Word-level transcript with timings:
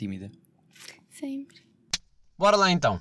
tímida? 0.00 0.30
Sempre. 1.10 1.60
Bora 2.38 2.56
lá 2.56 2.70
então. 2.70 2.98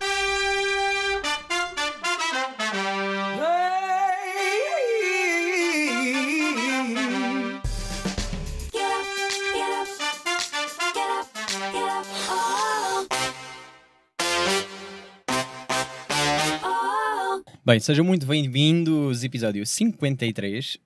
Bem, 17.69 17.79
sejam 17.79 18.03
muito 18.03 18.25
bem-vindos, 18.25 19.23
episódio 19.23 19.63
53. 19.63 20.73
Uh, 20.75 20.79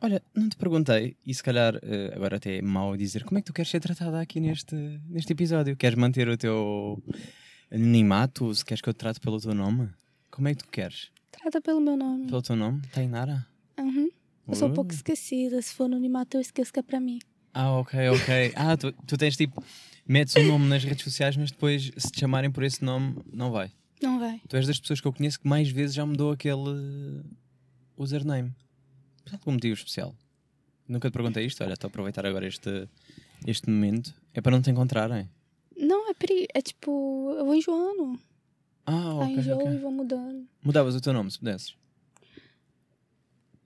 olha, 0.00 0.22
não 0.34 0.48
te 0.48 0.56
perguntei, 0.56 1.14
e 1.26 1.34
se 1.34 1.42
calhar 1.42 1.76
uh, 1.76 2.16
agora 2.16 2.38
até 2.38 2.56
é 2.56 2.62
mau 2.62 2.96
dizer, 2.96 3.24
como 3.24 3.36
é 3.36 3.42
que 3.42 3.46
tu 3.48 3.52
queres 3.52 3.70
ser 3.70 3.78
tratada 3.78 4.18
aqui 4.18 4.40
neste, 4.40 4.74
neste 5.06 5.34
episódio? 5.34 5.76
Queres 5.76 5.98
manter 5.98 6.30
o 6.30 6.38
teu 6.38 6.98
anonimato? 7.70 8.54
Se 8.54 8.64
queres 8.64 8.80
que 8.80 8.88
eu 8.88 8.94
te 8.94 8.96
trate 8.96 9.20
pelo 9.20 9.38
teu 9.38 9.52
nome? 9.52 9.90
Como 10.30 10.48
é 10.48 10.54
que 10.54 10.64
tu 10.64 10.68
queres? 10.70 11.10
Trata 11.30 11.60
pelo 11.60 11.78
meu 11.78 11.94
nome. 11.94 12.26
Pelo 12.26 12.40
teu 12.40 12.56
nome? 12.56 12.80
Tainara? 12.90 13.46
Uhum. 13.78 14.08
Eu 14.48 14.54
sou 14.54 14.68
um 14.68 14.70
Uh. 14.70 14.74
pouco 14.76 14.94
esquecida. 14.94 15.60
Se 15.60 15.74
for 15.74 15.84
anonimato, 15.84 16.38
eu 16.38 16.40
esqueço 16.40 16.72
que 16.72 16.80
é 16.80 16.82
pra 16.82 16.98
mim. 16.98 17.18
Ah, 17.52 17.72
ok, 17.72 18.08
ok. 18.08 18.52
Ah, 18.56 18.78
tu, 18.78 18.92
tu 19.06 19.18
tens 19.18 19.36
tipo, 19.36 19.62
metes 20.08 20.34
um 20.36 20.46
nome 20.46 20.68
nas 20.68 20.84
redes 20.84 21.04
sociais, 21.04 21.36
mas 21.36 21.50
depois 21.50 21.92
se 21.98 22.10
te 22.10 22.18
chamarem 22.18 22.50
por 22.50 22.64
esse 22.64 22.82
nome, 22.82 23.16
não 23.30 23.50
vai. 23.50 23.70
Não 24.02 24.18
vai. 24.18 24.40
Tu 24.48 24.56
és 24.56 24.66
das 24.66 24.78
pessoas 24.80 25.00
que 25.00 25.06
eu 25.06 25.12
conheço 25.12 25.38
que 25.40 25.48
mais 25.48 25.68
vezes 25.70 25.94
já 25.94 26.04
mudou 26.06 26.32
aquele 26.32 27.22
username. 27.96 28.52
Por 29.24 29.34
algum 29.34 29.52
motivo 29.52 29.74
especial. 29.74 30.14
Nunca 30.88 31.10
te 31.10 31.12
perguntei 31.12 31.44
isto, 31.46 31.62
olha, 31.62 31.74
estou 31.74 31.88
a 31.88 31.90
aproveitar 31.90 32.24
agora 32.26 32.46
este, 32.46 32.88
este 33.46 33.68
momento. 33.70 34.14
É 34.34 34.40
para 34.40 34.52
não 34.52 34.62
te 34.62 34.70
encontrarem. 34.70 35.28
Não, 35.76 36.10
é 36.10 36.14
peri... 36.14 36.46
É 36.54 36.60
tipo, 36.60 37.34
eu 37.38 37.44
vou 37.44 37.54
enjoando. 37.54 38.18
Ah, 38.86 39.22
Aí 39.24 39.32
ok, 39.32 39.36
enjoo 39.36 39.54
ok. 39.58 39.72
e 39.74 39.78
vou 39.78 39.92
mudando. 39.92 40.48
Mudavas 40.64 40.94
o 40.96 41.00
teu 41.00 41.12
nome 41.12 41.30
se 41.30 41.38
pudesses? 41.38 41.74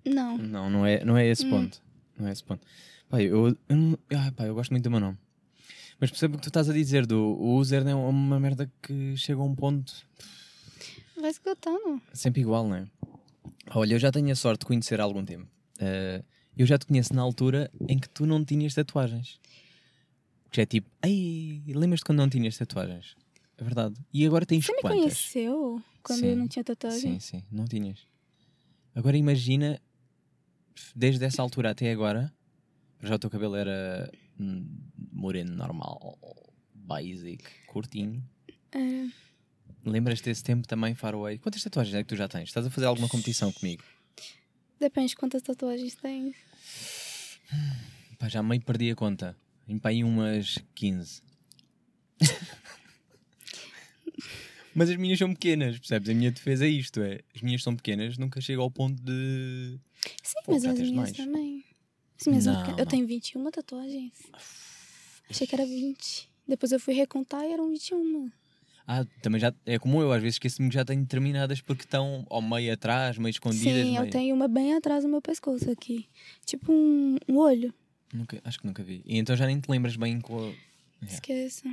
Não. 0.04 0.36
Não, 0.36 0.68
não 0.70 0.84
é, 0.86 1.04
não 1.04 1.16
é 1.16 1.26
esse 1.26 1.46
Hum. 1.46 1.50
ponto. 1.50 1.82
Não 2.18 2.28
é 2.28 2.32
esse 2.32 2.44
ponto. 2.44 2.66
Pá, 3.08 3.22
eu, 3.22 3.48
eu, 3.68 3.76
não- 3.76 3.98
ah, 4.14 4.32
pá, 4.36 4.44
eu 4.44 4.54
gosto 4.54 4.70
muito 4.70 4.84
do 4.84 4.90
meu 4.90 5.00
nome. 5.00 5.16
Mas 6.00 6.10
percebo 6.10 6.34
o 6.34 6.38
que 6.38 6.42
tu 6.44 6.48
estás 6.48 6.68
a 6.68 6.72
dizer 6.72 7.06
do 7.06 7.18
o 7.20 7.56
user 7.56 7.86
é 7.86 7.94
uma 7.94 8.38
merda 8.40 8.70
que 8.82 9.16
chega 9.16 9.40
a 9.40 9.44
um 9.44 9.54
ponto 9.54 9.92
Vai 11.20 11.30
esgotando. 11.30 12.02
sempre 12.12 12.40
igual, 12.42 12.66
não 12.68 12.76
é? 12.76 12.86
Olha, 13.70 13.94
eu 13.94 13.98
já 13.98 14.10
tenho 14.10 14.30
a 14.30 14.34
sorte 14.36 14.60
de 14.60 14.66
conhecer 14.66 15.00
há 15.00 15.04
algum 15.04 15.24
tempo. 15.24 15.46
Eh, 15.78 16.22
eu 16.56 16.66
já 16.66 16.76
te 16.76 16.86
conheço 16.86 17.14
na 17.14 17.22
altura 17.22 17.70
em 17.88 17.98
que 17.98 18.08
tu 18.08 18.26
não 18.26 18.44
tinhas 18.44 18.74
tatuagens. 18.74 19.40
Que 20.50 20.60
é 20.60 20.66
tipo, 20.66 20.88
ei, 21.02 21.62
lembras-te 21.68 22.04
quando 22.04 22.18
não 22.18 22.28
tinhas 22.28 22.56
tatuagens? 22.58 23.16
É 23.56 23.64
verdade. 23.64 23.94
E 24.12 24.26
agora 24.26 24.44
tens 24.44 24.66
Você 24.66 24.72
me 24.72 24.80
quantas? 24.82 24.98
conheceu 25.00 25.82
quando 26.02 26.24
eu 26.24 26.32
Sim. 26.34 26.38
não 26.38 26.48
tinha 26.48 26.64
tatuagem? 26.64 27.18
Sim, 27.18 27.38
sim, 27.38 27.42
não 27.50 27.64
tinhas. 27.64 28.00
Agora 28.94 29.16
imagina, 29.16 29.80
desde 30.94 31.24
essa 31.24 31.40
altura 31.40 31.70
até 31.70 31.90
agora, 31.90 32.32
já 33.02 33.14
o 33.14 33.18
teu 33.18 33.30
cabelo 33.30 33.56
era 33.56 34.10
hum, 34.38 34.66
moreno 35.14 35.54
normal, 35.54 36.18
basic, 36.74 37.44
curtinho. 37.66 38.22
É, 38.72 39.06
Lembras-te 39.86 40.24
desse 40.24 40.42
tempo 40.42 40.66
também, 40.66 40.94
Faraway? 40.94 41.38
Quantas 41.38 41.62
tatuagens 41.62 41.94
é 41.94 42.02
que 42.02 42.08
tu 42.08 42.16
já 42.16 42.26
tens? 42.26 42.48
Estás 42.48 42.66
a 42.66 42.70
fazer 42.70 42.86
alguma 42.86 43.08
competição 43.08 43.52
comigo? 43.52 43.84
depende 44.80 45.08
de 45.08 45.16
quantas 45.16 45.40
tatuagens 45.42 45.94
tem. 45.94 46.34
Pá, 48.18 48.28
já 48.28 48.42
meio 48.42 48.60
perdi 48.60 48.90
a 48.90 48.94
conta. 48.94 49.36
Em 49.66 49.78
pá, 49.78 49.88
aí 49.90 50.04
umas 50.04 50.58
15. 50.74 51.22
Mas 54.74 54.90
as 54.90 54.96
minhas 54.96 55.18
são 55.18 55.32
pequenas, 55.32 55.78
percebes? 55.78 56.08
A 56.10 56.14
minha 56.14 56.30
defesa 56.32 56.66
é 56.66 56.68
isto: 56.68 57.00
é 57.00 57.20
as 57.34 57.42
minhas 57.42 57.62
são 57.62 57.76
pequenas, 57.76 58.18
nunca 58.18 58.40
chego 58.40 58.62
ao 58.62 58.70
ponto 58.70 59.00
de. 59.02 59.78
Sim, 60.22 60.34
Pô, 60.44 60.52
mas 60.52 60.64
as 60.64 60.74
tens 60.74 60.90
minhas 60.90 60.96
mais? 60.96 61.12
também. 61.16 61.64
As 62.20 62.26
minhas 62.26 62.46
Não, 62.46 62.62
não. 62.62 62.78
Eu 62.78 62.86
tenho 62.86 63.06
21 63.06 63.50
tatuagens. 63.50 64.12
Achei 65.30 65.46
que 65.46 65.54
era 65.54 65.64
20. 65.64 66.28
Depois 66.46 66.72
eu 66.72 66.78
fui 66.80 66.94
recontar 66.94 67.42
e 67.44 67.52
eram 67.52 67.68
21. 67.70 68.30
Ah, 68.86 69.04
também 69.22 69.40
já. 69.40 69.52
É 69.64 69.78
como 69.78 70.00
eu, 70.02 70.12
às 70.12 70.20
vezes 70.20 70.34
esqueço-me 70.34 70.68
que 70.68 70.74
já 70.74 70.84
tenho 70.84 71.00
determinadas 71.00 71.60
porque 71.60 71.84
estão 71.84 72.26
ao 72.28 72.42
meio 72.42 72.72
atrás, 72.72 73.16
meio 73.16 73.30
escondidas. 73.30 73.62
Sim, 73.86 73.94
eu 73.96 74.02
meio- 74.02 74.12
tenho 74.12 74.34
uma 74.34 74.46
bem 74.46 74.74
atrás 74.74 75.04
do 75.04 75.08
meu 75.08 75.22
pescoço 75.22 75.70
aqui. 75.70 76.06
Tipo 76.44 76.70
um, 76.72 77.16
um 77.26 77.38
olho. 77.38 77.72
Nunca, 78.12 78.40
acho 78.44 78.60
que 78.60 78.66
nunca 78.66 78.82
vi. 78.82 79.02
E 79.06 79.16
então 79.18 79.34
já 79.34 79.46
nem 79.46 79.58
te 79.58 79.70
lembras 79.70 79.96
bem 79.96 80.20
com. 80.20 80.36
Yeah. 80.38 81.14
Esqueça. 81.14 81.68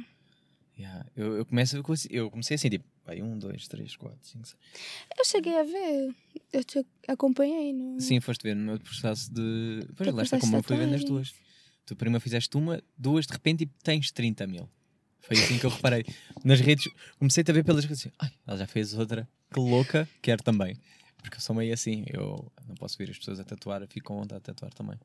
Yeah. 0.80 1.06
Eu, 1.16 1.36
eu, 1.38 1.46
começo, 1.46 1.76
eu 1.76 1.84
comecei- 1.84 2.10
eu 2.12 2.32
assim, 2.56 2.70
tipo, 2.70 2.86
vai, 3.06 3.22
um, 3.22 3.38
dois, 3.38 3.68
três, 3.68 3.96
quatro, 3.98 4.18
cinco, 4.22 4.48
seis. 4.48 4.58
Eu 5.20 5.26
cheguei 5.26 5.60
a 5.60 5.64
ver. 5.64 6.16
Eu 6.54 6.64
te 6.64 6.84
acompanhei 7.10 7.74
no. 7.74 8.00
Sim, 8.00 8.22
foste 8.22 8.42
ver 8.44 8.56
no 8.56 8.64
meu 8.64 8.80
processo 8.80 9.32
de. 9.34 9.86
Pois 9.98 10.14
lá 10.14 10.24
está 10.24 10.40
como 10.40 10.56
eu 10.58 10.64
fui 10.64 10.78
vendo 10.78 10.96
as 10.96 11.02
tatuagem. 11.02 11.34
Tu 11.92 11.96
primeiro 11.98 12.22
fizeste 12.22 12.56
uma, 12.56 12.82
duas, 12.98 13.28
de 13.28 13.34
repente, 13.34 13.66
e 13.66 13.66
tens 13.84 14.14
30 14.14 14.48
mil. 14.48 14.70
Foi 15.20 15.38
assim 15.38 15.60
que 15.60 15.66
eu 15.66 15.70
reparei. 15.70 16.06
Nas 16.42 16.62
redes, 16.62 16.88
comecei 17.20 17.44
a 17.46 17.52
ver 17.52 17.66
pelas 17.66 17.84
redes 17.84 18.00
assim, 18.00 18.12
ai, 18.18 18.32
ela 18.48 18.58
já 18.60 18.66
fez 18.66 18.94
outra, 18.94 19.28
que 19.54 19.60
louca, 19.60 20.08
quero 20.22 20.42
também. 20.42 20.78
Porque 21.22 21.36
eu 21.36 21.42
sou 21.42 21.54
meio 21.54 21.74
assim, 21.74 22.06
eu 22.08 22.50
não 22.66 22.76
posso 22.76 22.98
ver 22.98 23.10
as 23.10 23.18
pessoas 23.18 23.42
a 23.42 23.44
tatuar, 23.44 23.82
eu 23.82 23.90
fico 23.90 24.08
com 24.08 24.18
vontade 24.18 24.40
de 24.40 24.46
tatuar 24.46 24.74
também. 24.74 24.98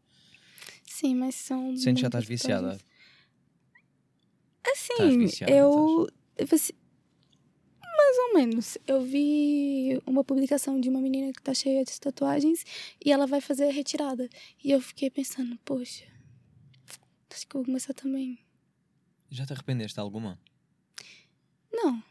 Sim, 0.85 1.17
mas 1.17 1.35
são. 1.35 1.77
Sentes 1.77 2.03
já 2.03 2.07
estás 2.07 2.25
viciada. 2.25 2.79
Assim, 4.65 5.19
viciada, 5.19 5.53
eu. 5.53 6.09
Mais 6.39 8.17
ou 8.29 8.35
menos. 8.35 8.79
Eu 8.87 9.03
vi 9.03 10.01
uma 10.07 10.23
publicação 10.23 10.81
de 10.81 10.89
uma 10.89 11.01
menina 11.01 11.33
que 11.33 11.43
tá 11.43 11.53
cheia 11.53 11.85
de 11.85 11.99
tatuagens 11.99 12.65
e 13.05 13.11
ela 13.11 13.27
vai 13.27 13.41
fazer 13.41 13.65
a 13.65 13.73
retirada. 13.73 14.29
E 14.63 14.71
eu 14.71 14.81
fiquei 14.81 15.11
pensando, 15.11 15.59
poxa, 15.65 16.05
que 17.45 17.57
eu 17.57 17.61
vou 17.61 17.65
começar 17.67 17.93
também. 17.95 18.39
Já 19.31 19.45
te 19.45 19.53
arrependeste 19.53 19.95
de 19.95 20.01
alguma? 20.01 20.39
Não, 21.73 22.03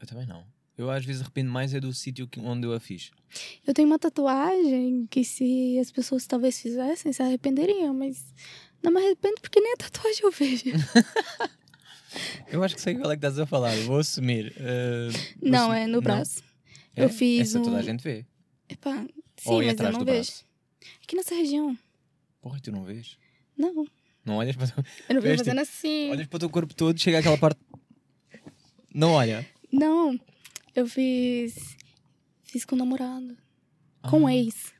Eu 0.00 0.06
também 0.06 0.26
não. 0.26 0.44
Eu 0.76 0.90
às 0.90 1.04
vezes 1.04 1.22
arrependo 1.22 1.50
mais 1.52 1.72
é 1.74 1.78
do 1.80 1.92
sítio 1.92 2.26
que- 2.26 2.40
onde 2.40 2.66
eu 2.66 2.72
a 2.72 2.80
fiz. 2.80 3.10
eu 3.66 3.72
tenho 3.72 3.86
uma 3.86 3.98
tatuagem 3.98 5.06
que 5.06 5.22
se 5.22 5.78
as 5.78 5.92
pessoas 5.92 6.26
talvez 6.26 6.60
fizessem, 6.60 7.12
se 7.12 7.22
arrependeriam, 7.22 7.94
mas 7.94 8.34
não 8.82 8.90
me 8.90 8.98
arrependo 9.00 9.40
porque 9.40 9.60
nem 9.60 9.74
a 9.74 9.76
tatuagem 9.76 10.22
eu 10.24 10.30
vejo. 10.32 10.64
Eu 12.46 12.62
acho 12.62 12.74
que 12.74 12.80
sei 12.82 12.94
qual 12.94 13.10
é 13.10 13.16
que 13.16 13.24
estás 13.24 13.38
a 13.38 13.46
falar, 13.46 13.74
vou 13.86 13.98
assumir. 13.98 14.52
eh, 14.58 15.08
vou 15.40 15.50
não, 15.50 15.70
assumir- 15.70 15.80
é 15.80 15.86
no 15.86 16.02
braço. 16.02 16.42
É? 16.94 17.04
Eu 17.04 17.08
fiz 17.08 17.40
Essa 17.48 17.62
toda 17.62 17.76
a 17.78 17.80
um- 17.80 17.82
gente 17.82 18.02
vê. 18.02 18.26
Epá, 18.68 19.06
sim, 19.38 19.48
Ou 19.50 19.62
é 19.62 19.66
mas 19.68 19.80
eu 19.80 19.92
não 19.92 19.98
do 20.00 20.04
vejo. 20.04 20.30
braço. 20.30 20.44
Aqui 21.02 21.16
nessa 21.16 21.34
região. 21.34 21.78
Porra, 22.42 22.60
tu 22.60 22.70
não 22.70 22.84
vês? 22.84 23.16
Não, 23.56 23.86
Não 24.24 24.36
olhas 24.36 24.54
para, 24.56 24.66
eu 25.08 25.14
não 25.16 25.20
vejo 25.22 25.38
fazendo 25.38 25.60
assim. 25.60 26.10
olhas 26.10 26.26
para 26.26 26.36
o 26.36 26.40
teu 26.40 26.50
corpo 26.50 26.74
todo, 26.74 26.98
chega 27.00 27.18
àquela 27.18 27.36
parte. 27.38 27.60
Não 28.94 29.12
olha. 29.12 29.46
Não, 29.72 30.18
eu 30.74 30.86
fiz. 30.86 31.76
Fiz 32.44 32.64
com 32.64 32.74
o 32.74 32.78
namorado. 32.78 33.36
Com 34.02 34.22
o 34.22 34.26
Ah, 34.26 34.34
ex. 34.34 34.72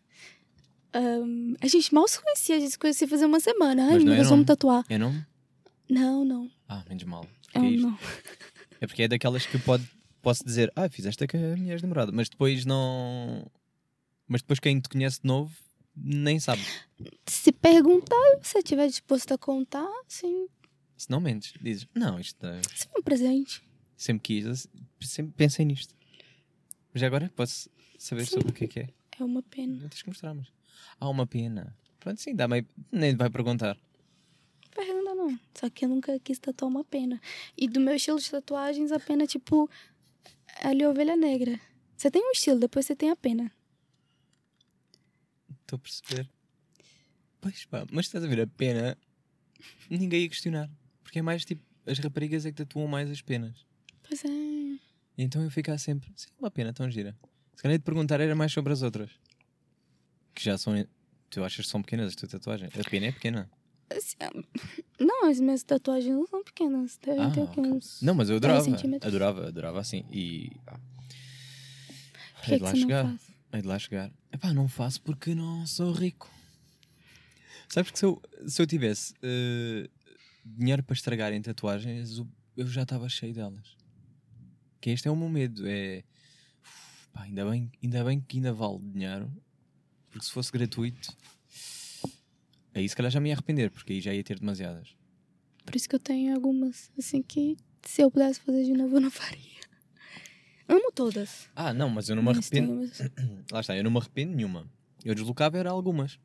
Ahn, 0.94 1.54
a 1.60 1.66
gente 1.66 1.92
mal 1.94 2.06
se 2.06 2.20
conhecia, 2.20 2.56
a 2.56 2.60
gente 2.60 2.72
se 2.72 2.78
conhecia 2.78 3.08
fazer 3.08 3.24
uma 3.24 3.40
semana. 3.40 3.84
Ai, 3.86 3.98
não 3.98 4.12
é 4.12 4.16
nome? 4.18 4.28
vamos 4.28 4.46
tatuar. 4.46 4.84
É 4.88 4.98
nome? 4.98 5.24
Não, 5.88 6.24
não. 6.24 6.50
Ah, 6.68 6.84
menos 6.88 7.04
mal. 7.04 7.24
É 7.24 7.28
Porque 7.52 7.58
um 7.58 7.64
é, 7.64 7.70
isto. 7.70 7.86
não. 7.88 7.98
É 8.80 8.86
porque 8.86 9.02
é 9.04 9.08
daquelas 9.08 9.46
que 9.46 9.58
pode, 9.58 9.88
posso 10.20 10.44
dizer, 10.44 10.70
ah, 10.76 10.88
fizeste 10.88 11.26
com 11.26 11.36
a 11.36 11.56
minha 11.56 11.72
ex-namorada, 11.72 12.12
mas 12.12 12.28
depois 12.28 12.64
não. 12.66 13.46
Mas 14.28 14.42
depois 14.42 14.58
quem 14.60 14.80
te 14.80 14.88
conhece 14.88 15.20
de 15.22 15.26
novo 15.26 15.52
nem 15.96 16.38
sabe. 16.40 16.62
Se 17.26 17.52
perguntar, 17.52 18.16
se 18.42 18.50
você 18.52 18.58
estiver 18.58 18.86
disposto 18.88 19.32
a 19.32 19.38
contar, 19.38 19.88
sim. 20.08 20.48
Se 20.96 21.10
não 21.10 21.20
mentes, 21.20 21.54
dizes, 21.60 21.86
não, 21.94 22.18
isto 22.20 22.44
é- 22.46 22.60
Se 22.74 22.86
for 22.88 22.98
um 23.00 23.02
presente. 23.02 23.62
sempre 23.96 24.22
quis, 24.22 24.68
sempre 25.00 25.32
pensei 25.36 25.64
nisto. 25.64 25.94
Mas 26.94 27.02
agora 27.02 27.30
posso 27.34 27.70
saber 27.98 28.26
Sim. 28.26 28.32
sobre 28.36 28.50
o 28.50 28.52
que 28.52 28.64
é 28.64 28.68
que 28.68 28.80
é. 28.80 28.88
É 29.18 29.24
uma 29.24 29.42
pena. 29.42 29.74
Não 29.80 29.88
tens 29.88 30.02
que 30.02 30.08
mostrar, 30.08 30.34
mas. 30.34 30.46
Há 31.00 31.08
uma 31.08 31.26
pena. 31.26 31.76
Pronto, 31.98 32.20
sim, 32.20 32.34
dá 32.34 32.46
meio. 32.46 32.66
Nem 32.90 33.16
vai 33.16 33.30
perguntar. 33.30 33.78
Pergunta 34.74 35.14
não. 35.14 35.38
Só 35.54 35.70
que 35.70 35.84
eu 35.84 35.88
nunca 35.88 36.18
quis 36.20 36.38
tatuar 36.38 36.70
uma 36.70 36.84
pena. 36.84 37.20
E 37.56 37.66
do 37.68 37.80
meu 37.80 37.94
estilo 37.94 38.18
de 38.20 38.30
tatuagens, 38.30 38.92
a 38.92 39.00
pena 39.00 39.24
é 39.24 39.26
tipo. 39.26 39.68
Ali, 40.62 40.84
ovelha 40.84 41.16
negra. 41.16 41.58
Você 41.96 42.10
tem 42.10 42.22
um 42.22 42.32
estilo, 42.32 42.58
depois 42.60 42.84
você 42.86 42.94
tem 42.96 43.10
a 43.10 43.16
pena. 43.16 43.50
Estou 45.62 45.76
a 45.76 45.80
perceber. 45.80 46.28
Pois 47.40 47.64
pá, 47.64 47.84
mas 47.90 48.06
estás 48.06 48.22
a 48.24 48.28
ver 48.28 48.40
a 48.42 48.46
pena, 48.46 48.96
ninguém 49.90 50.22
ia 50.22 50.28
questionar. 50.28 50.70
Porque 51.02 51.18
é 51.18 51.22
mais 51.22 51.44
tipo, 51.44 51.62
as 51.86 51.98
raparigas 51.98 52.46
é 52.46 52.50
que 52.52 52.56
tatuam 52.58 52.86
mais 52.86 53.10
as 53.10 53.20
penas. 53.20 53.66
Pois 54.06 54.24
é. 54.24 54.28
E 54.28 54.78
então 55.18 55.42
eu 55.42 55.50
ficar 55.50 55.76
sempre, 55.78 56.12
sim, 56.16 56.28
uma 56.38 56.50
pena 56.50 56.72
tão 56.72 56.88
gira. 56.90 57.16
Se 57.56 57.62
calhar 57.62 57.78
de 57.78 57.84
perguntar 57.84 58.20
era 58.20 58.34
mais 58.34 58.52
sobre 58.52 58.72
as 58.72 58.82
outras. 58.82 59.10
Que 60.34 60.44
já 60.44 60.56
são. 60.56 60.74
Tu 61.30 61.42
achas 61.42 61.64
que 61.66 61.70
são 61.70 61.82
pequenas 61.82 62.08
as 62.08 62.14
tuas 62.14 62.30
tatuagens? 62.30 62.70
A 62.78 62.88
pena 62.88 63.06
é 63.06 63.12
pequena. 63.12 63.50
Assim, 63.90 64.16
não, 64.98 65.28
as 65.28 65.38
minhas 65.40 65.62
tatuagens 65.62 66.14
não 66.14 66.26
são 66.26 66.42
pequenas. 66.44 66.98
Devem 67.04 67.24
Ah, 67.24 67.30
ter 67.30 67.40
o 67.42 67.48
quê? 67.48 67.60
ok. 67.60 67.72
uns. 67.72 68.00
Não, 68.00 68.14
mas 68.14 68.30
eu 68.30 68.40
10 68.40 68.68
adorava. 68.68 69.06
Adorava, 69.06 69.48
adorava 69.48 69.80
assim. 69.80 70.04
E. 70.10 70.50
ah, 70.66 70.78
Por 72.36 72.44
que, 72.44 72.56
lá 72.58 72.74
chegar. 72.74 73.04
faz? 73.04 73.31
Hei 73.52 73.60
de 73.60 73.68
lá 73.68 73.78
chegar. 73.78 74.10
Epá, 74.32 74.52
não 74.52 74.68
faço 74.68 75.00
porque 75.02 75.34
não 75.34 75.66
sou 75.66 75.92
rico. 75.92 76.30
Sabes 77.68 77.90
que 77.90 77.98
se 77.98 78.04
eu, 78.04 78.20
se 78.46 78.60
eu 78.60 78.66
tivesse 78.66 79.14
eh, 79.22 79.88
dinheiro 80.44 80.82
para 80.82 80.94
estragar 80.94 81.32
em 81.32 81.40
tatuagens, 81.42 82.18
eu- 82.18 82.28
eu 82.56 82.66
já 82.66 82.82
estava 82.82 83.08
cheio 83.08 83.34
delas. 83.34 83.76
Que 84.80 84.90
este 84.90 85.08
é 85.08 85.10
o 85.10 85.16
meu 85.16 85.28
medo. 85.28 85.66
É. 85.66 86.02
Uf, 86.62 87.08
pá, 87.12 87.22
ainda, 87.22 87.48
bem, 87.50 87.70
ainda 87.82 88.04
bem 88.04 88.20
que 88.20 88.36
ainda 88.38 88.52
vale 88.52 88.78
dinheiro. 88.80 89.30
Porque 90.10 90.26
se 90.26 90.32
fosse 90.32 90.50
gratuito. 90.52 91.14
Aí 92.74 92.88
se 92.88 92.96
calhar 92.96 93.10
já 93.12 93.20
me 93.20 93.28
ia 93.28 93.34
arrepender, 93.34 93.70
porque 93.70 93.92
aí 93.94 94.00
já 94.00 94.14
ia 94.14 94.24
ter 94.24 94.38
demasiadas. 94.38 94.96
Por 95.64 95.76
isso 95.76 95.88
que 95.88 95.94
eu 95.94 96.00
tenho 96.00 96.34
algumas, 96.34 96.90
assim, 96.98 97.22
que 97.22 97.56
se 97.86 98.02
eu 98.02 98.10
pudesse 98.10 98.40
fazer 98.40 98.64
de 98.64 98.72
novo, 98.72 98.96
eu 98.96 99.00
não 99.00 99.10
faria. 99.10 99.61
Amo 100.68 100.92
todas. 100.94 101.48
Ah, 101.54 101.72
não, 101.74 101.88
mas 101.90 102.08
eu 102.08 102.16
não 102.16 102.22
me 102.22 102.28
mas 102.28 102.38
arrependo. 102.38 102.90
Lá 103.52 103.60
está, 103.60 103.76
eu 103.76 103.84
não 103.84 103.90
me 103.90 103.98
arrependo 103.98 104.34
nenhuma. 104.34 104.66
Eu 105.04 105.14
deslocava 105.14 105.58
era 105.58 105.70
algumas. 105.70 106.18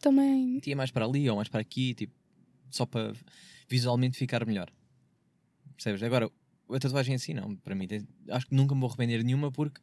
Também. 0.00 0.58
Tinha 0.60 0.76
mais 0.76 0.90
para 0.90 1.04
ali 1.04 1.28
ou 1.30 1.36
mais 1.36 1.48
para 1.48 1.60
aqui, 1.60 1.94
tipo, 1.94 2.12
só 2.70 2.84
para 2.86 3.12
visualmente 3.68 4.16
ficar 4.18 4.44
melhor. 4.46 4.70
Percebes? 5.76 6.02
Agora, 6.02 6.30
a 6.70 6.78
tatuagem 6.78 7.14
assim 7.14 7.34
não, 7.34 7.54
para 7.56 7.74
mim, 7.74 7.86
tem- 7.86 8.06
acho 8.28 8.46
que 8.46 8.54
nunca 8.54 8.74
me 8.74 8.80
vou 8.80 8.88
arrepender 8.88 9.18
de 9.18 9.24
nenhuma 9.24 9.50
porque 9.52 9.80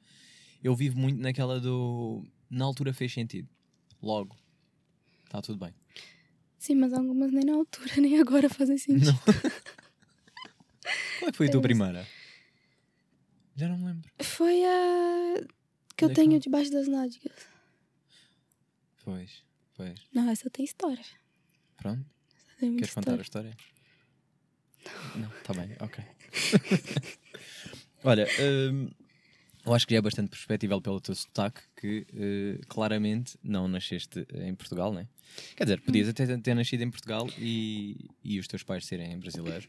eu 0.64 0.76
vivo 0.76 0.98
muito 1.00 1.20
naquela 1.22 1.60
do. 1.60 2.24
Na 2.50 2.66
altura 2.66 2.94
fez 2.94 3.14
sentido. 3.14 3.48
Logo. 4.02 4.36
Está 5.26 5.42
tudo 5.42 5.58
bem. 5.60 5.74
Sim, 6.58 6.76
mas 6.76 6.94
algumas 6.94 7.32
nem 7.32 7.44
na 7.46 7.54
altura, 7.56 7.92
nem 8.02 8.20
agora 8.20 8.50
fazem 8.50 8.78
sentido. 8.78 9.14
Qual 11.20 11.30
é 11.30 11.32
que 11.32 11.38
foi 11.38 11.48
a 11.48 11.52
tua 11.52 11.62
primeira? 11.62 12.06
Já 13.58 13.68
não 13.68 13.78
me 13.78 13.86
lembro. 13.86 14.10
Foi 14.22 14.64
a 14.64 15.44
que 15.96 16.06
eu 16.06 16.10
Onde 16.10 16.12
é 16.12 16.16
que 16.16 16.22
tenho 16.22 16.32
foi? 16.34 16.40
debaixo 16.40 16.72
das 16.72 16.88
nádegas. 16.88 17.48
Pois, 19.04 19.44
pois. 19.76 20.00
Não, 20.14 20.30
essa 20.30 20.50
tem 20.50 20.64
história. 20.64 21.04
Pronto. 21.78 22.06
Essa 22.38 22.60
tem 22.60 22.70
muita 22.70 22.82
Queres 22.82 22.94
contar 22.94 23.18
a 23.18 23.22
história. 23.22 23.50
história? 23.50 25.20
Não, 25.20 25.30
está 25.38 25.54
bem, 25.54 25.76
ok. 25.80 26.04
Olha, 28.04 28.28
hum, 28.72 28.90
eu 29.66 29.74
acho 29.74 29.88
que 29.88 29.94
já 29.94 29.98
é 29.98 30.02
bastante 30.02 30.30
perspectival 30.30 30.80
pelo 30.82 31.02
teu 31.02 31.16
sotaque 31.16 31.62
que 31.76 32.06
eh, 32.14 32.62
claramente 32.68 33.38
não 33.44 33.68
nasceste 33.68 34.26
em 34.36 34.54
Portugal, 34.56 34.94
né? 34.94 35.08
Quer 35.56 35.64
dizer, 35.64 35.82
podias 35.82 36.08
até 36.08 36.26
ter 36.38 36.54
nascido 36.54 36.84
em 36.84 36.92
Portugal 36.92 37.28
e, 37.40 38.10
e 38.24 38.40
os 38.40 38.48
teus 38.48 38.64
pais 38.64 38.86
serem 38.86 39.18
brasileiros. 39.20 39.68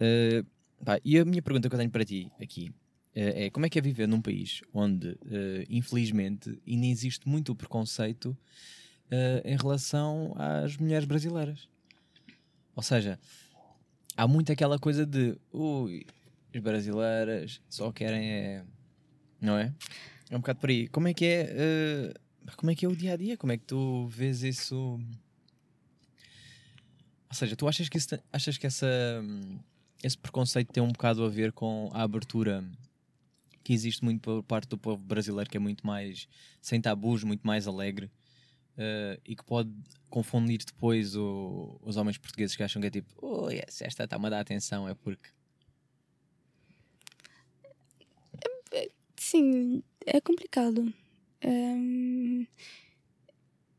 Eh, 0.00 0.44
pá, 0.84 0.98
e 1.04 1.18
a 1.18 1.24
minha 1.24 1.42
pergunta 1.42 1.68
que 1.68 1.74
eu 1.74 1.78
tenho 1.78 1.90
para 1.90 2.04
ti 2.04 2.32
aqui 2.40 2.72
é 3.14 3.50
como 3.50 3.66
é 3.66 3.68
que 3.68 3.78
é 3.78 3.82
viver 3.82 4.08
num 4.08 4.20
país 4.20 4.62
onde, 4.72 5.18
eh, 5.30 5.66
infelizmente, 5.68 6.58
ainda 6.66 6.86
existe 6.86 7.28
muito 7.28 7.54
preconceito 7.54 8.36
em 9.44 9.56
relação 9.58 10.32
às 10.38 10.78
mulheres 10.78 11.04
brasileiras? 11.04 11.68
Ou 12.74 12.82
seja, 12.82 13.18
há 14.16 14.26
muito 14.26 14.50
aquela 14.50 14.78
coisa 14.78 15.04
de 15.04 15.36
ui, 15.52 16.06
as 16.54 16.60
brasileiras 16.60 17.60
só 17.68 17.90
querem 17.92 18.30
é. 18.30 18.64
Não 19.40 19.56
é? 19.58 19.72
É 20.30 20.36
um 20.36 20.40
bocado 20.40 20.60
por 20.60 20.70
aí. 20.70 20.88
Como 20.88 21.08
é 21.08 21.14
que 21.14 21.24
é. 21.24 21.48
eh, 21.50 22.14
como 22.56 22.70
é 22.70 22.74
que 22.74 22.84
é 22.84 22.88
o 22.88 22.96
dia 22.96 23.12
a 23.12 23.16
dia? 23.16 23.36
Como 23.36 23.52
é 23.52 23.56
que 23.56 23.64
tu 23.64 24.06
vês 24.06 24.42
isso? 24.42 24.98
Ou 27.28 27.34
seja, 27.34 27.56
tu 27.56 27.66
achas 27.66 27.88
que, 27.88 27.96
isso, 27.96 28.18
achas 28.32 28.58
que 28.58 28.66
essa, 28.66 28.86
hum, 29.22 29.58
esse 30.02 30.18
preconceito 30.18 30.72
tem 30.72 30.82
um 30.82 30.92
bocado 30.92 31.24
a 31.24 31.28
ver 31.28 31.52
com 31.52 31.90
a 31.92 32.02
abertura 32.02 32.64
que 33.62 33.72
existe 33.72 34.04
muito 34.04 34.20
por 34.20 34.42
parte 34.42 34.68
do 34.68 34.78
povo 34.78 35.02
brasileiro, 35.04 35.48
que 35.50 35.56
é 35.56 35.60
muito 35.60 35.86
mais 35.86 36.28
sem 36.60 36.80
tabus, 36.80 37.24
muito 37.24 37.46
mais 37.46 37.66
alegre 37.66 38.10
eh, 38.76 39.20
e 39.26 39.36
que 39.36 39.44
pode 39.44 39.70
confundir 40.10 40.58
depois 40.64 41.14
o- 41.16 41.78
os 41.82 41.96
homens 41.96 42.18
portugueses 42.18 42.56
que 42.56 42.62
acham 42.62 42.80
que 42.80 42.88
é 42.88 42.90
tipo, 42.90 43.12
oh, 43.20 43.50
yes, 43.50 43.82
esta 43.82 44.04
está-me 44.04 44.26
a 44.26 44.30
dar 44.30 44.40
atenção, 44.40 44.88
é 44.88 44.94
porque. 44.94 45.28
Sim, 49.16 49.82
é 50.04 50.20
complicado. 50.20 50.92
É, 51.40 51.74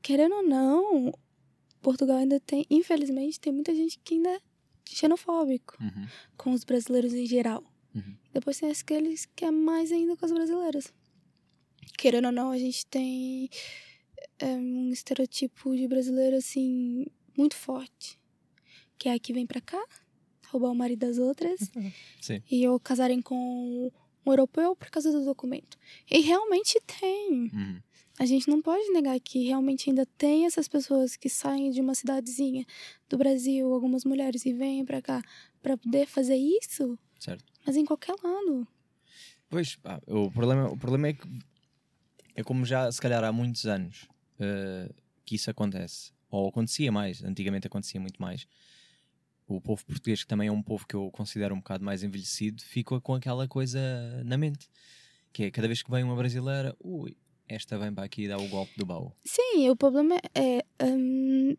Querendo 0.01 0.35
ou 0.35 0.43
não, 0.43 1.13
Portugal 1.81 2.17
ainda 2.17 2.39
tem, 2.39 2.65
infelizmente, 2.69 3.39
tem 3.39 3.53
muita 3.53 3.73
gente 3.73 3.99
que 4.03 4.15
ainda 4.15 4.29
é 4.31 4.39
xenofóbico 4.87 5.77
Uhum, 5.81 6.07
com 6.37 6.51
os 6.51 6.63
brasileiros 6.63 7.13
em 7.13 7.25
geral. 7.25 7.63
Uhum. 7.95 8.15
Depois 8.33 8.59
tem 8.59 8.69
aqueles 8.69 9.25
que 9.35 9.45
é 9.45 9.51
mais 9.51 9.91
ainda 9.91 10.15
com 10.15 10.25
as 10.25 10.31
brasileiras. 10.31 10.93
Querendo 11.97 12.25
ou 12.25 12.31
não, 12.31 12.51
a 12.51 12.57
gente 12.57 12.85
tem 12.87 13.49
é, 14.39 14.45
um 14.47 14.89
estereotipo 14.89 15.75
de 15.75 15.87
brasileiro, 15.87 16.37
assim, 16.37 17.05
muito 17.37 17.55
forte. 17.55 18.19
Que 18.97 19.09
é 19.09 19.13
a 19.13 19.19
que 19.19 19.33
vem 19.33 19.45
pra 19.45 19.61
cá, 19.61 19.83
roubar 20.47 20.71
o 20.71 20.75
marido 20.75 20.99
das 20.99 21.17
outras. 21.17 21.59
Sim. 22.21 22.41
E 22.49 22.67
ou 22.67 22.79
casarem 22.79 23.21
com 23.21 23.91
um 24.25 24.31
europeu 24.31 24.75
por 24.75 24.89
causa 24.89 25.11
do 25.11 25.23
documento. 25.25 25.77
E 26.09 26.19
realmente 26.19 26.79
tem. 26.99 27.51
Uhum. 27.53 27.81
A 28.19 28.25
gente 28.25 28.47
não 28.47 28.61
pode 28.61 28.87
negar 28.91 29.19
que 29.19 29.43
realmente 29.45 29.89
ainda 29.89 30.05
tem 30.17 30.45
essas 30.45 30.67
pessoas 30.67 31.15
que 31.15 31.27
saem 31.27 31.71
de 31.71 31.81
uma 31.81 31.95
cidadezinha 31.95 32.63
do 33.09 33.17
Brasil, 33.17 33.73
algumas 33.73 34.05
mulheres, 34.05 34.45
e 34.45 34.53
vêm 34.53 34.85
pra 34.85 35.01
cá 35.01 35.21
pra 35.63 35.75
poder 35.75 36.05
fazer 36.05 36.35
isso, 36.35 36.97
Certo. 37.23 37.52
Mas 37.65 37.75
em 37.75 37.85
qualquer 37.85 38.15
lado. 38.23 38.67
Pois, 39.49 39.75
pá, 39.75 40.01
o, 40.07 40.31
problema, 40.31 40.69
o 40.69 40.77
problema 40.77 41.07
é 41.09 41.13
que 41.13 41.27
é 42.35 42.43
como 42.43 42.65
já 42.65 42.91
se 42.91 42.99
calhar 42.99 43.23
há 43.23 43.31
muitos 43.31 43.65
anos 43.65 44.07
eh, 44.39 44.89
que 45.25 45.35
isso 45.35 45.49
acontece. 45.49 46.11
Ou 46.29 46.49
acontecia 46.49 46.91
mais, 46.91 47.23
antigamente 47.23 47.67
acontecia 47.67 48.01
muito 48.01 48.21
mais. 48.21 48.47
O 49.47 49.61
povo 49.61 49.85
português, 49.85 50.23
que 50.23 50.27
também 50.27 50.47
é 50.47 50.51
um 50.51 50.63
povo 50.63 50.87
que 50.87 50.95
eu 50.95 51.11
considero 51.11 51.53
um 51.53 51.59
bocado 51.59 51.83
mais 51.83 52.01
envelhecido, 52.01 52.63
fica 52.63 52.99
com 52.99 53.13
aquela 53.13 53.47
coisa 53.47 53.79
na 54.25 54.37
mente. 54.37 54.69
Que 55.31 55.43
é 55.43 55.51
cada 55.51 55.67
vez 55.67 55.83
que 55.83 55.91
vem 55.91 56.03
uma 56.03 56.15
brasileira, 56.15 56.75
ui, 56.79 57.15
esta 57.47 57.77
vem 57.77 57.93
para 57.93 58.05
aqui 58.05 58.23
e 58.23 58.27
dá 58.27 58.37
o 58.37 58.47
golpe 58.47 58.73
do 58.77 58.85
baú. 58.85 59.11
Sim, 59.23 59.69
o 59.69 59.75
problema 59.75 60.15
é. 60.33 60.65
hum, 60.81 61.55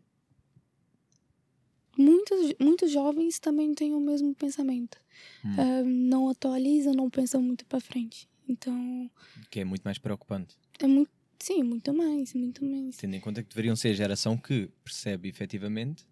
muitos, 1.97 2.53
muitos 2.59 2.91
jovens 2.91 3.39
também 3.39 3.73
têm 3.73 3.93
o 3.93 3.99
mesmo 3.99 4.33
pensamento. 4.35 4.97
Hum. 5.43 5.55
Hum, 5.57 5.83
não 6.09 6.29
atualizam, 6.29 6.93
não 6.93 7.09
pensam 7.09 7.41
muito 7.41 7.65
pra 7.65 7.79
frente. 7.79 8.27
Então, 8.47 9.09
Que 9.49 9.61
é 9.61 9.65
muito 9.65 9.81
mais 9.83 9.97
preocupante. 9.97 10.55
é 10.79 10.87
muito. 10.87 11.09
Sim, 11.39 11.63
muito 11.63 11.93
mais, 11.93 12.33
muito 12.33 12.63
mais. 12.65 12.95
Tendo 12.97 13.15
em 13.15 13.19
conta 13.19 13.43
que 13.43 13.49
deveriam 13.49 13.75
ser 13.75 13.89
a 13.89 13.93
geração 13.93 14.37
que 14.37 14.69
percebe 14.83 15.27
efetivamente 15.29 16.05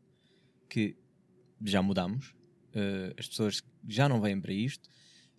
que 0.70 0.96
já 1.64 1.82
mudamos, 1.82 2.36
eh, 2.74 3.14
as 3.18 3.28
pessoas 3.28 3.64
já 3.88 4.08
não 4.10 4.20
vêm 4.22 4.40
para 4.40 4.52
isto, 4.52 4.90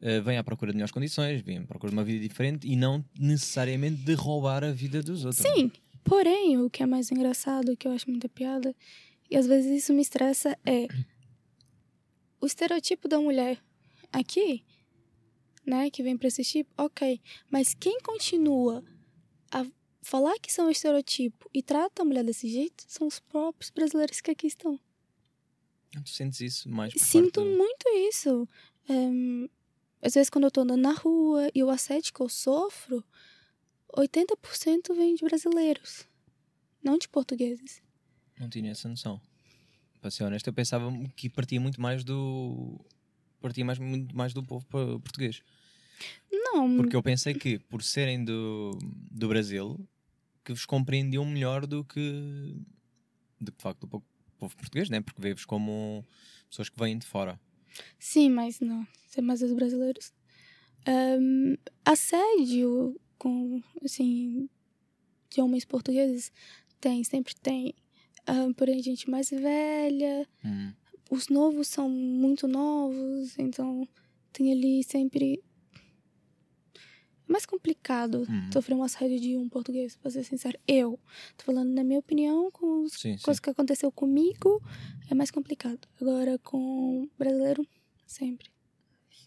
eh, 0.00 0.20
vêm 0.20 0.38
à 0.38 0.42
procura 0.44 0.72
de 0.72 0.76
melhores 0.76 0.90
condições, 0.92 1.42
vêm 1.42 1.58
à 1.58 1.62
procura 1.66 1.90
de 1.90 1.96
uma 1.96 2.02
vida 2.04 2.18
diferente 2.26 2.66
e 2.66 2.74
não 2.76 3.04
necessariamente 3.18 4.02
de 4.02 4.14
roubar 4.14 4.64
a 4.64 4.72
vida 4.72 5.02
dos 5.02 5.24
outros. 5.24 5.42
Sim, 5.46 5.70
porém, 6.02 6.56
o 6.58 6.70
que 6.70 6.82
é 6.82 6.86
mais 6.86 7.12
engraçado, 7.12 7.70
o 7.72 7.76
que 7.76 7.86
eu 7.86 7.92
acho 7.92 8.08
muita 8.10 8.28
piada, 8.28 8.74
e 9.34 9.36
às 9.36 9.46
vezes 9.46 9.82
isso 9.82 9.92
me 9.92 10.02
estressa, 10.02 10.56
é 10.64 10.86
o 12.40 12.46
estereotipo 12.46 13.08
da 13.08 13.18
mulher 13.18 13.62
aqui, 14.12 14.64
né, 15.66 15.90
que 15.90 16.02
vem 16.02 16.16
pra 16.16 16.28
esse 16.28 16.44
tipo, 16.44 16.70
ok, 16.76 17.20
mas 17.50 17.74
quem 17.74 17.98
continua 18.00 18.84
a 19.50 19.66
falar 20.02 20.38
que 20.38 20.52
são 20.52 20.70
estereotipo 20.70 21.48
e 21.52 21.62
trata 21.62 22.02
a 22.02 22.04
mulher 22.04 22.22
desse 22.24 22.48
jeito 22.48 22.84
são 22.86 23.06
os 23.06 23.18
próprios 23.18 23.70
brasileiros 23.70 24.20
que 24.20 24.30
aqui 24.30 24.46
estão. 24.46 24.78
Tu 26.04 26.10
sentes 26.10 26.40
isso 26.40 26.68
mais 26.68 26.92
Sinto 26.96 27.40
do- 27.42 27.46
muito 27.56 27.88
isso. 28.08 28.48
Ehm, 28.88 29.48
às 30.02 30.14
vezes, 30.14 30.28
quando 30.28 30.44
eu 30.44 30.50
tô 30.50 30.60
andando 30.62 30.82
na 30.82 30.92
rua 30.92 31.48
e 31.54 31.62
o 31.62 31.70
assédio 31.70 32.12
que 32.12 32.20
eu 32.20 32.28
sofro, 32.28 33.02
80% 33.96 34.92
vem 34.94 35.14
de 35.14 35.24
brasileiros, 35.24 36.06
não 36.82 36.98
de 36.98 37.08
portugueses. 37.08 37.80
Não 38.38 38.48
tinha 38.48 38.70
essa 38.70 38.88
noção. 38.88 39.20
Para 40.00 40.10
ser 40.10 40.24
honesto, 40.24 40.46
eu 40.46 40.52
pensava 40.52 40.90
que 41.16 41.28
partia 41.30 41.60
muito 41.60 41.80
mais 41.80 42.04
do. 42.04 42.78
partia 43.40 43.64
mais, 43.64 43.78
muito 43.78 44.14
mais 44.16 44.32
do 44.34 44.42
povo 44.42 44.64
po- 44.66 45.00
português. 45.00 45.42
Não, 46.30 46.76
Porque 46.76 46.96
eu 46.96 47.02
pensei 47.02 47.34
que, 47.34 47.58
por 47.58 47.82
serem 47.82 48.24
do, 48.24 48.76
do 49.10 49.28
Brasil, 49.28 49.78
que 50.44 50.52
vos 50.52 50.66
compreendiam 50.66 51.24
melhor 51.24 51.66
do 51.66 51.84
que, 51.84 52.54
do 53.40 53.50
que 53.52 53.56
de 53.58 53.62
facto 53.62 53.84
o 53.84 53.88
po- 53.88 54.04
povo 54.38 54.56
português, 54.56 54.90
né? 54.90 55.00
Porque 55.00 55.20
vê-vos 55.22 55.44
como 55.44 56.04
pessoas 56.50 56.68
que 56.68 56.78
vêm 56.78 56.98
de 56.98 57.06
fora. 57.06 57.40
sim, 57.98 58.28
mas 58.28 58.60
não. 58.60 58.86
Ser 59.08 59.22
mais 59.22 59.40
os 59.42 59.52
brasileiros. 59.52 60.12
Ehm, 60.86 61.56
assédio 61.84 63.00
com, 63.16 63.62
assim, 63.82 64.48
de 65.30 65.40
homens 65.40 65.64
portugueses 65.64 66.30
tem, 66.80 67.02
sempre 67.04 67.34
tem. 67.36 67.74
Ah, 68.26 68.48
porém 68.56 68.82
gente 68.82 69.08
mais 69.10 69.30
velha. 69.30 70.26
Hum. 70.44 70.72
Os 71.10 71.28
novos 71.28 71.68
são 71.68 71.88
muito 71.88 72.48
novos, 72.48 73.38
então 73.38 73.86
tem 74.32 74.50
ali 74.52 74.82
sempre. 74.82 75.42
É 77.26 77.32
mais 77.32 77.46
complicado 77.46 78.26
Hum. 78.28 78.50
sofrer 78.52 78.74
um 78.74 78.82
assédio 78.82 79.18
de 79.18 79.36
um 79.36 79.48
português, 79.48 79.96
pra 79.96 80.10
ser 80.10 80.24
sincero. 80.24 80.58
Eu. 80.68 80.98
Tô 81.36 81.44
falando 81.44 81.72
na 81.72 81.82
minha 81.82 81.98
opinião, 81.98 82.50
com 82.50 82.84
as 82.84 82.92
Sim, 82.92 83.16
sim. 83.16 83.22
coisas 83.22 83.40
que 83.40 83.48
aconteceu 83.50 83.90
comigo, 83.90 84.62
é 85.10 85.14
mais 85.14 85.30
complicado. 85.30 85.88
Agora, 86.00 86.38
com 86.38 87.08
brasileiro, 87.18 87.66
sempre. 88.06 88.48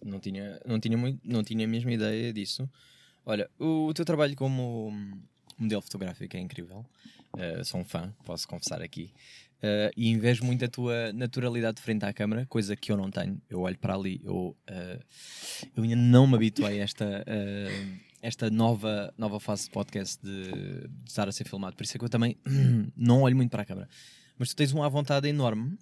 Não 0.04 0.20
tinha, 0.20 0.60
não, 0.66 0.80
tinha 0.80 0.96
muito, 0.98 1.20
não 1.24 1.44
tinha 1.44 1.66
a 1.66 1.68
mesma 1.70 1.92
ideia 1.92 2.32
disso. 2.32 2.70
Olha, 3.26 3.50
o, 3.60 3.92
teu 3.96 4.06
trabalho 4.06 4.36
como 4.36 4.92
modelo 5.58 5.82
fotográfico 5.82 6.36
é 6.36 6.40
incrível. 6.40 6.86
Uh, 7.34 7.64
sou 7.64 7.80
um 7.80 7.86
fã, 7.86 8.14
posso 8.24 8.48
confessar 8.48 8.82
aqui. 8.82 9.14
Uh, 9.58 9.90
e 9.98 10.10
invejo 10.10 10.46
muito 10.46 10.64
a 10.64 10.68
tua 10.68 11.12
naturalidade 11.14 11.82
frente 11.82 12.06
à 12.06 12.14
câmara, 12.14 12.46
coisa 12.46 12.76
que 12.76 12.92
eu 12.92 12.98
não 12.98 13.10
tenho. 13.10 13.42
Eu 13.50 13.62
olho 13.62 13.78
para 13.78 13.96
ali, 13.96 14.22
eu, 14.24 14.56
uh, 14.70 15.04
eu 15.76 15.84
ainda 15.84 15.96
não 15.96 16.28
me 16.28 16.36
habituei 16.36 16.80
a 16.80 16.84
esta, 16.84 17.06
uh, 17.06 17.98
esta 18.22 18.50
nova, 18.52 19.14
nova 19.18 19.40
fase 19.40 19.64
de 19.66 19.72
podcast 19.72 20.24
de, 20.24 20.52
de 20.52 21.10
estar 21.10 21.28
a 21.28 21.32
ser 21.32 21.44
filmado. 21.46 21.76
Por 21.76 21.84
isso 21.84 21.98
é 21.98 22.00
que 22.00 22.06
eu 22.06 22.10
também 22.10 22.38
não 22.96 23.24
olho 23.24 23.36
muito 23.36 23.50
para 23.50 23.64
a 23.64 23.66
câmara. 23.66 23.90
Mas 24.38 24.50
tu 24.50 24.56
tens 24.56 24.72
uma 24.72 24.88
vontade 24.90 25.28
enorme 25.28 25.76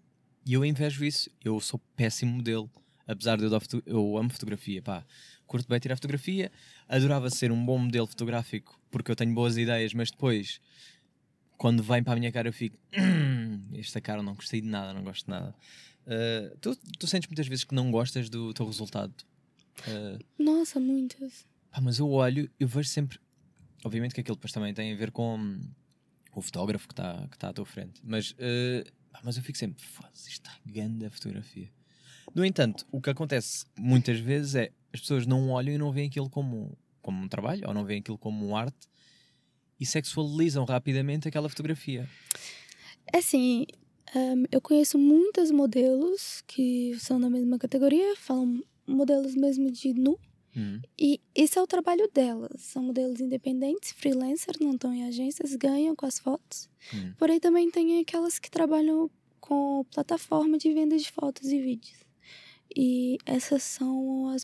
e 0.45 0.53
eu 0.53 0.63
invejo 0.63 1.03
isso. 1.03 1.29
Eu 1.43 1.59
sou 1.59 1.79
péssimo 1.97 2.31
modelo 2.31 2.71
apesar 3.07 3.37
de 3.37 3.45
eu, 3.45 3.83
eu 3.85 4.17
amo 4.17 4.29
fotografia, 4.29 4.81
pá, 4.81 5.05
curto 5.45 5.67
bem 5.67 5.79
tirar 5.79 5.95
fotografia, 5.95 6.51
adorava 6.87 7.29
ser 7.29 7.51
um 7.51 7.65
bom 7.65 7.77
modelo 7.77 8.07
fotográfico 8.07 8.79
porque 8.91 9.11
eu 9.11 9.15
tenho 9.15 9.33
boas 9.33 9.57
ideias, 9.57 9.93
mas 9.93 10.09
depois, 10.11 10.59
quando 11.57 11.83
vem 11.83 12.03
para 12.03 12.13
a 12.13 12.15
minha 12.15 12.31
cara, 12.31 12.47
eu 12.49 12.53
fico, 12.53 12.77
"Hum, 12.97 13.61
esta 13.73 13.99
cara 13.99 14.21
não 14.23 14.35
gostei 14.35 14.61
de 14.61 14.67
nada, 14.67 14.93
não 14.93 15.03
gosto 15.03 15.25
de 15.25 15.31
nada. 15.31 15.55
Uh, 16.05 16.55
tu, 16.59 16.75
tu 16.99 17.07
sentes 17.07 17.27
muitas 17.27 17.47
vezes 17.47 17.63
que 17.63 17.73
não 17.73 17.89
gostas 17.91 18.29
do 18.29 18.53
teu 18.53 18.65
resultado? 18.65 19.13
Uh, 19.87 20.23
Nossa, 20.41 20.79
muitas. 20.79 21.45
pá, 21.71 21.81
mas 21.81 21.97
eu 21.99 22.09
olho, 22.09 22.49
eu 22.59 22.67
vejo 22.67 22.87
sempre, 22.87 23.19
obviamente 23.83 24.13
que 24.13 24.21
aquilo 24.21 24.35
depois 24.37 24.51
também 24.53 24.73
tem 24.73 24.93
a 24.93 24.95
ver 24.95 25.11
com 25.11 25.59
o 26.33 26.41
fotógrafo 26.41 26.87
que 26.87 26.93
está 26.93 27.27
que 27.29 27.37
tá 27.37 27.49
à 27.49 27.53
tua 27.53 27.65
frente, 27.65 27.99
mas, 28.03 28.31
uh, 28.31 28.85
pá, 29.11 29.19
mas 29.23 29.35
eu 29.35 29.43
fico 29.43 29.57
sempre, 29.57 29.83
foda-se, 29.83 30.29
isto 30.29 30.47
está 30.47 30.57
grande 30.65 31.05
a 31.05 31.09
fotografia. 31.09 31.69
No 32.33 32.43
entanto, 32.45 32.85
o 32.91 33.01
que 33.01 33.09
acontece 33.09 33.65
muitas 33.77 34.19
vezes 34.19 34.55
é 34.55 34.71
as 34.93 35.01
pessoas 35.01 35.25
não 35.25 35.49
olham 35.49 35.73
e 35.73 35.77
não 35.77 35.91
veem 35.91 36.07
aquilo 36.07 36.29
como, 36.29 36.77
como 37.01 37.21
um 37.21 37.27
trabalho 37.27 37.67
ou 37.67 37.73
não 37.73 37.85
veem 37.85 37.99
aquilo 37.99 38.17
como 38.17 38.45
um 38.47 38.55
arte 38.55 38.87
e 39.79 39.85
sexualizam 39.85 40.63
rapidamente 40.65 41.27
aquela 41.27 41.49
fotografia. 41.49 42.07
É 43.13 43.17
assim, 43.17 43.65
hum, 44.15 44.43
eu 44.51 44.61
conheço 44.61 44.97
muitos 44.97 45.51
modelos 45.51 46.41
que 46.47 46.97
são 46.99 47.19
da 47.19 47.29
mesma 47.29 47.57
categoria, 47.59 48.15
falam 48.15 48.63
modelos 48.87 49.35
mesmo 49.35 49.69
de 49.71 49.93
nu. 49.93 50.17
Hum, 50.55 50.79
E 50.97 51.19
esse 51.35 51.57
é 51.57 51.61
o 51.61 51.67
trabalho 51.67 52.09
delas. 52.13 52.61
São 52.61 52.83
modelos 52.83 53.19
independentes, 53.19 53.91
freelancers, 53.91 54.57
não 54.59 54.71
estão 54.71 54.93
em 54.93 55.03
agências, 55.05 55.53
ganham 55.55 55.95
com 55.95 56.05
as 56.05 56.17
fotos. 56.17 56.69
hum, 56.93 57.13
Porém, 57.17 57.39
também 57.39 57.69
tem 57.69 57.99
aquelas 57.99 58.39
que 58.39 58.49
trabalham 58.49 59.09
com 59.41 59.83
plataforma 59.93 60.57
de 60.57 60.73
venda 60.73 60.97
de 60.97 61.11
fotos 61.11 61.49
e 61.51 61.59
vídeos. 61.61 62.04
E 62.75 63.17
essas 63.25 63.63
são 63.63 64.29
as 64.29 64.43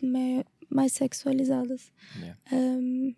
mais 0.69 0.93
sexualizadas. 0.93 1.91
yeah. 2.17 2.39
Hum, 2.51 3.13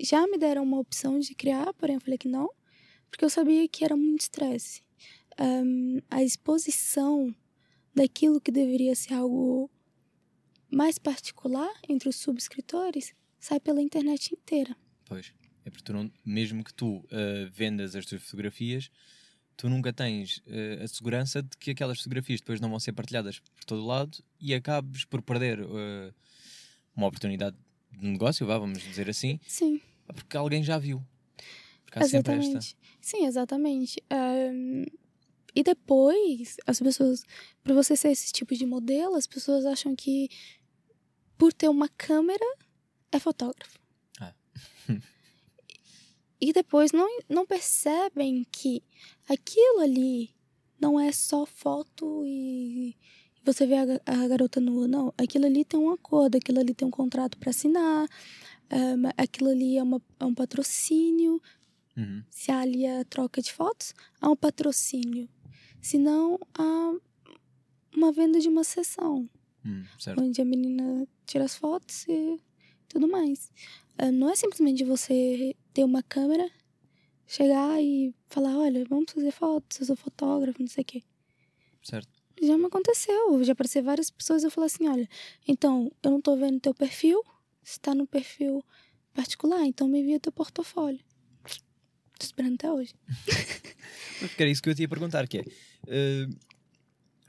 já 0.00 0.26
me 0.26 0.38
deram 0.38 0.62
uma 0.62 0.78
opção 0.78 1.18
de 1.18 1.34
criar, 1.34 1.72
porém 1.74 1.96
eu 1.96 2.00
falei 2.00 2.16
que 2.16 2.28
não, 2.28 2.50
porque 3.10 3.24
eu 3.24 3.30
sabia 3.30 3.68
que 3.68 3.84
era 3.84 3.96
muito 3.96 4.22
estresse. 4.22 4.82
Hum, 5.38 5.98
a 6.10 6.22
exposição 6.22 7.34
daquilo 7.94 8.40
que 8.40 8.50
deveria 8.50 8.94
ser 8.94 9.14
algo 9.14 9.70
mais 10.70 10.98
particular 10.98 11.70
entre 11.88 12.08
os 12.08 12.16
subscritores 12.16 13.14
sai 13.38 13.60
pela 13.60 13.82
internet 13.82 14.32
inteira. 14.32 14.76
Pois. 15.04 15.34
É 15.64 15.70
porque 15.70 15.84
tu 15.84 15.92
não, 15.92 16.10
mesmo 16.24 16.64
que 16.64 16.72
tu 16.72 16.96
uh, 16.96 17.50
vendas 17.52 17.94
as 17.94 18.06
tuas 18.06 18.22
fotografias, 18.22 18.90
tu 19.60 19.68
nunca 19.68 19.92
tens 19.92 20.38
uh, 20.38 20.82
a 20.82 20.88
segurança 20.88 21.42
de 21.42 21.54
que 21.58 21.72
aquelas 21.72 21.98
fotografias 21.98 22.40
depois 22.40 22.60
não 22.62 22.70
vão 22.70 22.80
ser 22.80 22.92
partilhadas 22.92 23.40
por 23.40 23.64
todo 23.66 23.82
o 23.82 23.86
lado 23.86 24.24
e 24.40 24.54
acabes 24.54 25.04
por 25.04 25.20
perder 25.20 25.60
uh, 25.60 26.14
uma 26.96 27.06
oportunidade 27.06 27.54
de 27.92 28.06
negócio, 28.06 28.46
vá, 28.46 28.56
vamos 28.56 28.82
dizer 28.82 29.10
assim, 29.10 29.38
Sim, 29.46 29.78
porque 30.06 30.34
alguém 30.34 30.62
já 30.62 30.78
viu. 30.78 31.04
Porque 31.84 31.98
há 31.98 32.08
sempre 32.08 32.32
esta. 32.34 32.38
exatamente. 32.38 32.76
Sim, 33.02 33.26
exatamente. 33.26 34.02
Hum, 34.10 34.86
e 35.54 35.62
depois, 35.62 36.56
as 36.66 36.78
pessoas, 36.78 37.24
para 37.62 37.74
você 37.74 37.96
ser 37.96 38.12
esse 38.12 38.32
tipo 38.32 38.54
de 38.54 38.64
modelo, 38.64 39.14
as 39.14 39.26
pessoas 39.26 39.66
acham 39.66 39.94
que 39.94 40.30
por 41.36 41.52
ter 41.52 41.68
uma 41.68 41.88
câmera 41.88 42.46
é 43.12 43.18
fotógrafo. 43.18 43.79
E 46.40 46.52
depois 46.52 46.92
não, 46.92 47.08
não 47.28 47.46
percebem 47.46 48.46
que 48.50 48.82
aquilo 49.28 49.80
ali 49.80 50.30
não 50.80 50.98
é 50.98 51.12
só 51.12 51.44
foto 51.44 52.22
e 52.24 52.96
você 53.44 53.66
vê 53.66 53.74
a, 53.76 53.82
a 54.06 54.28
garota 54.28 54.60
nua. 54.60 54.88
Não, 54.88 55.12
aquilo 55.18 55.46
ali 55.46 55.64
tem 55.64 55.78
um 55.78 55.90
acordo, 55.90 56.36
aquilo 56.36 56.60
ali 56.60 56.74
tem 56.74 56.88
um 56.88 56.90
contrato 56.90 57.36
para 57.36 57.50
assinar, 57.50 58.08
hum, 58.72 59.02
aquilo 59.16 59.50
ali 59.50 59.76
é, 59.76 59.82
uma, 59.82 60.00
é 60.18 60.24
um 60.24 60.34
patrocínio. 60.34 61.40
Uhum. 61.96 62.22
Se 62.30 62.50
há 62.50 62.60
ali 62.60 62.86
a 62.86 63.04
troca 63.04 63.42
de 63.42 63.52
fotos, 63.52 63.94
há 64.20 64.30
um 64.30 64.36
patrocínio. 64.36 65.28
Se 65.80 65.98
não, 65.98 66.38
há 66.54 66.94
uma 67.94 68.12
venda 68.12 68.40
de 68.40 68.48
uma 68.48 68.64
sessão, 68.64 69.28
Hum, 69.64 69.84
onde 70.16 70.40
a 70.40 70.44
menina 70.44 71.06
tira 71.26 71.44
as 71.44 71.54
fotos 71.54 72.06
e 72.08 72.40
tudo 72.88 73.06
mais. 73.08 73.52
Ah, 74.02 74.10
Não 74.10 74.30
é 74.30 74.34
simplesmente 74.34 74.82
você 74.82 75.54
ter 75.74 75.84
uma 75.84 76.02
câmera, 76.02 76.50
chegar 77.26 77.82
e 77.82 78.14
falar, 78.30 78.56
olha, 78.56 78.82
vamos 78.88 79.12
fazer 79.12 79.30
fotos, 79.30 79.78
eu 79.78 79.86
sou 79.86 79.96
fotógrafo, 79.96 80.58
não 80.58 80.68
sei 80.68 80.80
o 80.80 80.84
quê. 80.86 81.02
certo. 81.82 82.08
Já 82.42 82.56
me 82.56 82.64
aconteceu, 82.64 83.44
já 83.44 83.52
apareceu 83.52 83.82
várias 83.84 84.10
pessoas, 84.10 84.42
eu 84.42 84.50
falo 84.50 84.64
assim, 84.64 84.88
olha, 84.88 85.06
então, 85.46 85.92
eu 86.02 86.10
não 86.10 86.22
tô 86.22 86.34
vendo 86.34 86.58
teu 86.58 86.72
perfil, 86.72 87.22
você 87.62 87.78
tá 87.78 87.94
no 87.94 88.06
perfil 88.06 88.64
particular, 89.12 89.66
então 89.66 89.86
me 89.86 90.00
envia 90.00 90.18
teu 90.18 90.32
portfólio. 90.32 91.04
Tô 92.18 92.24
esperando 92.24 92.54
até 92.54 92.72
hoje. 92.72 92.94
Porque 94.18 94.42
era 94.42 94.50
isso 94.50 94.62
que 94.62 94.70
eu 94.70 94.74
te 94.74 94.80
ia 94.80 94.88
perguntar, 94.88 95.28
que 95.28 95.38
é 95.38 95.42
uh, 95.42 96.36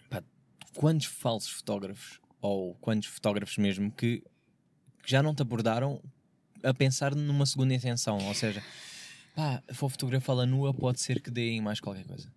pá, 0.09 0.23
quantos 0.73 1.07
falsos 1.07 1.51
fotógrafos 1.51 2.21
ou 2.39 2.75
quantos 2.75 3.09
fotógrafos 3.09 3.57
mesmo 3.57 3.91
que, 3.91 4.23
que 5.03 5.11
já 5.11 5.21
não 5.21 5.35
te 5.35 5.41
abordaram 5.41 6.01
a 6.63 6.73
pensar 6.73 7.15
numa 7.15 7.45
segunda 7.45 7.73
intenção, 7.73 8.17
ou 8.27 8.33
seja, 8.33 8.63
pá, 9.35 9.61
vou 9.71 9.89
fotografá-la 9.89 10.45
nua, 10.45 10.73
pode 10.73 10.99
ser 11.01 11.21
que 11.21 11.29
deem 11.31 11.61
mais 11.61 11.79
qualquer 11.79 12.05
coisa. 12.05 12.31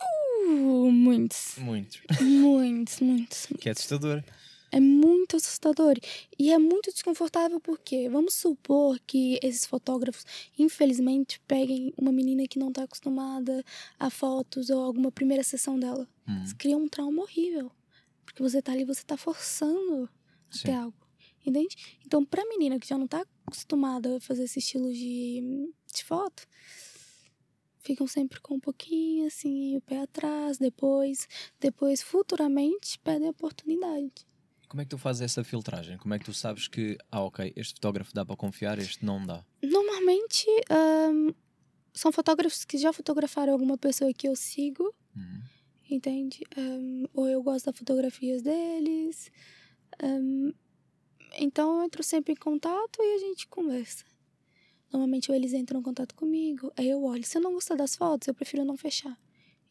Uh, 0.00 0.90
muitos, 0.90 1.54
Muitos. 1.58 2.00
muitos, 2.20 3.00
muitos. 3.00 3.46
Que 3.60 3.68
é 3.68 3.72
assustador. 3.72 4.22
É 4.70 4.80
muito 4.80 5.36
assustador. 5.36 5.96
E 6.38 6.50
é 6.50 6.58
muito 6.58 6.90
desconfortável 6.90 7.60
porque, 7.60 8.08
vamos 8.08 8.32
supor 8.34 8.98
que 9.06 9.38
esses 9.42 9.66
fotógrafos, 9.66 10.24
infelizmente, 10.58 11.38
peguem 11.46 11.92
uma 11.96 12.10
menina 12.10 12.46
que 12.48 12.58
não 12.58 12.68
está 12.68 12.84
acostumada 12.84 13.62
a 13.98 14.08
fotos 14.08 14.70
ou 14.70 14.82
alguma 14.82 15.12
primeira 15.12 15.42
sessão 15.42 15.78
dela. 15.78 16.08
Hum, 16.26 16.42
Isso 16.42 16.56
cria 16.56 16.76
um 16.76 16.88
trauma 16.88 17.22
horrível. 17.22 17.70
Porque 18.24 18.42
você 18.42 18.62
tá 18.62 18.72
ali, 18.72 18.84
você 18.84 19.02
tá 19.04 19.16
forçando 19.16 20.08
a 20.50 20.56
Sim. 20.56 20.62
ter 20.64 20.72
algo. 20.72 20.94
Entende? 21.44 21.74
Então, 22.06 22.24
pra 22.24 22.44
menina 22.46 22.78
que 22.78 22.86
já 22.86 22.96
não 22.96 23.06
tá 23.06 23.24
acostumada 23.46 24.16
a 24.16 24.20
fazer 24.20 24.44
esse 24.44 24.58
estilo 24.60 24.92
de, 24.92 25.68
de 25.92 26.04
foto, 26.04 26.46
ficam 27.78 28.06
sempre 28.06 28.40
com 28.40 28.54
um 28.54 28.60
pouquinho 28.60 29.26
assim, 29.26 29.76
o 29.76 29.80
pé 29.80 30.00
atrás, 30.02 30.58
depois, 30.58 31.26
depois 31.60 32.00
futuramente 32.02 32.98
pedem 33.00 33.28
a 33.28 33.30
oportunidade. 33.32 34.12
Como 34.68 34.80
é 34.80 34.84
que 34.84 34.90
tu 34.90 34.98
fazes 34.98 35.22
essa 35.22 35.44
filtragem? 35.44 35.98
Como 35.98 36.14
é 36.14 36.18
que 36.18 36.24
tu 36.24 36.32
sabes 36.32 36.66
que, 36.68 36.96
ah, 37.10 37.20
ok, 37.22 37.52
este 37.56 37.74
fotógrafo 37.74 38.14
dá 38.14 38.24
para 38.24 38.36
confiar, 38.36 38.78
este 38.78 39.04
não 39.04 39.24
dá? 39.26 39.44
Normalmente, 39.62 40.46
ahn, 40.70 41.30
são 41.92 42.10
fotógrafos 42.10 42.64
que 42.64 42.78
já 42.78 42.92
fotografaram 42.92 43.52
alguma 43.52 43.76
pessoa 43.76 44.12
que 44.14 44.26
eu 44.28 44.34
sigo, 44.36 44.94
Hum, 45.14 45.42
entende? 45.90 46.40
Ahn, 46.56 47.04
ou 47.12 47.28
eu 47.28 47.42
gosto 47.42 47.66
das 47.66 47.76
fotografias 47.76 48.40
deles. 48.40 49.30
Ahn, 50.02 50.54
então 51.38 51.78
eu 51.78 51.84
entro 51.84 52.02
sempre 52.02 52.32
em 52.32 52.36
contato 52.36 52.98
e 53.00 53.14
a 53.14 53.18
gente 53.18 53.46
conversa. 53.48 54.04
Normalmente 54.92 55.30
eles 55.32 55.52
entram 55.52 55.80
em 55.80 55.82
contato 55.82 56.14
comigo, 56.14 56.70
aí 56.76 56.88
eu 56.88 57.02
olho. 57.02 57.24
Se 57.24 57.38
eu 57.38 57.42
não 57.42 57.52
gostar 57.54 57.76
das 57.76 57.96
fotos, 57.96 58.28
eu 58.28 58.34
prefiro 58.34 58.64
não 58.64 58.76
fechar. 58.76 59.18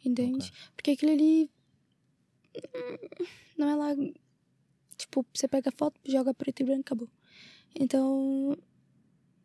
Entende? 0.03 0.48
Ok. 0.48 0.51
Porque 0.75 0.91
aquilo 0.91 1.12
ali. 1.12 1.50
hum, 2.58 3.25
Não 3.58 3.70
é 3.70 3.75
lá. 3.75 3.89
Tipo, 4.98 5.25
você 5.34 5.48
pega 5.48 5.70
a 5.70 5.72
foto, 5.72 6.00
joga 6.06 6.34
preto 6.34 6.62
e 6.62 6.63
branco, 6.65 6.82
acabou. 6.82 7.10
Então. 7.75 8.58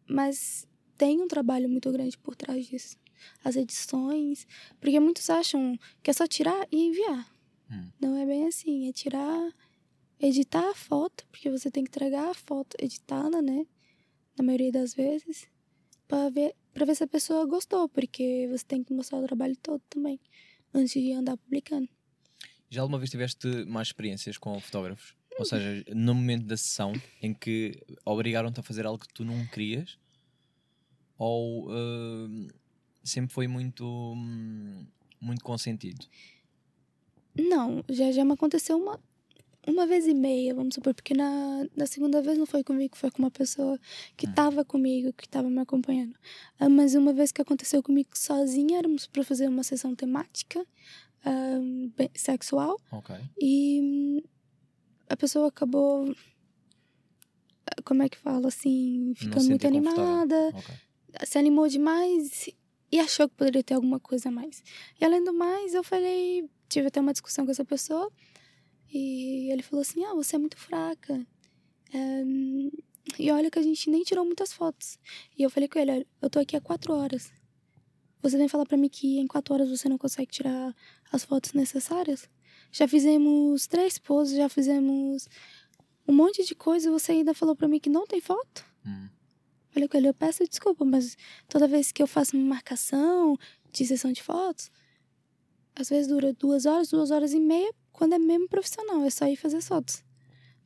Mas 0.08 0.66
tem 0.96 1.20
um 1.20 1.28
trabalho 1.28 1.68
muito 1.68 1.90
grande 1.92 2.16
por 2.16 2.34
trás 2.34 2.66
disso. 2.66 2.96
as 3.44 3.56
edições. 3.56 4.46
Porque 4.80 4.98
muitos 4.98 5.28
acham 5.28 5.78
que 6.02 6.10
é 6.10 6.14
só 6.14 6.26
tirar 6.26 6.66
e 6.72 6.86
enviar. 6.86 7.30
Hum. 7.70 7.90
Não 8.00 8.16
é 8.16 8.24
bem 8.24 8.46
assim. 8.46 8.88
É 8.88 8.92
tirar, 8.92 9.52
editar 10.20 10.70
a 10.70 10.74
foto, 10.74 11.26
porque 11.30 11.50
você 11.50 11.70
tem 11.70 11.84
que 11.84 11.90
entregar 11.90 12.30
a 12.30 12.34
foto 12.34 12.76
editada, 12.78 13.42
né? 13.42 13.66
Na 14.36 14.44
maioria 14.44 14.72
das 14.72 14.94
vezes. 14.94 15.48
Pra 16.08 16.28
ver, 16.30 16.54
pra 16.72 16.84
ver 16.84 16.94
se 16.94 17.04
a 17.04 17.08
pessoa 17.08 17.46
gostou, 17.46 17.88
porque 17.88 18.48
você 18.50 18.64
tem 18.64 18.82
que 18.82 18.92
mostrar 18.92 19.18
o 19.18 19.26
trabalho 19.26 19.56
todo 19.56 19.82
também. 19.90 20.20
Antes 20.72 20.92
de 20.92 21.12
andar 21.12 21.36
publicando. 21.36 21.88
Já 22.68 22.82
alguma 22.82 22.98
vez 22.98 23.10
tiveste 23.10 23.46
mais 23.66 23.88
experiências 23.88 24.38
com 24.38 24.58
fotógrafos? 24.60 25.14
Ou 25.38 25.44
seja, 25.44 25.84
no 25.94 26.14
momento 26.14 26.46
da 26.46 26.56
sessão 26.56 26.92
em 27.20 27.34
que 27.34 27.78
obrigaram-te 28.04 28.58
a 28.60 28.62
fazer 28.62 28.86
algo 28.86 29.04
que 29.04 29.12
tu 29.12 29.24
não 29.24 29.46
querias? 29.46 29.98
Ou 31.18 31.68
uh, 31.70 32.48
sempre 33.04 33.32
foi 33.32 33.46
muito, 33.46 33.84
hum, 33.84 34.86
muito 35.20 35.44
consentido? 35.44 36.06
Não, 37.38 37.84
já, 37.88 38.10
já 38.12 38.24
me 38.24 38.32
aconteceu 38.32 38.78
uma, 38.78 38.98
uma 39.66 39.86
vez 39.86 40.06
e 40.06 40.14
meia, 40.14 40.54
vamos 40.54 40.74
supor, 40.74 40.94
porque 40.94 41.12
na, 41.14 41.66
na 41.74 41.86
segunda 41.86 42.22
vez 42.22 42.38
não 42.38 42.46
foi 42.46 42.62
comigo, 42.62 42.96
foi 42.96 43.10
com 43.10 43.18
uma 43.22 43.30
pessoa 43.30 43.78
que 44.16 44.26
estava 44.26 44.64
comigo, 44.64 45.12
que 45.12 45.24
estava 45.24 45.50
me 45.50 45.58
acompanhando. 45.60 46.14
Ah, 46.58 46.68
mas 46.68 46.94
uma 46.94 47.12
vez 47.12 47.32
que 47.32 47.42
aconteceu 47.42 47.82
comigo 47.82 48.10
sozinha, 48.14 48.78
éramos 48.78 49.06
para 49.06 49.24
fazer 49.24 49.48
uma 49.48 49.62
sessão 49.64 49.94
temática 49.94 50.64
ah, 51.24 51.58
sexual 52.14 52.80
Ok. 52.92 53.14
e 53.40 54.22
a 55.08 55.16
pessoa 55.16 55.48
acabou, 55.48 56.14
ah, 57.66 57.82
como 57.84 58.02
é 58.02 58.08
que 58.08 58.18
fala 58.18 58.48
assim, 58.48 59.12
ficando 59.16 59.48
muito 59.48 59.66
animada, 59.66 60.52
Ok. 60.54 60.74
se 61.24 61.38
animou 61.38 61.66
demais 61.68 62.48
e 62.92 63.00
achou 63.00 63.28
que 63.28 63.34
poderia 63.34 63.64
ter 63.64 63.74
alguma 63.74 63.98
coisa 63.98 64.28
a 64.28 64.32
mais. 64.32 64.62
E 65.00 65.04
além 65.04 65.24
do 65.24 65.32
mais, 65.32 65.74
eu 65.74 65.82
falei, 65.82 66.48
tive 66.68 66.86
até 66.86 67.00
uma 67.00 67.12
discussão 67.12 67.44
com 67.44 67.50
essa 67.50 67.64
pessoa 67.64 68.10
e 68.92 69.50
ele 69.50 69.62
falou 69.62 69.82
assim: 69.82 70.04
Ah, 70.04 70.14
você 70.14 70.36
é 70.36 70.38
muito 70.38 70.56
fraca. 70.56 71.26
É, 71.92 72.22
e 73.18 73.30
olha 73.30 73.50
que 73.50 73.58
a 73.58 73.62
gente 73.62 73.88
nem 73.90 74.02
tirou 74.02 74.24
muitas 74.24 74.52
fotos. 74.52 74.98
E 75.36 75.42
eu 75.42 75.50
falei 75.50 75.68
com 75.68 75.78
ele: 75.78 75.92
"Olha, 75.92 76.06
Eu 76.20 76.30
tô 76.30 76.38
aqui 76.38 76.56
há 76.56 76.60
quatro 76.60 76.92
horas. 76.94 77.32
Você 78.22 78.36
vem 78.36 78.48
falar 78.48 78.66
pra 78.66 78.76
mim 78.76 78.88
que 78.88 79.18
em 79.18 79.26
quatro 79.26 79.54
horas 79.54 79.68
você 79.68 79.88
não 79.88 79.98
consegue 79.98 80.30
tirar 80.30 80.74
as 81.12 81.24
fotos 81.24 81.52
necessárias? 81.52 82.28
Já 82.72 82.88
fizemos 82.88 83.66
três 83.66 83.98
poses, 83.98 84.36
já 84.36 84.48
fizemos 84.48 85.28
um 86.08 86.12
monte 86.12 86.44
de 86.44 86.54
coisa 86.54 86.88
e 86.88 86.90
você 86.90 87.12
ainda 87.12 87.34
falou 87.34 87.54
pra 87.54 87.68
mim 87.68 87.78
que 87.78 87.90
não 87.90 88.06
tem 88.06 88.20
foto? 88.20 88.64
Hum. 88.84 89.08
Falei 89.70 89.88
com 89.88 89.96
ele, 89.96 90.08
eu 90.08 90.14
peço 90.14 90.42
desculpa, 90.48 90.84
mas 90.84 91.16
toda 91.48 91.68
vez 91.68 91.92
que 91.92 92.02
eu 92.02 92.06
faço 92.06 92.36
uma 92.36 92.46
marcação 92.46 93.36
de 93.72 93.84
sessão 93.86 94.10
de 94.10 94.22
fotos, 94.22 94.70
às 95.74 95.90
vezes 95.90 96.08
dura 96.08 96.32
duas 96.32 96.64
horas, 96.64 96.88
duas 96.88 97.10
horas 97.10 97.32
e 97.32 97.38
meia, 97.38 97.72
quando 97.96 98.12
é 98.12 98.18
mesmo 98.18 98.46
profissional, 98.46 99.02
é 99.04 99.10
só 99.10 99.26
ir 99.26 99.36
fazer 99.36 99.56
as 99.56 99.66
fotos. 99.66 100.04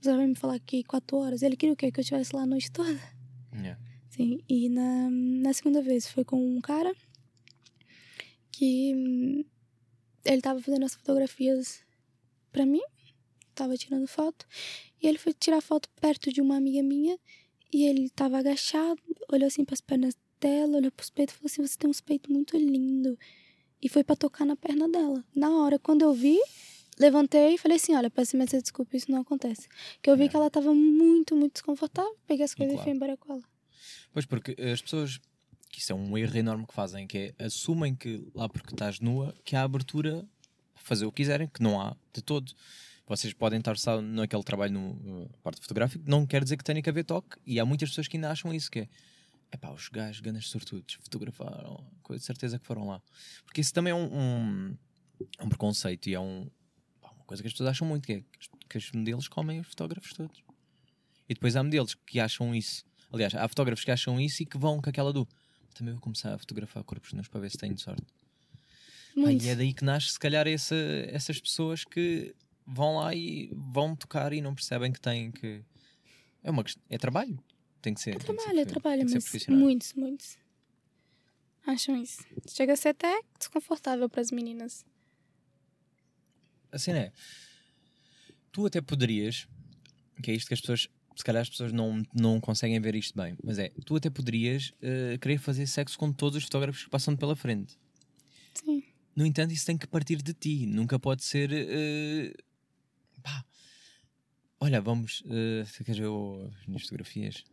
Você 0.01 0.15
vai 0.15 0.27
me 0.27 0.35
falar 0.35 0.59
que 0.59 0.83
quatro 0.83 1.17
horas, 1.17 1.43
ele 1.43 1.57
queria 1.57 1.73
o 1.73 1.77
quê? 1.77 1.93
Que 1.93 2.01
eu 2.01 2.03
estivesse 2.03 2.35
lá 2.35 2.43
a 2.43 2.47
noite 2.47 2.73
toda? 2.73 2.99
Yeah. 3.55 3.81
Sim, 4.09 4.41
e 4.49 4.69
na, 4.69 5.09
na 5.11 5.53
segunda 5.53 5.81
vez 5.81 6.09
foi 6.09 6.25
com 6.25 6.37
um 6.37 6.61
cara 6.61 6.93
que 8.51 8.93
hum, 8.95 9.45
ele 10.25 10.43
tava 10.43 10.61
fazendo 10.61 10.85
as 10.85 10.95
fotografias 10.95 11.85
pra 12.51 12.67
mim, 12.67 12.83
tava 13.55 13.77
tirando 13.77 14.09
foto, 14.09 14.45
e 15.01 15.07
ele 15.07 15.17
foi 15.17 15.33
tirar 15.33 15.61
foto 15.61 15.89
perto 16.01 16.33
de 16.33 16.41
uma 16.41 16.57
amiga 16.57 16.83
minha, 16.83 17.17
e 17.73 17.85
ele 17.85 18.11
tava 18.11 18.39
agachado, 18.39 19.01
olhou 19.31 19.47
assim 19.47 19.65
pras 19.65 19.81
pernas 19.81 20.17
dela, 20.41 20.79
olhou 20.79 20.91
pros 20.91 21.11
peitos 21.11 21.37
e 21.37 21.39
falou 21.39 21.47
assim: 21.47 21.65
Você 21.65 21.79
tem 21.79 21.89
uns 21.89 22.01
peitos 22.01 22.29
muito 22.33 22.57
lindo. 22.57 23.17
E 23.83 23.89
foi 23.89 24.05
pra 24.05 24.17
tocar 24.17 24.45
na 24.45 24.57
perna 24.57 24.89
dela. 24.89 25.25
Na 25.35 25.51
hora, 25.57 25.79
quando 25.79 26.03
eu 26.03 26.13
vi, 26.13 26.39
levantei 27.01 27.55
e 27.55 27.59
falei 27.59 27.77
assim: 27.77 27.95
Olha, 27.95 28.11
peço 28.11 28.37
imensa 28.37 28.61
desculpa, 28.61 28.97
isso 28.97 29.11
não 29.11 29.21
acontece. 29.23 29.69
Que 30.03 30.11
eu 30.11 30.17
vi 30.17 30.25
É. 30.25 30.29
que 30.29 30.37
ela 30.37 30.51
tava 30.51 30.73
muito, 30.75 31.35
muito 31.35 31.55
desconfortável, 31.55 32.15
peguei 32.27 32.45
as 32.45 32.53
E 32.53 32.57
coisas 32.57 32.73
e 32.75 32.77
claro. 32.77 32.85
fui 32.91 32.97
embora 32.97 33.17
com 33.17 33.33
ela. 33.33 33.43
Pois 34.13 34.27
porque 34.27 34.57
as 34.61 34.81
pessoas, 34.83 35.19
que 35.71 35.81
isso 35.81 35.93
é 35.93 35.95
um 35.95 36.17
erro 36.19 36.37
enorme 36.37 36.67
que 36.67 36.75
fazem, 36.75 37.07
que 37.07 37.35
é 37.39 37.45
assumem 37.45 37.95
que 37.95 38.25
lá 38.35 38.49
porque 38.49 38.75
estás 38.75 39.01
nua, 39.01 39.35
que 39.45 39.57
há 39.57 39.63
abertura 39.63 40.27
para 40.75 40.83
fazer 40.83 41.07
o 41.07 41.13
que 41.13 41.23
quiserem, 41.23 41.49
que 41.49 41.63
não 41.63 41.81
há 41.81 41.97
de 42.13 42.23
todo. 42.23 42.53
Vocês 43.07 43.33
podem 43.33 43.59
estar 43.59 43.77
só 43.77 44.01
naquele 44.01 44.43
trabalho 44.45 44.73
no 44.73 44.95
no 44.95 45.29
parte 45.43 45.61
fotográfico, 45.61 46.05
não 46.07 46.25
quer 46.27 46.45
dizer 46.45 46.57
que 46.57 46.63
tenha 46.65 46.81
que 46.81 46.89
haver 46.89 47.05
toque, 47.05 47.37
e 47.45 47.59
há 47.59 47.65
muitas 47.65 47.89
pessoas 47.89 48.07
que 48.07 48.17
ainda 48.17 48.31
acham 48.31 48.55
isso, 48.55 48.71
que 48.71 48.81
é 48.81 48.89
epá, 49.53 49.73
os 49.73 49.89
gajos, 49.89 50.21
ganas 50.21 50.47
sortudos, 50.47 50.95
fotografaram, 51.03 51.85
com 52.05 52.17
certeza 52.21 52.57
que 52.59 52.65
foram 52.67 52.87
lá. 52.87 53.03
Porque 53.45 53.61
isso 53.61 53.75
também 53.75 53.91
é 53.91 53.95
um, 53.95 54.05
um, 54.17 54.77
é 55.39 55.45
um 55.45 55.49
preconceito 55.49 56.09
e 56.09 56.15
é 56.15 56.21
um, 56.21 56.47
pá, 56.47 56.51
coisa 57.31 57.43
que 57.43 57.47
as 57.47 57.53
pessoas 57.53 57.71
acham 57.71 57.87
muito, 57.87 58.05
que 58.05 58.13
é 58.13 58.23
que 58.69 58.77
os 58.77 58.91
modelos 58.93 59.29
comem 59.29 59.61
os 59.61 59.69
fotógrafos 59.69 60.13
todos. 60.13 60.43
E 61.29 61.35
depois 61.35 61.55
há 61.55 61.63
modelos 61.63 61.95
que 61.95 62.19
acham 62.19 62.53
isso. 62.53 62.85
Aliás, 63.13 63.35
há 63.35 63.47
fotógrafos 63.47 63.85
que 63.85 63.91
acham 63.91 64.21
isso 64.21 64.43
e 64.43 64.47
que 64.47 64.59
vão 64.59 64.81
com 64.81 64.91
aquela 64.91 65.13
do 65.13 65.27
também 65.75 65.95
vou 65.95 66.03
começar 66.03 66.35
a 66.35 66.39
fotografar 66.39 66.83
corpos 66.83 67.13
nus 67.13 67.29
para 67.29 67.41
ver 67.41 67.51
se 67.51 67.57
tenho 67.57 67.79
sorte. 67.79 68.05
Muito. 69.15 69.45
e 69.45 69.49
é 69.49 69.55
daí 69.55 69.73
que 69.73 69.85
nasce, 69.85 70.11
se 70.11 70.19
calhar, 70.19 70.47
essa, 70.47 70.75
essas 71.07 71.41
pessoas 71.41 71.85
que 71.85 72.35
vão 72.67 72.97
lá 72.97 73.15
e 73.15 73.51
vão 73.53 73.95
tocar 73.95 74.33
e 74.33 74.41
não 74.41 74.55
percebem 74.55 74.93
que 74.93 75.01
têm 75.01 75.31
que. 75.31 75.63
É 76.43 76.51
uma. 76.51 76.65
É 76.89 76.99
trabalho. 76.99 77.39
Tem 77.81 77.95
que 77.95 78.01
ser. 78.01 78.17
É 78.17 78.19
trabalho, 78.19 78.61
é 78.61 78.65
trabalho, 78.65 79.03
mas 79.09 79.47
muitos, 79.49 79.95
muitos 79.95 80.37
acham 81.67 81.97
isso. 81.97 82.25
Chega 82.49 82.73
a 82.73 82.77
ser 82.77 82.91
até 82.91 83.21
desconfortável 83.39 84.09
para 84.09 84.21
as 84.21 84.31
meninas. 84.31 84.85
A 86.73 86.79
cena 86.79 86.99
é. 86.99 87.13
Tu 88.53 88.67
até 88.67 88.81
poderias. 88.81 89.47
Que 90.23 90.31
é 90.31 90.35
isto 90.35 90.49
que 90.49 90.55
as 90.55 90.61
pessoas. 90.61 90.89
Se 91.17 91.25
calhar 91.25 91.43
as 91.43 91.51
pessoas 91.51 91.73
não, 91.73 92.03
não 92.15 92.41
conseguem 92.41 92.81
ver 92.81 92.95
isto 92.95 93.17
bem. 93.17 93.37
Mas 93.43 93.59
é. 93.59 93.71
Tu 93.85 93.97
até 93.97 94.09
poderias 94.09 94.73
eh, 94.81 95.19
querer 95.21 95.39
fazer 95.39 95.67
sexo 95.67 95.99
com 95.99 96.13
todos 96.13 96.37
os 96.37 96.45
fotógrafos 96.45 96.85
que 96.85 96.91
passam 96.91 97.17
pela 97.17 97.37
frente. 97.37 97.79
Sim. 98.55 98.83
No 99.15 99.27
entanto, 99.27 99.53
isso 99.53 99.67
tem 99.67 99.77
que 99.77 99.87
partir 99.87 100.23
de 100.23 100.33
ti. 100.33 100.67
Nunca 100.67 100.99
pode 100.99 101.25
ser. 101.25 101.51
eh, 101.53 102.33
pá. 103.23 103.45
Olha, 104.61 104.81
vamos. 104.81 105.23
Uh, 105.23 105.85
queres 105.85 105.99
ver 105.99 106.07
as 106.61 106.67
minhas 106.67 106.83
fotografias? 106.83 107.45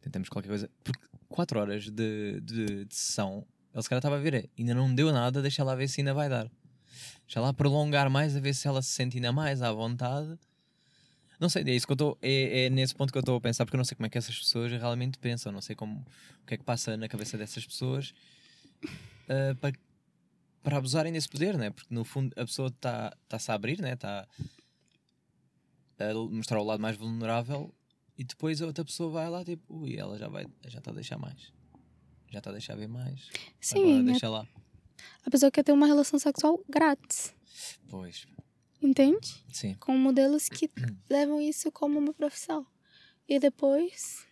Tentamos 0.00 0.28
qualquer 0.28 0.48
coisa. 0.48 0.70
Porque 0.84 1.06
4 1.28 1.58
horas 1.60 1.84
de, 1.90 2.40
de, 2.40 2.84
de 2.84 2.94
sessão, 2.94 3.46
ele 3.72 3.82
se 3.82 3.88
calhar 3.88 4.00
estava 4.00 4.16
a 4.16 4.20
ver. 4.20 4.34
é, 4.34 4.48
Ainda 4.58 4.74
não 4.74 4.92
deu 4.94 5.10
nada, 5.12 5.40
deixa 5.40 5.62
lá 5.64 5.74
ver 5.74 5.88
se 5.88 6.00
ainda 6.00 6.12
vai 6.12 6.28
dar. 6.28 6.50
Deixa 7.26 7.40
lá 7.40 7.52
prolongar 7.52 8.08
mais, 8.10 8.36
a 8.36 8.40
ver 8.40 8.54
se 8.54 8.68
ela 8.68 8.82
se 8.82 8.90
sente 8.90 9.16
ainda 9.16 9.32
mais 9.32 9.62
à 9.62 9.72
vontade. 9.72 10.38
Não 11.40 11.48
sei, 11.48 11.64
é 11.64 11.70
isso 11.74 11.86
que 11.86 11.92
eu 11.92 11.94
estou. 11.94 12.18
É, 12.22 12.66
é 12.66 12.70
nesse 12.70 12.94
ponto 12.94 13.12
que 13.12 13.18
eu 13.18 13.20
estou 13.20 13.36
a 13.36 13.40
pensar, 13.40 13.64
porque 13.64 13.76
eu 13.76 13.78
não 13.78 13.84
sei 13.84 13.96
como 13.96 14.06
é 14.06 14.10
que 14.10 14.18
essas 14.18 14.38
pessoas 14.38 14.70
realmente 14.70 15.18
pensam. 15.18 15.50
Não 15.50 15.60
sei 15.60 15.74
como, 15.74 16.06
o 16.42 16.46
que 16.46 16.54
é 16.54 16.56
que 16.56 16.64
passa 16.64 16.96
na 16.96 17.08
cabeça 17.08 17.36
dessas 17.36 17.66
pessoas 17.66 18.14
uh, 18.84 19.54
para 19.56 19.72
para 20.62 20.76
abusarem 20.78 21.12
desse 21.12 21.28
poder, 21.28 21.58
né? 21.58 21.70
Porque 21.70 21.92
no 21.92 22.04
fundo 22.04 22.32
a 22.36 22.44
pessoa 22.44 22.68
está 22.68 23.12
tá-se 23.28 23.50
a 23.50 23.54
abrir, 23.54 23.80
né? 23.80 23.94
Está 23.94 24.28
a 25.98 26.14
mostrar 26.30 26.60
o 26.60 26.64
lado 26.64 26.80
mais 26.80 26.96
vulnerável 26.96 27.74
e 28.16 28.24
depois 28.24 28.60
a 28.62 28.66
outra 28.66 28.84
pessoa 28.84 29.10
vai 29.10 29.28
lá 29.28 29.44
tipo, 29.44 29.62
ui, 29.74 29.96
ela 29.96 30.18
já 30.18 30.28
vai, 30.28 30.46
já 30.66 30.78
está 30.78 30.90
a 30.90 30.94
deixar 30.94 31.18
mais. 31.18 31.52
Já 32.30 32.38
está 32.38 32.50
a 32.50 32.52
deixar 32.52 32.76
ver 32.76 32.88
mais. 32.88 33.28
Sim, 33.60 33.82
Agora 33.82 34.02
né? 34.02 34.12
deixa 34.12 34.28
lá. 34.28 34.46
A 35.24 35.30
pessoa 35.30 35.50
quer 35.50 35.62
ter 35.62 35.72
uma 35.72 35.86
relação 35.86 36.18
sexual 36.18 36.62
grátis, 36.68 37.34
Pois, 37.88 38.26
entende? 38.82 39.44
sim. 39.52 39.74
Com 39.74 39.96
modelos 39.96 40.48
que 40.48 40.70
levam 41.08 41.40
isso 41.40 41.70
como 41.70 41.98
uma 41.98 42.12
profissão. 42.14 42.66
E 43.28 43.38
depois, 43.38 44.26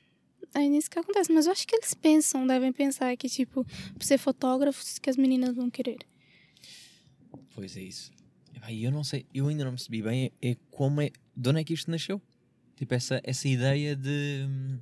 é 0.54 0.61
nisso 0.68 0.90
que 0.90 0.98
acontece. 0.98 1.33
Mas 1.33 1.46
eu 1.46 1.52
acho 1.52 1.66
que 1.66 1.76
eles 1.76 1.94
pensam, 1.94 2.46
devem 2.46 2.72
pensar 2.72 3.16
que, 3.16 3.28
tipo, 3.28 3.64
por 3.94 4.02
ser 4.02 4.18
fotógrafos, 4.18 4.98
que 4.98 5.09
as 5.09 5.16
meninas 5.16 5.54
vão 5.54 5.70
querer. 5.70 5.98
Pois 7.54 7.76
é 7.76 7.83
isso. 7.83 8.12
E 8.68 8.85
eu 8.85 8.90
não 8.90 9.02
sei, 9.04 9.26
eu 9.33 9.48
ainda 9.48 9.64
não 9.64 9.72
percebi 9.72 10.02
bem 10.02 10.33
é, 10.42 10.50
é 10.50 10.56
como 10.70 11.00
é, 11.00 11.11
de 11.37 11.48
onde 11.48 11.61
é 11.61 11.64
que 11.64 11.72
isto 11.72 11.90
nasceu? 11.90 12.20
Tipo, 12.76 12.94
essa, 12.94 13.20
essa 13.24 13.48
ideia 13.48 13.96
de, 13.96 14.44
hum, 14.48 14.78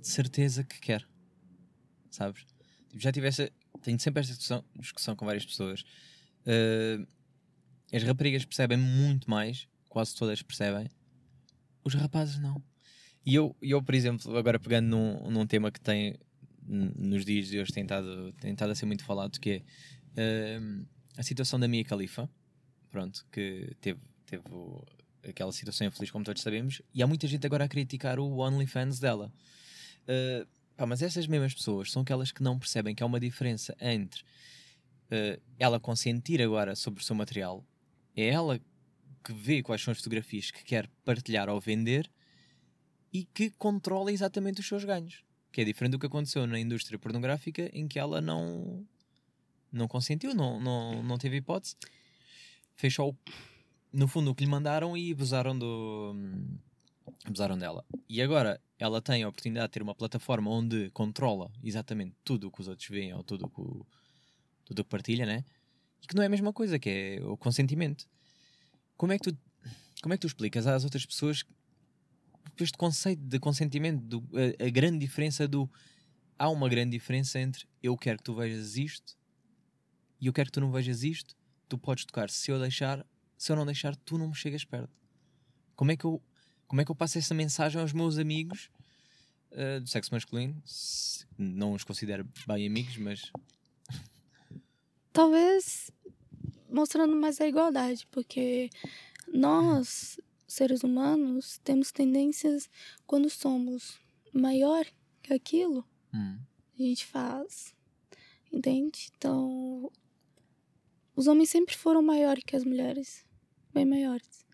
de 0.00 0.08
certeza 0.08 0.64
que 0.64 0.80
quer. 0.80 1.06
Sabes? 2.10 2.44
Tipo, 2.88 3.00
já 3.00 3.12
tive 3.12 3.26
essa, 3.28 3.50
tenho 3.84 4.00
sempre 4.00 4.20
esta 4.20 4.32
discussão, 4.32 4.64
discussão 4.76 5.14
com 5.14 5.26
várias 5.26 5.44
pessoas. 5.44 5.82
Uh, 6.46 7.06
as 7.92 8.02
raparigas 8.02 8.44
percebem 8.44 8.78
muito 8.78 9.30
mais, 9.30 9.68
quase 9.88 10.14
todas 10.16 10.42
percebem. 10.42 10.88
Os 11.84 11.94
rapazes 11.94 12.38
não. 12.38 12.62
E 13.24 13.34
eu, 13.34 13.54
eu 13.62 13.82
por 13.82 13.94
exemplo, 13.94 14.36
agora 14.36 14.58
pegando 14.58 14.88
num, 14.88 15.30
num 15.30 15.46
tema 15.46 15.70
que 15.70 15.80
tem 15.80 16.18
nos 16.66 17.26
dias 17.26 17.48
de 17.48 17.60
hoje 17.60 17.72
tem 17.72 17.84
estado 17.84 18.70
a 18.70 18.74
ser 18.74 18.86
muito 18.86 19.04
falado, 19.04 19.38
que 19.38 19.62
é 20.16 20.58
hum, 20.58 20.86
a 21.16 21.22
situação 21.22 21.60
da 21.60 21.68
Mia 21.68 21.84
Khalifa, 21.84 22.28
pronto, 22.90 23.26
que 23.30 23.76
teve, 23.82 24.00
teve 24.24 24.42
aquela 25.28 25.52
situação 25.52 25.86
infeliz, 25.86 26.10
como 26.10 26.24
todos 26.24 26.42
sabemos, 26.42 26.80
e 26.94 27.02
há 27.02 27.06
muita 27.06 27.26
gente 27.26 27.46
agora 27.46 27.64
a 27.64 27.68
criticar 27.68 28.18
o 28.18 28.38
OnlyFans 28.38 28.98
dela. 28.98 29.30
Uh, 30.04 30.46
Pá, 30.76 30.86
mas 30.86 31.02
essas 31.02 31.26
mesmas 31.26 31.54
pessoas 31.54 31.90
são 31.90 32.02
aquelas 32.02 32.32
que 32.32 32.42
não 32.42 32.58
percebem 32.58 32.94
que 32.94 33.02
há 33.02 33.06
uma 33.06 33.20
diferença 33.20 33.76
entre 33.80 34.22
uh, 34.22 35.40
ela 35.58 35.78
consentir 35.78 36.42
agora 36.42 36.74
sobre 36.74 37.00
o 37.00 37.04
seu 37.04 37.14
material, 37.14 37.64
é 38.16 38.26
ela 38.26 38.60
que 39.22 39.32
vê 39.32 39.62
quais 39.62 39.82
são 39.82 39.92
as 39.92 39.98
fotografias 39.98 40.50
que 40.50 40.62
quer 40.64 40.88
partilhar 41.04 41.48
ou 41.48 41.60
vender 41.60 42.10
e 43.12 43.24
que 43.24 43.50
controla 43.50 44.12
exatamente 44.12 44.60
os 44.60 44.66
seus 44.66 44.84
ganhos. 44.84 45.24
Que 45.52 45.60
é 45.60 45.64
diferente 45.64 45.92
do 45.92 45.98
que 45.98 46.06
aconteceu 46.06 46.46
na 46.46 46.58
indústria 46.58 46.98
pornográfica, 46.98 47.70
em 47.72 47.86
que 47.86 47.98
ela 47.98 48.20
não, 48.20 48.84
não 49.72 49.86
consentiu, 49.86 50.34
não, 50.34 50.60
não, 50.60 51.02
não 51.02 51.16
teve 51.16 51.36
hipótese. 51.36 51.76
Fechou, 52.74 53.16
no 53.92 54.08
fundo, 54.08 54.32
o 54.32 54.34
que 54.34 54.44
lhe 54.44 54.50
mandaram 54.50 54.96
e 54.96 55.12
abusaram 55.12 55.56
do. 55.56 56.16
abusaram 57.24 57.56
dela. 57.56 57.86
E 58.08 58.20
agora 58.20 58.60
ela 58.78 59.00
tem 59.00 59.22
a 59.22 59.28
oportunidade 59.28 59.68
de 59.68 59.72
ter 59.72 59.82
uma 59.82 59.94
plataforma 59.94 60.50
onde 60.50 60.90
controla 60.90 61.50
exatamente 61.62 62.14
tudo 62.24 62.48
o 62.48 62.50
que 62.50 62.60
os 62.60 62.68
outros 62.68 62.88
veem 62.88 63.14
ou 63.14 63.22
tudo 63.22 63.46
o 63.46 63.48
que, 63.48 63.86
tudo 64.64 64.84
que 64.84 64.90
partilha, 64.90 65.24
né? 65.24 65.44
E 66.02 66.06
que 66.06 66.14
não 66.14 66.22
é 66.22 66.26
a 66.26 66.30
mesma 66.30 66.52
coisa, 66.52 66.78
que 66.78 66.90
é 66.90 67.24
o 67.24 67.36
consentimento. 67.36 68.08
Como 68.96 69.12
é 69.12 69.18
que 69.18 69.30
tu, 69.30 69.38
como 70.02 70.12
é 70.12 70.16
que 70.16 70.22
tu 70.22 70.26
explicas 70.26 70.66
às 70.66 70.84
outras 70.84 71.06
pessoas 71.06 71.44
este 72.62 72.76
conceito 72.76 73.22
de 73.22 73.38
consentimento, 73.40 74.02
do, 74.02 74.28
a, 74.34 74.66
a, 74.66 74.70
grande 74.70 74.98
diferença 74.98 75.48
do. 75.48 75.68
Há 76.38 76.48
uma 76.48 76.68
grande 76.68 76.90
diferença 76.90 77.38
entre 77.40 77.66
eu 77.82 77.96
quero 77.96 78.18
que 78.18 78.24
tu 78.24 78.34
vejas 78.34 78.76
isto 78.76 79.16
e 80.20 80.26
eu 80.26 80.32
quero 80.32 80.46
que 80.46 80.52
tu 80.52 80.60
não 80.60 80.70
vejas 80.70 81.02
isto. 81.02 81.34
Tu 81.68 81.78
podes 81.78 82.04
tocar. 82.04 82.28
Se 82.30 82.50
eu 82.50 82.58
deixar, 82.58 83.04
se 83.36 83.50
eu 83.50 83.56
não 83.56 83.64
deixar, 83.64 83.96
tu 83.96 84.18
não 84.18 84.28
me 84.28 84.34
chegas 84.34 84.64
perto. 84.64 84.90
Como 85.74 85.90
é 85.90 85.96
que 85.96 86.04
eu, 86.04 86.22
como 86.66 86.80
é 86.80 86.84
que 86.84 86.90
eu 86.90 86.94
passo 86.94 87.18
essa 87.18 87.34
mensagem 87.34 87.80
aos 87.80 87.92
meus 87.92 88.18
amigos 88.18 88.70
uh, 89.52 89.80
do 89.80 89.88
sexo 89.88 90.12
masculino? 90.12 90.60
Se, 90.64 91.26
não 91.38 91.72
os 91.72 91.84
considero 91.84 92.26
bem 92.46 92.66
amigos, 92.66 92.96
mas. 92.96 93.32
Talvez 95.12 95.90
mostrando 96.68 97.14
mais 97.14 97.40
a 97.40 97.46
igualdade, 97.46 98.06
porque 98.10 98.68
nós 99.32 100.18
seres 100.46 100.82
humanos, 100.82 101.58
temos 101.64 101.90
tendências 101.90 102.68
quando 103.06 103.28
somos 103.28 103.98
maior 104.32 104.86
que 105.22 105.32
aquilo, 105.32 105.84
hum. 106.12 106.38
a 106.78 106.82
gente 106.82 107.06
faz. 107.06 107.74
Entende? 108.52 109.10
Então, 109.16 109.90
os 111.16 111.26
homens 111.26 111.50
sempre 111.50 111.76
foram 111.76 112.02
maiores 112.02 112.44
que 112.44 112.54
as 112.54 112.64
mulheres, 112.64 113.26
bem 113.72 113.84
maiores. 113.84 114.46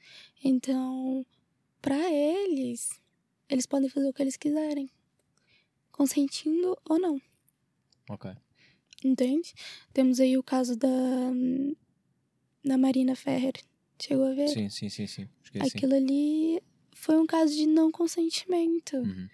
Então, 0.42 1.24
para 1.80 1.96
eles, 2.10 3.00
eles 3.48 3.66
podem 3.66 3.88
fazer 3.88 4.08
o 4.08 4.12
que 4.12 4.22
eles 4.22 4.36
quiserem, 4.36 4.90
consentindo 5.90 6.76
ou 6.88 6.98
não. 6.98 7.20
Ok. 8.08 8.30
Entende? 9.04 9.52
Temos 9.92 10.20
aí 10.20 10.36
o 10.36 10.42
caso 10.42 10.76
da 10.76 10.88
da 12.64 12.76
Marina 12.76 13.16
Ferrer. 13.16 13.54
Chegou 14.00 14.26
a 14.26 14.34
ver? 14.34 14.48
Sim, 14.48 14.68
sim, 14.68 14.88
sim, 14.88 15.06
sim. 15.06 15.28
Esqueci. 15.42 15.76
Aquilo 15.76 15.94
ali 15.94 16.62
foi 16.94 17.18
um 17.18 17.26
caso 17.26 17.54
de 17.54 17.66
não 17.66 17.90
consentimento. 17.90 18.96
Uhum. 18.96 19.28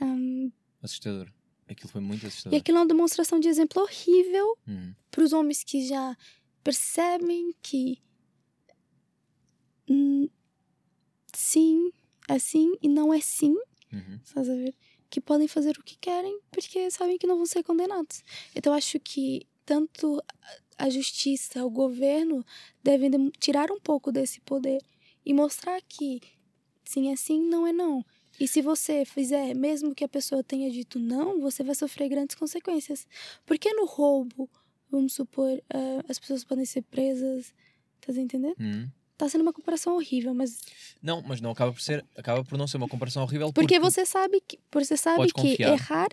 Um, 0.00 0.52
assustador. 0.82 1.32
Aquilo 1.68 1.88
foi 1.90 2.00
muito 2.00 2.26
assustador. 2.26 2.56
E 2.56 2.60
aquilo 2.60 2.78
é 2.78 2.80
uma 2.80 2.86
demonstração 2.86 3.40
de 3.40 3.48
exemplo 3.48 3.82
horrível 3.82 4.56
uhum. 4.66 4.94
para 5.10 5.24
os 5.24 5.32
homens 5.32 5.64
que 5.64 5.86
já 5.86 6.16
percebem 6.62 7.52
que 7.62 8.00
sim 11.36 11.92
é 12.28 12.38
sim 12.38 12.74
e 12.82 12.88
não 12.88 13.12
é 13.12 13.20
sim. 13.20 13.54
Uhum. 13.92 14.20
Sabe 14.24 14.48
ver? 14.48 14.74
Que 15.08 15.20
podem 15.20 15.46
fazer 15.46 15.78
o 15.78 15.82
que 15.82 15.96
querem 15.96 16.40
porque 16.50 16.90
sabem 16.90 17.18
que 17.18 17.26
não 17.26 17.36
vão 17.36 17.46
ser 17.46 17.62
condenados. 17.62 18.22
Então 18.54 18.72
acho 18.72 18.98
que 18.98 19.46
tanto 19.64 20.22
a 20.78 20.90
justiça, 20.90 21.64
o 21.64 21.70
governo 21.70 22.44
devem 22.82 23.30
tirar 23.38 23.70
um 23.70 23.80
pouco 23.80 24.12
desse 24.12 24.40
poder 24.40 24.80
e 25.24 25.32
mostrar 25.32 25.80
que 25.82 26.20
sim 26.84 27.10
é 27.10 27.16
sim, 27.16 27.40
não 27.40 27.66
é 27.66 27.72
não. 27.72 28.04
E 28.38 28.46
se 28.46 28.60
você 28.60 29.04
fizer, 29.04 29.54
mesmo 29.54 29.94
que 29.94 30.04
a 30.04 30.08
pessoa 30.08 30.44
tenha 30.44 30.70
dito 30.70 30.98
não, 30.98 31.40
você 31.40 31.64
vai 31.64 31.74
sofrer 31.74 32.08
grandes 32.08 32.36
consequências. 32.36 33.06
Porque 33.46 33.72
no 33.72 33.86
roubo, 33.86 34.48
vamos 34.90 35.14
supor, 35.14 35.56
uh, 35.58 36.04
as 36.08 36.18
pessoas 36.18 36.44
podem 36.44 36.66
ser 36.66 36.82
presas, 36.82 37.54
tá 38.00 38.12
entendendo? 38.12 38.56
Hum. 38.60 38.88
Tá 39.16 39.28
sendo 39.28 39.42
uma 39.42 39.52
comparação 39.52 39.94
horrível, 39.94 40.34
mas 40.34 40.60
não, 41.02 41.22
mas 41.22 41.40
não 41.40 41.50
acaba 41.50 41.72
por 41.72 41.80
ser, 41.80 42.04
acaba 42.16 42.44
por 42.44 42.58
não 42.58 42.66
ser 42.66 42.76
uma 42.76 42.88
comparação 42.88 43.22
horrível 43.22 43.50
porque, 43.52 43.78
porque 43.78 43.80
você 43.80 44.04
sabe 44.04 44.42
que, 44.46 44.58
você 44.70 44.96
sabe 44.96 45.32
que 45.32 45.62
errar, 45.62 46.08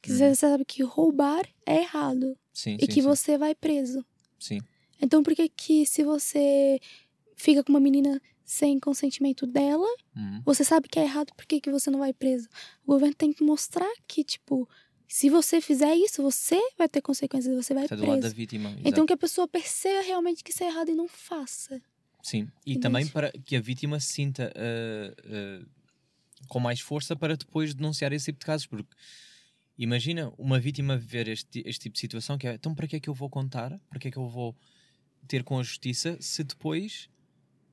que 0.00 0.10
hum. 0.10 0.16
você 0.16 0.34
sabe 0.34 0.64
que 0.64 0.82
roubar 0.82 1.46
é 1.66 1.82
errado. 1.82 2.36
Sim, 2.52 2.76
e 2.76 2.80
sim, 2.80 2.86
que 2.86 2.94
sim. 2.94 3.02
você 3.02 3.36
vai 3.36 3.54
preso. 3.54 4.04
Sim. 4.38 4.60
Então 5.00 5.22
por 5.22 5.34
que 5.34 5.48
que 5.50 5.84
se 5.84 6.02
você 6.02 6.80
fica 7.36 7.62
com 7.62 7.72
uma 7.72 7.80
menina 7.80 8.20
sem 8.50 8.80
consentimento 8.80 9.46
dela, 9.46 9.86
uhum. 10.16 10.42
você 10.44 10.64
sabe 10.64 10.88
que 10.88 10.98
é 10.98 11.04
errado, 11.04 11.32
por 11.36 11.46
que 11.46 11.60
que 11.60 11.70
você 11.70 11.88
não 11.88 12.00
vai 12.00 12.12
preso? 12.12 12.48
O 12.84 12.92
governo 12.92 13.14
tem 13.14 13.32
que 13.32 13.44
mostrar 13.44 13.88
que, 14.08 14.24
tipo, 14.24 14.68
se 15.06 15.30
você 15.30 15.60
fizer 15.60 15.94
isso, 15.94 16.20
você 16.20 16.60
vai 16.76 16.88
ter 16.88 17.00
consequências, 17.00 17.54
você 17.54 17.72
vai 17.72 17.84
você 17.84 17.88
preso. 17.88 18.04
Do 18.04 18.10
lado 18.10 18.22
da 18.22 18.28
vítima. 18.28 18.70
Exato. 18.70 18.88
Então 18.88 19.06
que 19.06 19.12
a 19.12 19.16
pessoa 19.16 19.46
perceba 19.46 20.02
realmente 20.02 20.42
que 20.42 20.50
isso 20.50 20.64
é 20.64 20.66
errado 20.66 20.88
e 20.88 20.94
não 20.94 21.06
faça. 21.06 21.80
Sim, 22.22 22.48
e 22.66 22.78
também 22.78 23.06
para 23.06 23.32
que 23.32 23.56
a 23.56 23.60
vítima 23.60 23.98
se 23.98 24.12
sinta 24.12 24.52
uh, 24.54 25.62
uh, 25.62 25.66
com 26.48 26.60
mais 26.60 26.80
força 26.80 27.16
para 27.16 27.36
depois 27.36 27.74
denunciar 27.74 28.12
esse 28.12 28.26
tipo 28.26 28.40
de 28.40 28.46
casos, 28.46 28.66
porque 28.66 28.94
Imagina 29.80 30.30
uma 30.36 30.60
vítima 30.60 30.98
ver 30.98 31.26
este, 31.26 31.62
este 31.64 31.84
tipo 31.84 31.94
de 31.94 32.00
situação 32.00 32.36
que 32.36 32.46
é 32.46 32.52
então 32.52 32.74
para 32.74 32.86
que 32.86 32.96
é 32.96 33.00
que 33.00 33.08
eu 33.08 33.14
vou 33.14 33.30
contar? 33.30 33.80
Para 33.88 33.98
que 33.98 34.08
é 34.08 34.10
que 34.10 34.18
eu 34.18 34.28
vou 34.28 34.54
ter 35.26 35.42
com 35.42 35.58
a 35.58 35.62
justiça 35.62 36.18
se 36.20 36.44
depois 36.44 37.08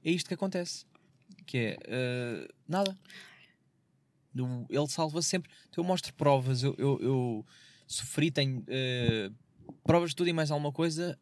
é 0.05 0.11
isto 0.11 0.29
que 0.29 0.33
acontece? 0.33 0.85
Que 1.45 1.57
é 1.57 2.45
uh, 2.45 2.53
nada. 2.65 2.97
Ele 4.69 4.87
salva 4.87 5.21
sempre. 5.21 5.51
Então 5.69 5.83
eu 5.83 5.87
mostro 5.87 6.13
provas, 6.13 6.63
eu, 6.63 6.73
eu, 6.77 6.97
eu 7.01 7.45
sofri, 7.85 8.31
tenho 8.31 8.63
provas 9.83 10.11
de 10.11 10.15
tudo 10.15 10.29
e 10.29 10.33
mais 10.33 10.49
alguma 10.49 10.71
coisa 10.71 11.19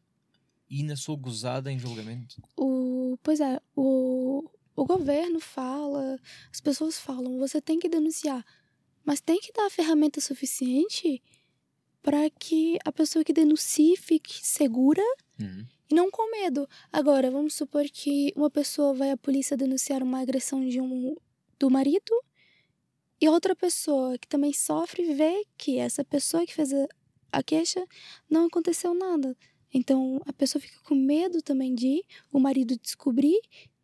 e 0.70 0.82
ainda 0.82 0.96
sou 0.96 1.16
gozada 1.16 1.72
em 1.72 1.80
julgamento. 1.80 2.42
O, 2.58 3.18
pois 3.22 3.40
é, 3.40 3.60
o, 3.76 4.50
o 4.76 4.86
governo 4.86 5.40
fala, 5.40 6.20
as 6.52 6.60
pessoas 6.60 6.98
falam, 6.98 7.38
você 7.38 7.62
tem 7.62 7.80
que 7.80 7.90
denunciar. 7.90 8.46
Mas 9.04 9.22
tem 9.22 9.40
que 9.40 9.54
dar 9.54 9.68
a 9.68 9.70
ferramenta 9.70 10.20
suficiente 10.20 11.22
para 12.02 12.30
que 12.30 12.78
a 12.84 12.92
pessoa 12.92 13.24
que 13.24 13.34
denuncie 13.34 13.96
fique 13.98 14.46
segura 14.46 15.04
uhum. 15.40 15.66
e 15.90 15.96
não 15.96 16.10
com 16.10 16.30
medo. 16.32 16.68
Agora, 16.92 17.30
vamos 17.32 17.54
supor 17.54 17.86
que 17.86 18.34
uma 18.36 18.50
pessoa 18.50 18.94
vai 18.94 19.12
à 19.12 19.18
polícia 19.18 19.56
denunciar 19.56 20.02
uma 20.02 20.22
agressão 20.22 20.68
de 20.68 20.82
um 20.82 21.16
do 21.58 21.70
marido 21.70 22.12
e 23.20 23.30
outra 23.30 23.56
pessoa 23.56 24.18
que 24.18 24.28
também 24.28 24.52
sofre 24.54 25.14
vê 25.14 25.46
que 25.58 25.78
essa 25.78 26.04
pessoa 26.04 26.46
que 26.46 26.54
fez 26.54 26.74
a, 26.74 26.88
a 27.32 27.42
queixa 27.42 27.86
não 28.30 28.48
aconteceu 28.48 28.94
nada. 28.94 29.36
Então 29.76 30.22
a 30.26 30.32
pessoa 30.32 30.62
fica 30.62 30.80
com 30.86 30.96
medo 30.96 31.42
também 31.42 31.76
de 31.76 32.02
o 32.32 32.40
marido 32.40 32.80
descobrir 32.82 33.42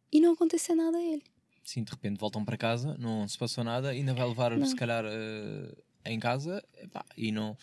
e 0.09 0.21
não 0.21 0.31
acontecer 0.31 0.73
nada 0.73 0.97
a 0.97 1.01
ele. 1.01 1.23
Sim, 1.65 1.83
de 1.83 1.91
repente 1.91 2.17
voltam 2.17 2.45
para 2.45 2.55
casa, 2.55 2.95
não 2.97 3.27
se 3.27 3.37
passou 3.37 3.61
nada, 3.61 3.89
ainda 3.89 4.13
vai 4.13 4.25
levar, 4.25 4.57
não. 4.57 4.65
se 4.65 4.73
calhar, 4.73 5.03
uh, 5.03 5.83
em 6.05 6.17
casa 6.17 6.63
epá, 6.77 7.03
e 7.17 7.29
não. 7.29 7.57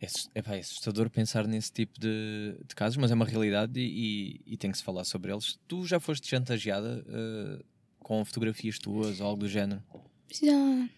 É, 0.00 0.06
epá, 0.34 0.56
é 0.56 0.58
assustador 0.58 1.08
pensar 1.08 1.46
nesse 1.46 1.72
tipo 1.72 1.98
de, 2.00 2.56
de 2.66 2.74
casos, 2.74 2.96
mas 2.96 3.12
é 3.12 3.14
uma 3.14 3.24
realidade 3.24 3.78
e, 3.78 4.40
e, 4.44 4.54
e, 4.54 4.56
tem 4.56 4.72
que 4.72 4.78
se 4.78 4.82
falar 4.82 5.04
sobre 5.04 5.30
eles. 5.30 5.60
Tu 5.68 5.86
já 5.86 6.00
foste 6.00 6.26
chantageada 6.26 7.04
uh, 7.06 7.64
com 8.00 8.24
fotografias 8.24 8.80
tuas 8.80 9.20
ou 9.20 9.28
algo 9.28 9.40
do 9.40 9.48
género? 9.48 9.80
Já. 10.28 10.88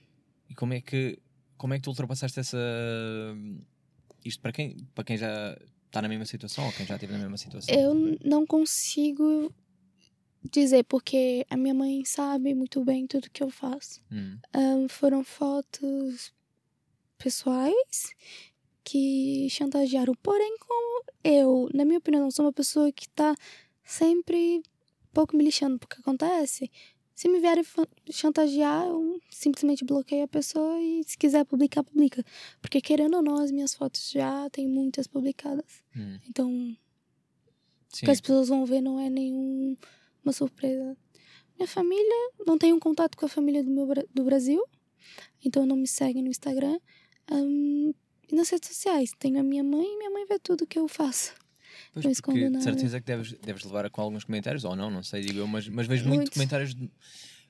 E 0.49 0.55
como 0.55 0.73
é 0.73 0.81
que, 0.81 1.19
como 1.59 1.75
é 1.75 1.77
que 1.77 1.83
tu 1.83 1.91
ultrapassaste 1.91 2.41
essa. 2.41 2.59
Isto 4.25 4.41
para 4.41 4.53
quem, 4.53 4.77
para 4.95 5.05
quem 5.05 5.19
já 5.19 5.59
está 5.93 6.01
na 6.01 6.09
mesma 6.09 6.25
situação 6.25 6.65
ou 6.65 6.73
quem 6.73 6.87
já 6.87 6.95
esteve 6.95 7.13
na 7.13 7.19
mesma 7.19 7.37
situação? 7.37 7.75
Eu 7.75 7.95
não 8.25 8.47
consigo 8.47 9.55
dizer, 10.51 10.85
porque 10.85 11.47
a 11.51 11.57
minha 11.57 11.75
mãe 11.75 12.03
sabe 12.05 12.55
muito 12.55 12.83
bem 12.83 13.07
tudo 13.07 13.31
que 13.31 13.43
eu 13.43 13.51
faço. 13.51 14.01
Hum. 14.11 14.39
Um, 14.57 14.89
foram 14.89 15.23
fotos 15.23 16.33
pessoais 17.19 18.15
que 18.83 19.49
chantagearam. 19.51 20.15
Porém, 20.23 20.57
como 20.59 21.05
eu, 21.23 21.69
na 21.75 21.85
minha 21.85 21.99
opinião, 21.99 22.31
sou 22.31 22.47
uma 22.47 22.53
pessoa 22.53 22.91
que 22.91 23.09
tá 23.11 23.35
sempre 23.85 24.63
pouco 25.13 25.37
me 25.37 25.45
lixando 25.45 25.79
porque 25.79 26.01
acontece. 26.01 26.71
Se 27.23 27.29
me 27.29 27.39
vierem 27.39 27.63
chantagear, 28.11 28.85
eu 28.85 29.21
simplesmente 29.31 29.85
bloqueio 29.85 30.25
a 30.25 30.27
pessoa 30.27 30.77
e 30.81 31.05
se 31.05 31.17
quiser 31.17 31.45
publicar, 31.45 31.85
publica. 31.85 32.25
Porque 32.61 32.81
querendo 32.81 33.15
ou 33.15 33.23
não, 33.23 33.37
as 33.37 33.53
minhas 33.53 33.73
fotos 33.75 34.11
já 34.11 34.51
tem 34.51 34.67
muitas 34.67 35.07
publicadas. 35.07 35.85
Hum. 35.97 36.19
Então, 36.29 36.51
Sim. 37.91 38.03
o 38.03 38.05
que 38.07 38.11
as 38.11 38.21
pessoas 38.21 38.49
vão 38.49 38.67
ver 38.67 38.81
não 38.81 38.99
é 38.99 39.09
nenhum 39.09 39.77
uma 40.25 40.33
surpresa. 40.33 40.97
Minha 41.57 41.69
família, 41.69 42.31
não 42.45 42.59
tenho 42.59 42.77
contato 42.81 43.17
com 43.17 43.25
a 43.25 43.29
família 43.29 43.63
do, 43.63 43.71
meu, 43.71 43.87
do 44.13 44.25
Brasil. 44.25 44.61
Então 45.45 45.65
não 45.65 45.77
me 45.77 45.87
seguem 45.87 46.25
no 46.25 46.29
Instagram. 46.29 46.77
Um, 47.31 47.95
e 48.33 48.35
nas 48.35 48.49
redes 48.49 48.69
sociais. 48.69 49.13
Tenho 49.17 49.39
a 49.39 49.45
minha 49.45 49.63
mãe 49.63 49.87
e 49.87 49.97
minha 49.97 50.11
mãe 50.11 50.27
vê 50.27 50.41
tudo 50.41 50.67
que 50.67 50.77
eu 50.77 50.89
faço. 50.89 51.35
Pois, 51.93 52.05
não 52.05 52.13
de 52.59 52.63
certeza 52.63 53.01
que 53.01 53.07
deves, 53.07 53.33
deves 53.35 53.65
levar 53.65 53.89
com 53.91 54.01
alguns 54.01 54.25
comentários, 54.25 54.65
ou 54.65 54.75
não, 54.77 54.91
não 54.91 55.03
sei, 55.03 55.23
digo 55.23 55.39
eu, 55.41 55.47
mas, 55.47 55.69
mas 55.69 55.87
vejo 55.87 56.05
muito 56.05 56.19
Muitos. 56.21 56.35
comentários 56.35 56.75
de, 56.75 56.91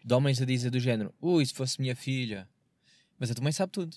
de 0.05 0.15
homens 0.15 0.41
a 0.41 0.45
dizer 0.45 0.71
do 0.71 0.81
género: 0.81 1.15
Ui, 1.21 1.45
se 1.45 1.53
fosse 1.55 1.81
minha 1.81 1.95
filha. 1.97 2.49
Mas 3.19 3.31
a 3.31 3.35
tua 3.35 3.43
mãe 3.45 3.53
sabe 3.53 3.71
tudo. 3.73 3.97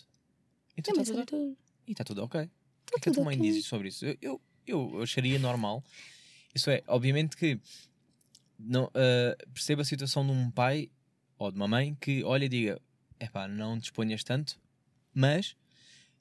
Então 0.78 0.94
Não, 0.94 1.02
está 1.02 1.26
tudo, 1.26 1.58
e 1.88 1.92
está 1.92 2.04
tudo 2.04 2.24
ok. 2.24 2.42
O 2.42 2.46
Tá 2.46 2.52
que 2.92 2.96
é 2.96 3.00
que 3.00 3.10
a 3.10 3.14
tua 3.14 3.24
mãe 3.24 3.38
ok. 3.38 3.52
diz 3.52 3.66
sobre 3.66 3.88
isso? 3.88 4.06
Eu, 4.06 4.18
eu, 4.22 4.42
eu 4.68 5.02
acharia 5.02 5.40
normal. 5.40 5.84
Isso 6.54 6.70
é, 6.70 6.84
obviamente 6.88 7.36
que 7.36 7.60
não, 8.60 8.90
ah, 8.94 9.36
percebo 9.54 9.82
a 9.82 9.86
situação 9.86 10.26
de 10.26 10.32
um 10.32 10.52
pai 10.52 10.90
ou 11.38 11.52
de 11.52 11.58
uma 11.58 11.68
mãe 11.68 11.96
que 12.00 12.24
olha 12.24 12.46
e 12.46 12.50
diga: 12.50 12.80
epá, 13.20 13.48
não 13.48 13.78
disponhas 13.80 14.24
tanto, 14.24 14.60
mas 15.14 15.56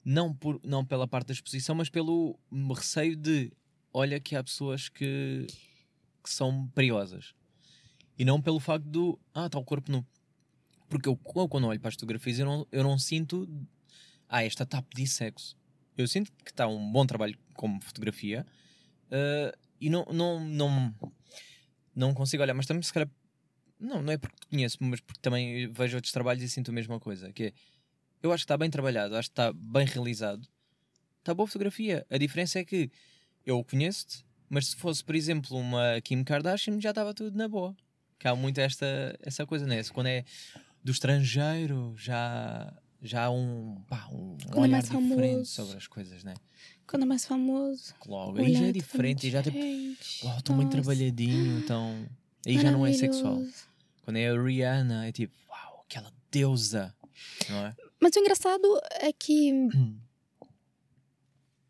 não, 0.03 0.33
por, 0.33 0.59
não 0.63 0.83
pela 0.83 1.07
parte 1.07 1.27
da 1.27 1.33
exposição, 1.33 1.75
mas 1.75 1.89
pelo 1.89 2.39
receio 2.75 3.15
de 3.15 3.51
olha 3.95 4.19
que 4.19 4.35
há 4.35 4.43
pessoas 4.43 4.89
que, 4.89 5.47
que 6.21 6.29
são 6.29 6.67
perigosas. 6.75 7.33
E 8.19 8.25
não 8.25 8.41
pelo 8.41 8.59
facto 8.59 8.85
do 8.85 9.17
ah, 9.33 9.45
está 9.45 9.57
o 9.57 9.63
corpo 9.63 9.89
nu. 9.89 10.05
Porque 10.89 11.07
eu, 11.07 11.15
quando 11.15 11.67
olho 11.67 11.79
para 11.79 11.87
as 11.87 11.95
fotografias, 11.95 12.37
eu 12.37 12.45
não, 12.45 12.67
eu 12.71 12.83
não 12.83 12.99
sinto 12.99 13.47
ah, 14.27 14.43
esta 14.43 14.63
está 14.63 14.79
a 14.79 14.81
pedir 14.81 15.07
sexo. 15.07 15.57
Eu 15.97 16.07
sinto 16.09 16.29
que 16.43 16.51
está 16.51 16.67
um 16.67 16.91
bom 16.91 17.05
trabalho 17.05 17.37
como 17.53 17.81
fotografia 17.81 18.45
ah, 19.09 19.57
e 19.79 19.89
não, 19.89 20.05
não, 20.11 20.41
não, 20.41 20.95
não 21.95 22.13
consigo 22.13 22.43
olhar, 22.43 22.53
mas 22.53 22.65
também 22.65 22.83
se 22.83 22.91
calhar 22.91 23.09
não, 23.79 24.01
não 24.01 24.11
é 24.11 24.17
porque 24.17 24.35
te 24.35 24.47
conheço, 24.47 24.77
mas 24.81 24.99
porque 24.99 25.21
também 25.21 25.71
vejo 25.71 25.95
outros 25.95 26.11
trabalhos 26.11 26.43
e 26.43 26.49
sinto 26.49 26.69
a 26.69 26.73
mesma 26.73 26.99
coisa. 26.99 27.31
Que 27.31 27.43
é, 27.45 27.53
eu 28.21 28.33
acho 28.33 28.41
que 28.41 28.45
está 28.45 28.57
bem 28.57 28.69
trabalhado, 28.69 29.15
acho 29.15 29.29
que 29.29 29.33
está 29.33 29.53
bem 29.53 29.85
realizado. 29.85 30.45
Está 31.19 31.33
boa 31.33 31.47
fotografia. 31.47 32.05
A 32.09 32.17
diferença 32.17 32.59
é 32.59 32.65
que 32.65 32.91
eu 33.45 33.63
conheço-te, 33.63 34.25
mas 34.49 34.67
se 34.67 34.75
fosse, 34.75 35.03
por 35.03 35.15
exemplo, 35.15 35.57
uma 35.57 35.99
Kim 36.01 36.23
Kardashian, 36.23 36.79
já 36.79 36.89
estava 36.89 37.13
tudo 37.13 37.37
na 37.37 37.47
boa. 37.47 37.75
Que 38.17 38.27
há 38.27 38.35
muito 38.35 38.59
esta, 38.59 39.17
essa 39.21 39.45
coisa, 39.45 39.65
né? 39.65 39.83
Quando 39.85 40.07
é 40.07 40.23
do 40.83 40.91
estrangeiro, 40.91 41.93
já, 41.97 42.73
já 43.01 43.25
há 43.25 43.29
um, 43.31 43.81
pá, 43.87 44.07
um, 44.11 44.37
Quando 44.45 44.57
é 44.57 44.61
olhar 44.61 44.71
mais 44.71 44.85
diferente 44.85 45.31
famoso. 45.31 45.45
sobre 45.45 45.77
as 45.77 45.87
coisas, 45.87 46.23
né? 46.23 46.33
Quando 46.87 47.03
é 47.03 47.05
mais 47.05 47.25
famoso. 47.25 47.93
Logo, 48.05 48.37
aí 48.39 48.53
já 48.53 48.59
é 48.59 48.61
olhar 48.63 48.71
diferente, 48.73 49.27
e 49.27 49.31
já 49.31 49.43
tipo, 49.43 49.57
diferente. 49.57 50.25
uau, 50.25 50.37
estou 50.37 50.55
muito 50.55 50.71
trabalhadinho, 50.71 51.59
então. 51.59 52.07
Aí 52.45 52.59
já 52.59 52.71
não 52.71 52.85
é 52.85 52.93
sexual. 52.93 53.43
Quando 54.03 54.17
é 54.17 54.29
a 54.29 54.41
Rihanna, 54.41 55.07
é 55.07 55.11
tipo, 55.11 55.33
uau, 55.49 55.83
aquela 55.89 56.13
deusa, 56.31 56.95
não 57.49 57.65
é? 57.65 57.75
Mas 57.99 58.15
o 58.15 58.19
engraçado 58.19 58.79
é 59.01 59.11
que 59.11 59.51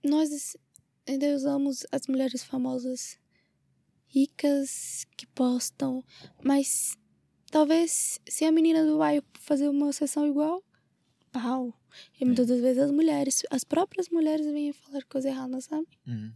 nós 0.04 0.56
ainda 1.08 1.36
usamos 1.36 1.86
as 1.92 2.08
mulheres 2.08 2.44
famosas 2.44 3.20
ricas 4.08 5.06
que 5.18 5.26
postam, 5.28 6.04
mas 6.44 6.98
talvez 7.52 8.20
se 8.28 8.46
a 8.46 8.52
menina 8.52 8.86
do 8.86 8.98
vai 8.98 9.22
fazer 9.40 9.68
uma 9.68 9.92
sessão 9.92 10.26
igual, 10.28 10.64
pau. 11.32 11.74
E 12.20 12.26
muitas 12.26 12.48
das 12.48 12.60
vezes 12.62 12.84
as 12.84 12.92
mulheres, 12.92 13.44
as 13.50 13.64
próprias 13.64 14.10
mulheres 14.10 14.46
vêm 14.46 14.72
falar 14.74 15.04
coisa 15.06 15.30
errada, 15.30 15.60
sabe? 15.62 15.88
Uhum. 16.08 16.34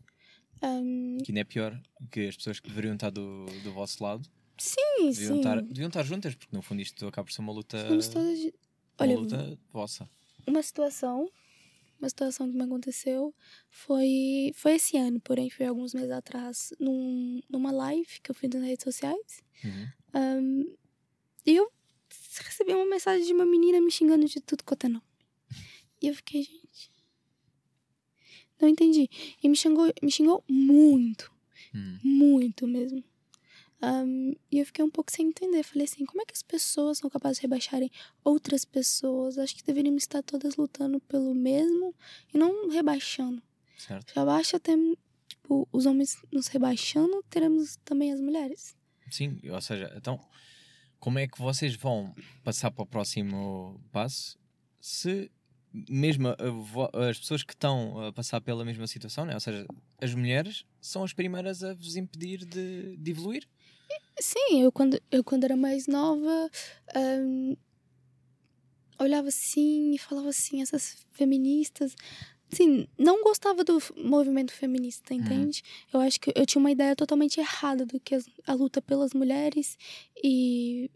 Ahm, 0.62 1.18
Que 1.24 1.32
ainda 1.32 1.42
é 1.42 1.44
pior 1.44 1.82
que 2.12 2.28
as 2.28 2.36
pessoas 2.36 2.60
que 2.60 2.68
deveriam 2.70 2.94
estar 2.96 3.10
do, 3.10 3.46
do 3.64 3.72
vosso 3.74 4.04
lado 4.04 4.30
sim, 4.58 5.10
deviam 5.10 5.34
sim. 5.34 5.38
estar, 5.38 5.62
deviam 5.62 5.88
estar 5.88 6.04
juntas, 6.04 6.36
porque 6.36 6.56
no 6.56 6.62
fundo 6.62 6.82
isto 6.82 7.08
acaba 7.08 7.26
por 7.26 7.32
ser 7.32 7.42
uma 7.42 7.54
luta, 7.54 7.88
Somos 7.88 8.08
todas. 8.10 8.40
uma 8.40 8.52
Olha, 9.00 9.18
luta 9.18 9.60
vossa. 9.72 10.10
uma 10.46 10.62
situação 10.62 11.30
uma 12.00 12.10
situação 12.10 12.50
que 12.50 12.58
me 12.58 12.64
aconteceu 12.64 13.36
foi 13.70 14.52
foi 14.56 14.74
esse 14.76 14.98
ano 14.98 15.20
porém 15.22 15.50
foi 15.50 15.66
alguns 15.68 15.94
meses 15.94 16.12
atrás 16.12 16.74
num, 16.80 17.42
numa 17.50 17.72
live 17.72 18.20
que 18.24 18.32
eu 18.32 18.36
fiz 18.36 18.50
nas 18.52 18.64
redes 18.64 18.84
sociais 18.84 19.42
Uhum. 19.64 19.92
Ahn, 20.14 20.64
e 21.46 21.56
eu 21.56 21.72
recebi 22.46 22.74
uma 22.74 22.86
mensagem 22.86 23.26
de 23.26 23.34
uma 23.34 23.46
menina 23.46 23.82
me 23.82 23.92
xingando 23.92 24.26
de 24.28 24.42
tudo 24.42 24.64
quanto 24.64 24.86
é 24.86 24.90
nome 24.90 25.06
e 26.02 26.08
eu 26.08 26.16
fiquei 26.16 26.44
gente 26.44 26.92
não 28.62 28.68
entendi 28.70 29.10
e 29.42 29.50
me 29.50 29.56
xingou 29.56 29.92
me 30.02 30.12
xingou 30.12 30.44
muito 30.50 31.32
Uhum. 31.74 32.00
muito 32.04 32.66
mesmo. 32.68 33.04
Ahm, 33.82 34.34
e 34.52 34.60
eu 34.60 34.66
fiquei 34.66 34.84
um 34.84 34.90
pouco 34.90 35.12
sem 35.12 35.28
entender. 35.28 35.64
Falei 35.64 35.86
assim, 35.86 36.06
como 36.06 36.22
é 36.22 36.26
que 36.26 36.34
as 36.36 36.44
pessoas 36.44 36.98
são 36.98 37.10
capazes 37.10 37.38
de 37.38 37.44
rebaixarem 37.44 37.90
outras 38.24 38.66
pessoas? 38.66 39.38
Acho 39.38 39.56
que 39.56 39.64
deveríamos 39.64 40.04
estar 40.04 40.22
todas 40.22 40.56
lutando 40.58 41.00
pelo 41.02 41.34
mesmo 41.34 41.96
e 42.34 42.38
não 42.38 42.70
rebaixando. 42.70 43.42
Certo? 43.78 44.14
Já 44.14 44.26
basta 44.26 44.60
ter, 44.60 44.78
tipo, 45.28 45.68
os 45.72 45.86
homens 45.86 46.18
nos 46.32 46.48
rebaixando, 46.48 47.24
teremos 47.30 47.78
também 47.86 48.12
as 48.12 48.20
mulheres. 48.20 48.76
Sim, 49.10 49.40
ou 49.50 49.62
seja, 49.62 49.94
então, 49.96 50.20
como 51.00 51.18
é 51.18 51.28
que 51.28 51.40
vocês 51.40 51.76
vão 51.76 52.14
passar 52.44 52.72
para 52.72 52.84
o 52.84 52.86
próximo 52.86 53.82
passo 53.92 54.38
se 54.82 55.32
mesmo 55.88 56.30
vo- 56.64 56.90
as 56.94 57.20
pessoas 57.20 57.44
que 57.44 57.54
estão 57.54 58.02
a 58.08 58.12
passar 58.12 58.42
pela 58.42 58.66
mesma 58.66 58.88
situação, 58.88 59.24
né? 59.24 59.34
ou 59.36 59.40
seja, 59.40 59.66
as 60.02 60.14
mulheres 60.16 60.66
são 60.82 61.04
as 61.04 61.14
primeiras 61.14 61.64
a 61.64 61.74
vos 61.76 61.96
impedir 61.96 62.44
de, 62.44 62.98
de 62.98 63.12
evoluir? 63.12 63.48
Sim, 64.20 64.62
eu 64.62 64.72
quando, 64.72 65.02
eu 65.12 65.24
quando 65.24 65.46
era 65.46 65.56
mais 65.56 65.88
nova, 65.88 66.50
ahm, 66.94 67.56
olhava 69.00 69.30
assim 69.30 69.94
e 69.94 69.98
falava 69.98 70.30
assim, 70.30 70.62
essas 70.62 71.06
feministas. 71.12 71.96
Assim, 72.52 72.88
não 72.98 73.24
gostava 73.24 73.64
do 73.64 73.78
movimento 73.96 74.52
feminista, 74.52 75.14
entende? 75.14 75.62
Eu 75.94 76.00
acho 76.00 76.20
que 76.20 76.34
eu 76.36 76.46
tinha 76.46 76.60
uma 76.60 76.72
ideia 76.72 76.96
totalmente 76.96 77.40
errada 77.40 77.86
do 77.86 78.00
que 78.00 78.18
a 78.46 78.54
luta 78.54 78.82
pelas 78.82 79.14
mulheres 79.14 79.78
e 80.24 80.90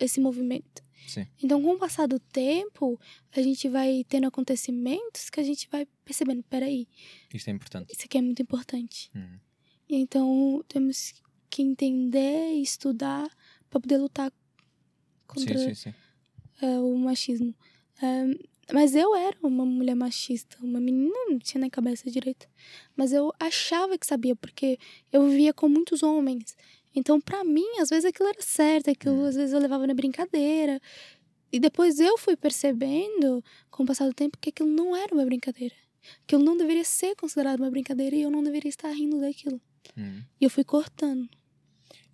esse 0.00 0.18
movimento. 0.18 0.82
Sim. 1.06 1.26
Então, 1.42 1.62
com 1.62 1.74
o 1.74 1.78
passar 1.78 2.06
do 2.08 2.18
tempo, 2.18 2.98
a 3.36 3.42
gente 3.42 3.68
vai 3.68 4.04
tendo 4.08 4.26
acontecimentos 4.26 5.28
que 5.28 5.40
a 5.40 5.42
gente 5.42 5.68
vai 5.70 5.86
percebendo, 6.04 6.42
peraí, 6.44 6.88
Isto 7.34 7.48
é 7.48 7.52
importante. 7.52 7.92
isso 7.92 8.02
aqui 8.04 8.16
é 8.18 8.22
muito 8.22 8.40
importante. 8.40 9.10
Uhum. 9.14 9.38
Então, 9.90 10.64
temos 10.68 11.22
que 11.52 11.62
entender 11.62 12.54
e 12.54 12.62
estudar 12.62 13.28
para 13.68 13.78
poder 13.80 13.98
lutar 13.98 14.32
contra 15.26 15.58
Sim, 15.58 15.74
sim, 15.74 15.90
sim. 15.90 15.94
eh, 16.62 16.78
o 16.78 16.96
machismo. 16.96 17.54
Eh, 18.02 18.38
mas 18.72 18.94
eu 18.94 19.14
era 19.14 19.36
uma 19.42 19.66
mulher 19.66 19.94
machista, 19.94 20.56
uma 20.62 20.80
menina 20.80 21.14
não 21.28 21.38
tinha 21.38 21.60
nem 21.60 21.68
cabeça 21.68 22.10
direito. 22.10 22.48
Mas 22.96 23.12
eu 23.12 23.32
achava 23.38 23.98
que 23.98 24.06
sabia, 24.06 24.34
porque 24.34 24.78
eu 25.12 25.28
vivia 25.28 25.52
com 25.52 25.68
muitos 25.68 26.02
homens. 26.02 26.56
Então, 26.94 27.20
pra 27.20 27.44
mim, 27.44 27.66
às 27.80 27.90
vezes 27.90 28.04
aquilo 28.06 28.28
era 28.28 28.40
certo, 28.40 28.90
aquilo 28.90 29.16
Hum. 29.22 29.26
às 29.26 29.34
vezes 29.34 29.52
eu 29.52 29.60
levava 29.60 29.86
na 29.86 29.94
brincadeira. 29.94 30.80
E 31.52 31.60
depois 31.60 32.00
eu 32.00 32.16
fui 32.16 32.34
percebendo, 32.36 33.44
com 33.70 33.82
o 33.82 33.86
passar 33.86 34.06
do 34.06 34.14
tempo, 34.14 34.38
que 34.40 34.48
aquilo 34.50 34.70
não 34.70 34.96
era 34.96 35.14
uma 35.14 35.24
brincadeira. 35.24 35.74
Aquilo 36.24 36.42
não 36.42 36.56
deveria 36.56 36.84
ser 36.84 37.14
considerado 37.16 37.60
uma 37.60 37.70
brincadeira 37.70 38.16
e 38.16 38.22
eu 38.22 38.30
não 38.30 38.42
deveria 38.42 38.70
estar 38.70 38.90
rindo 38.90 39.20
daquilo. 39.20 39.60
Uhum. 39.96 40.22
E 40.40 40.44
eu 40.44 40.50
fui 40.50 40.64
cortando. 40.64 41.28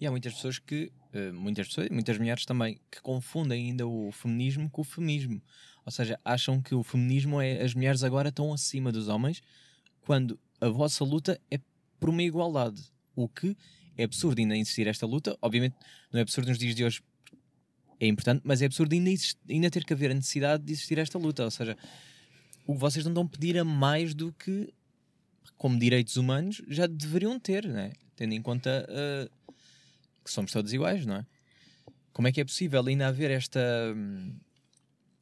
E 0.00 0.06
há 0.06 0.10
muitas 0.10 0.34
pessoas 0.34 0.58
que, 0.58 0.92
eh, 1.12 1.32
muitas 1.32 1.68
pessoas, 1.68 1.88
muitas 1.90 2.18
mulheres 2.18 2.44
também, 2.44 2.80
que 2.90 3.00
confundem 3.00 3.66
ainda 3.66 3.86
o 3.86 4.12
feminismo 4.12 4.70
com 4.70 4.82
o 4.82 4.84
feminismo. 4.84 5.42
Ou 5.84 5.90
seja, 5.90 6.20
acham 6.24 6.60
que 6.62 6.74
o 6.74 6.82
feminismo 6.82 7.40
é 7.40 7.62
as 7.62 7.74
mulheres 7.74 8.04
agora 8.04 8.28
estão 8.28 8.52
acima 8.52 8.92
dos 8.92 9.08
homens, 9.08 9.42
quando 10.02 10.38
a 10.60 10.68
vossa 10.68 11.04
luta 11.04 11.40
é 11.50 11.58
por 11.98 12.10
uma 12.10 12.22
igualdade. 12.22 12.82
O 13.16 13.28
que 13.28 13.56
é 13.96 14.04
absurdo 14.04 14.38
ainda 14.38 14.56
existir 14.56 14.86
esta 14.86 15.04
luta. 15.06 15.36
Obviamente, 15.42 15.74
não 16.12 16.20
é 16.20 16.22
absurdo 16.22 16.48
nos 16.48 16.58
dias 16.58 16.74
de 16.74 16.84
hoje, 16.84 17.02
é 18.00 18.06
importante, 18.06 18.42
mas 18.44 18.62
é 18.62 18.66
absurdo 18.66 18.92
ainda, 18.92 19.10
ainda 19.48 19.70
ter 19.70 19.84
que 19.84 19.92
haver 19.92 20.12
a 20.12 20.14
necessidade 20.14 20.62
de 20.62 20.72
existir 20.72 20.98
esta 20.98 21.18
luta. 21.18 21.44
Ou 21.44 21.50
seja, 21.50 21.76
o 22.64 22.74
que 22.74 22.78
vocês 22.78 23.04
não 23.04 23.10
estão 23.10 23.24
a 23.24 23.28
pedir 23.28 23.58
a 23.58 23.64
mais 23.64 24.14
do 24.14 24.32
que, 24.32 24.72
como 25.56 25.78
direitos 25.78 26.16
humanos, 26.16 26.62
já 26.68 26.86
deveriam 26.86 27.40
ter, 27.40 27.66
né? 27.66 27.92
tendo 28.14 28.34
em 28.34 28.42
conta 28.42 28.86
eh, 28.88 29.28
que 30.28 30.34
somos 30.34 30.52
todos 30.52 30.72
iguais, 30.72 31.04
não 31.04 31.16
é? 31.16 31.26
Como 32.12 32.28
é 32.28 32.32
que 32.32 32.40
é 32.40 32.44
possível 32.44 32.84
ainda 32.86 33.08
haver 33.08 33.30
esta, 33.30 33.60
hum, 33.96 34.36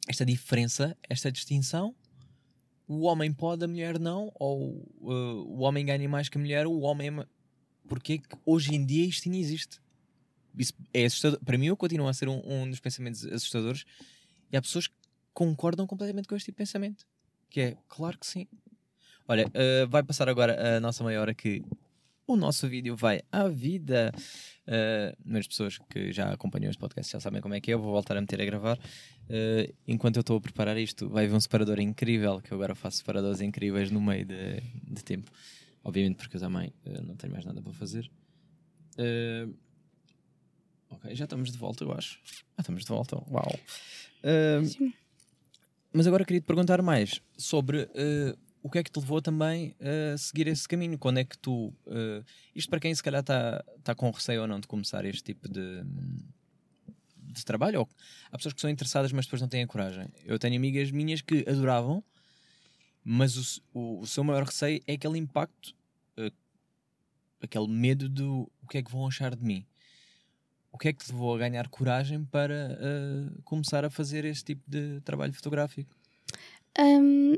esta 0.09 0.25
diferença, 0.25 0.97
esta 1.09 1.31
distinção? 1.31 1.95
O 2.89 3.03
homem 3.03 3.33
pode, 3.33 3.65
a 3.65 3.69
mulher 3.69 3.99
não, 3.99 4.33
ou 4.35 4.87
uh, 5.01 5.45
o 5.47 5.61
homem 5.61 5.85
ganha 5.85 6.09
mais 6.09 6.29
que 6.29 6.39
a 6.39 6.41
mulher, 6.41 6.67
o 6.67 6.81
homem 6.81 7.09
é. 7.09 7.27
Porquê 7.89 8.19
que 8.19 8.37
hoje 8.45 8.75
em 8.75 8.85
dia 8.85 9.07
isto 9.07 9.29
ainda 9.29 9.39
existe? 9.39 9.81
Isso 10.57 10.73
é 10.93 11.05
assustador. 11.05 11.39
Para 11.45 11.59
mim, 11.59 11.67
eu 11.67 11.77
continuo 11.77 12.09
a 12.09 12.15
ser 12.15 12.29
um, 12.29 12.41
um 12.45 12.69
dos 12.69 12.81
pensamentos 12.81 13.25
assustadores 13.27 13.85
e 14.51 14.57
há 14.57 14.63
pessoas 14.63 14.89
que 14.89 14.95
concordam 15.33 15.87
completamente 15.87 16.27
com 16.27 16.35
este 16.35 16.47
tipo 16.47 16.57
de 16.57 16.65
pensamento. 16.65 17.07
Que 17.51 17.61
é, 17.61 17.77
claro 17.89 18.19
que 18.19 18.27
sim. 18.27 18.49
Olha, 19.29 19.47
uh, 19.47 19.89
vai 19.89 20.03
passar 20.03 20.29
agora 20.29 20.77
a 20.77 20.81
nossa 20.81 21.05
meia 21.05 21.21
hora 21.21 21.35
que 21.35 21.63
o 22.27 22.37
nosso 22.37 22.69
vídeo 22.69 22.97
vai 22.97 23.23
à 23.31 23.49
vida. 23.49 24.13
Uh, 24.67 25.17
mas 25.25 25.47
pessoas 25.47 25.79
que 25.79 26.13
já 26.13 26.33
acompanham 26.33 26.69
este 26.69 26.79
podcast 26.79 27.13
já 27.13 27.21
sabem 27.21 27.41
como 27.41 27.55
é 27.55 27.61
que 27.61 27.71
é. 27.71 27.75
Eu 27.75 27.79
vou 27.79 27.93
voltar 27.93 28.17
a 28.17 28.21
meter 28.21 28.41
a 28.41 28.45
gravar. 28.45 28.77
Uh, 28.79 29.73
enquanto 29.87 30.17
eu 30.17 30.21
estou 30.21 30.37
a 30.37 30.41
preparar 30.41 30.77
isto, 30.77 31.09
vai 31.09 31.25
haver 31.25 31.37
um 31.37 31.41
separador 31.41 31.79
incrível. 31.79 32.41
Que 32.41 32.53
eu 32.53 32.57
agora 32.57 32.75
faço 32.75 32.99
separadores 32.99 33.41
incríveis 33.41 33.91
no 33.91 34.01
meio 34.01 34.25
de, 34.25 34.61
de 34.83 35.05
tempo. 35.05 35.31
Obviamente 35.85 36.17
porque 36.17 36.37
eu 36.37 36.41
também 36.41 36.73
uh, 36.85 37.03
não 37.03 37.15
tenho 37.17 37.33
mais 37.33 37.45
nada 37.45 37.63
para 37.63 37.73
fazer. 37.73 38.11
Uh, 38.99 39.55
ok, 40.91 41.15
já 41.15 41.25
estamos 41.25 41.53
de 41.53 41.59
volta, 41.59 41.85
eu 41.85 41.93
acho. 41.93 42.19
Já 42.25 42.61
estamos 42.61 42.83
de 42.83 42.89
volta. 42.89 43.17
Uau! 43.31 43.59
Uh, 44.25 44.93
mas 45.93 46.07
agora 46.07 46.25
queria 46.25 46.41
te 46.41 46.47
perguntar 46.47 46.83
mais 46.83 47.23
sobre 47.39 47.89
o 48.67 48.71
que 48.71 48.79
é 48.79 48.83
que 48.83 48.91
te 48.91 48.99
levou 48.99 49.23
também 49.23 49.77
a 49.81 50.19
seguir 50.19 50.49
esse 50.49 50.67
caminho. 50.67 50.99
Quando 50.99 51.19
é 51.19 51.25
que 51.25 51.39
tu. 51.39 51.69
Uh, 51.87 52.25
isto 52.53 52.69
para 52.69 52.81
quem 52.81 52.93
se 52.93 53.01
calhar 53.01 53.21
está 53.21 53.65
tá 53.85 53.95
com 53.95 54.11
receio 54.11 54.41
ou 54.43 54.49
não 54.49 54.59
de 54.59 54.67
começar 54.67 55.05
este 55.05 55.23
tipo 55.23 55.49
de, 55.49 55.85
de 57.23 57.45
trabalho. 57.45 57.79
Ou, 57.79 57.89
há 58.33 58.37
pessoas 58.37 58.55
que 58.55 58.61
são 58.61 58.69
interessadas, 58.69 59.13
mas 59.13 59.25
depois 59.25 59.41
não 59.41 59.49
têm 59.49 59.63
a 59.63 59.69
coragem. 59.69 60.09
Eu 60.25 60.37
tenho 60.37 60.57
amigas 60.57 60.91
minhas 60.91 61.21
que 61.21 61.45
adoravam, 61.49 62.03
mas 63.05 63.37
o, 63.37 63.63
o, 63.73 64.01
o 64.01 64.07
seu 64.07 64.25
maior 64.25 64.43
receio 64.43 64.83
é 64.85 64.95
aquele 64.95 65.17
impacto, 65.17 65.73
uh, 66.19 66.33
aquele 67.41 67.69
medo 67.69 68.09
do 68.09 68.51
o 68.65 68.67
que 68.69 68.79
é 68.79 68.83
que 68.83 68.91
vão 68.91 69.07
achar 69.07 69.37
de 69.37 69.45
mim 69.45 69.65
o 70.73 70.79
que 70.79 70.89
é 70.89 70.93
que 70.93 71.03
te 71.07 71.11
levou 71.11 71.35
a 71.35 71.39
ganhar 71.39 71.69
coragem 71.69 72.23
para 72.27 72.79
uh, 72.79 73.43
começar 73.45 73.83
a 73.83 73.89
fazer 73.89 74.27
este 74.27 74.45
tipo 74.45 74.63
de 74.69 75.01
trabalho 75.01 75.33
fotográfico? 75.33 75.97
Um, 76.79 77.37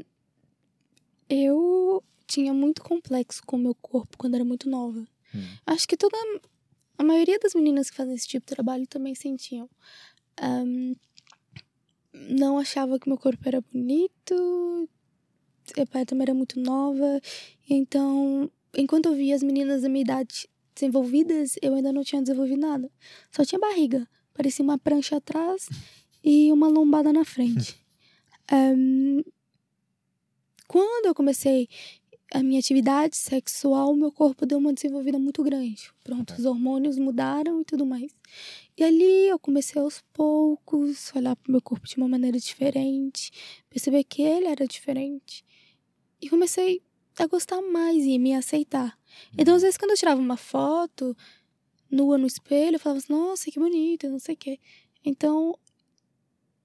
eu 1.29 2.03
tinha 2.27 2.53
muito 2.53 2.83
complexo 2.83 3.43
com 3.47 3.57
o 3.57 3.59
meu 3.59 3.75
corpo 3.75 4.17
quando 4.17 4.35
era 4.35 4.45
muito 4.45 4.69
nova. 4.69 5.01
Hum. 5.35 5.45
Acho 5.67 5.89
que 5.89 5.97
toda 5.97 6.17
a 6.97 7.05
maioria 7.05 7.39
das 7.39 7.55
meninas 7.55 7.91
que 7.91 7.97
fazem 7.97 8.15
esse 8.15 8.29
tipo 8.29 8.47
de 8.47 8.55
trabalho 8.55 8.87
também 8.87 9.15
sentiam. 9.15 9.69
Um, 10.43 10.95
não 12.13 12.59
achava 12.59 12.99
que 12.99 13.09
meu 13.09 13.19
corpo 13.19 13.41
era 13.47 13.61
bonito, 13.61 14.89
eu 15.77 15.87
também 16.07 16.23
era 16.23 16.35
muito 16.35 16.59
nova, 16.59 17.21
então 17.69 18.51
enquanto 18.77 19.07
eu 19.07 19.15
via 19.15 19.35
as 19.35 19.43
meninas 19.43 19.83
da 19.83 19.89
minha 19.89 20.03
idade 20.03 20.49
desenvolvidas, 20.75 21.57
eu 21.61 21.75
ainda 21.75 21.93
não 21.93 22.05
tinha 22.05 22.23
desenvolvido 22.23 22.61
nada. 22.61 22.91
Só 23.31 23.45
tinha 23.45 23.59
barriga. 23.59 24.09
Parecia 24.33 24.65
uma 24.65 24.79
prancha 24.79 25.17
atrás 25.17 25.69
e 26.23 26.53
uma 26.53 26.69
lombada 26.69 27.13
na 27.13 27.25
frente. 27.25 27.77
Um, 28.51 29.23
quando 30.69 31.07
eu 31.07 31.15
comecei 31.15 31.69
a 32.33 32.43
minha 32.43 32.61
atividade 32.61 33.17
sexual, 33.17 33.95
meu 33.95 34.13
corpo 34.13 34.45
deu 34.45 34.59
uma 34.59 34.73
desenvolvida 34.73 35.19
muito 35.19 35.43
grande. 35.43 35.91
Pronto, 36.05 36.35
os 36.35 36.45
hormônios 36.45 36.99
mudaram 36.99 37.63
e 37.63 37.65
tudo 37.65 37.87
mais. 37.87 38.15
E 38.77 38.85
ali 38.85 39.29
eu 39.29 39.39
comecei 39.39 39.81
aos 39.81 40.03
poucos 40.13 41.11
olhar 41.17 41.35
para 41.35 41.49
o 41.49 41.53
meu 41.53 41.63
corpo 41.63 41.89
de 41.89 41.97
uma 41.97 42.07
maneira 42.07 42.39
diferente, 42.39 43.31
perceber 43.71 44.05
que 44.05 44.23
ele 44.23 44.47
era 44.47 44.67
diferente. 44.67 45.43
E 46.21 46.29
comecei 46.29 46.83
a 47.19 47.27
gostar 47.27 47.63
mais 47.63 48.05
e 48.05 48.19
me 48.19 48.35
aceitar. 48.35 48.97
Então, 49.37 49.55
às 49.55 49.63
vezes, 49.63 49.79
quando 49.79 49.93
eu 49.93 49.97
tirava 49.97 50.21
uma 50.21 50.37
foto 50.37 51.17
nua 51.91 52.19
no 52.19 52.27
espelho, 52.27 52.77
eu 52.77 52.81
falava 52.81 52.99
assim, 52.99 53.13
nossa, 53.13 53.51
que 53.51 53.59
bonita, 53.59 54.09
não 54.09 54.19
sei 54.19 54.35
o 54.35 54.39
quê. 54.39 54.61
Então, 55.03 55.59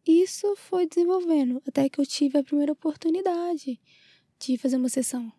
isso 0.05 0.55
foi 0.55 0.87
desenvolvendo, 0.87 1.61
até 1.67 1.87
que 1.89 1.99
eu 1.99 2.05
tive 2.05 2.37
a 2.37 2.43
primeira 2.43 2.71
oportunidade 2.71 3.79
de 4.39 4.57
fazer 4.57 4.77
uma 4.77 4.89
sessão. 4.89 5.31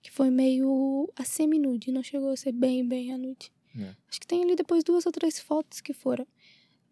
Que 0.00 0.10
foi 0.10 0.30
meio 0.30 1.12
a 1.16 1.24
semi-nude, 1.24 1.92
não 1.92 2.02
chegou 2.02 2.30
a 2.30 2.36
ser 2.36 2.52
bem, 2.52 2.86
bem 2.86 3.12
a 3.12 3.18
nude. 3.18 3.52
É. 3.78 3.94
Acho 4.08 4.20
que 4.20 4.26
tem 4.26 4.42
ali 4.42 4.56
depois 4.56 4.82
duas 4.84 5.06
ou 5.06 5.12
três 5.12 5.38
fotos 5.38 5.80
que 5.80 5.92
foram. 5.92 6.26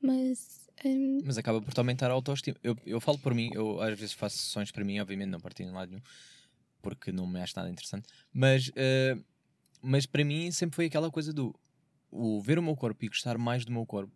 Mas. 0.00 0.68
Um... 0.84 1.20
Mas 1.24 1.36
acaba 1.36 1.60
por 1.60 1.76
aumentar 1.76 2.10
a 2.10 2.14
autoestima. 2.14 2.56
Eu, 2.62 2.76
eu 2.86 3.00
falo 3.00 3.18
por 3.18 3.34
mim, 3.34 3.50
eu 3.52 3.80
às 3.80 3.98
vezes 3.98 4.14
faço 4.14 4.38
sessões 4.38 4.70
para 4.70 4.84
mim, 4.84 5.00
obviamente 5.00 5.28
não 5.28 5.40
partilho 5.40 5.68
em 5.68 5.72
lado 5.72 5.90
nenhum 5.90 6.02
porque 6.80 7.12
não 7.12 7.26
me 7.26 7.40
acho 7.40 7.54
nada 7.56 7.70
interessante. 7.70 8.08
Mas, 8.32 8.68
uh, 8.68 9.24
mas 9.82 10.06
para 10.06 10.24
mim 10.24 10.50
sempre 10.50 10.76
foi 10.76 10.86
aquela 10.86 11.10
coisa 11.10 11.32
do 11.32 11.54
o 12.10 12.40
ver 12.40 12.58
o 12.58 12.62
meu 12.62 12.74
corpo 12.74 13.04
e 13.04 13.08
gostar 13.08 13.38
mais 13.38 13.64
do 13.64 13.72
meu 13.72 13.86
corpo 13.86 14.12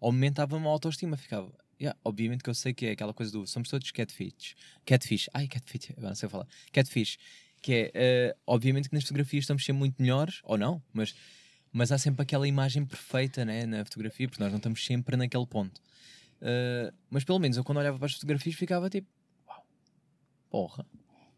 aumentava-me 0.00 0.66
a 0.66 0.70
autoestima. 0.70 1.16
Ficava, 1.16 1.52
yeah, 1.80 1.98
obviamente 2.04 2.42
que 2.42 2.50
eu 2.50 2.54
sei 2.54 2.72
que 2.72 2.86
é 2.86 2.90
aquela 2.92 3.14
coisa 3.14 3.32
do 3.32 3.46
somos 3.46 3.68
todos 3.68 3.90
catfish. 3.90 4.54
Catfish, 4.84 5.28
ai, 5.32 5.46
catfish, 5.48 5.90
agora 5.90 6.08
não 6.08 6.14
sei 6.14 6.28
falar. 6.28 6.46
Catfish, 6.72 7.18
que 7.62 7.92
é, 7.94 8.34
uh, 8.34 8.40
obviamente 8.46 8.88
que 8.88 8.94
nas 8.94 9.04
fotografias 9.04 9.42
estamos 9.44 9.64
sempre 9.64 9.80
muito 9.80 10.00
melhores, 10.00 10.40
ou 10.44 10.58
não, 10.58 10.82
mas, 10.92 11.14
mas 11.72 11.92
há 11.92 11.98
sempre 11.98 12.22
aquela 12.22 12.46
imagem 12.46 12.84
perfeita 12.84 13.44
né, 13.44 13.66
na 13.66 13.84
fotografia, 13.84 14.28
porque 14.28 14.42
nós 14.42 14.52
não 14.52 14.58
estamos 14.58 14.84
sempre 14.84 15.16
naquele 15.16 15.46
ponto. 15.46 15.80
Uh, 16.40 16.94
mas 17.10 17.24
pelo 17.24 17.38
menos 17.38 17.56
eu 17.56 17.64
quando 17.64 17.78
olhava 17.78 17.98
para 17.98 18.06
as 18.06 18.14
fotografias 18.14 18.54
ficava 18.54 18.90
tipo, 18.90 19.08
uau, 19.48 19.66
porra, 20.50 20.86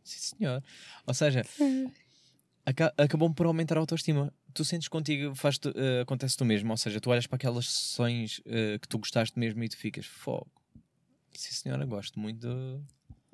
Sim, 0.06 0.36
senhor. 0.36 0.62
Ou 1.04 1.12
seja, 1.12 1.42
aca 2.64 2.94
acabou 2.96 3.32
por 3.34 3.46
aumentar 3.46 3.76
a 3.76 3.80
autoestima. 3.80 4.32
Tu 4.56 4.64
sentes 4.64 4.88
contigo, 4.88 5.34
faz 5.34 5.56
uh, 5.56 6.00
acontece 6.00 6.34
tu 6.34 6.44
mesmo. 6.44 6.70
Ou 6.70 6.76
seja, 6.78 6.98
tu 6.98 7.10
olhas 7.10 7.26
para 7.26 7.36
aquelas 7.36 7.68
sessões 7.68 8.38
uh, 8.38 8.78
que 8.80 8.88
tu 8.88 8.98
gostaste 8.98 9.38
mesmo 9.38 9.62
e 9.62 9.68
tu 9.68 9.76
ficas, 9.76 10.06
fogo. 10.06 10.50
Sim, 11.34 11.54
senhora, 11.54 11.84
gosto 11.84 12.18
muito 12.18 12.48
de... 12.48 12.80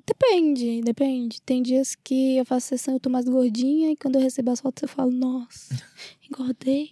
Depende, 0.05 0.81
depende. 0.81 1.41
Tem 1.41 1.63
dias 1.63 1.95
que 1.95 2.35
eu 2.35 2.45
faço 2.45 2.67
sessão 2.67 2.93
e 2.93 2.97
eu 2.97 2.99
tô 2.99 3.09
mais 3.09 3.25
gordinha 3.25 3.91
e 3.91 3.95
quando 3.95 4.15
eu 4.15 4.21
recebo 4.21 4.51
as 4.51 4.59
fotos 4.59 4.83
eu 4.83 4.89
falo, 4.89 5.11
nossa, 5.11 5.81
engordei. 6.29 6.91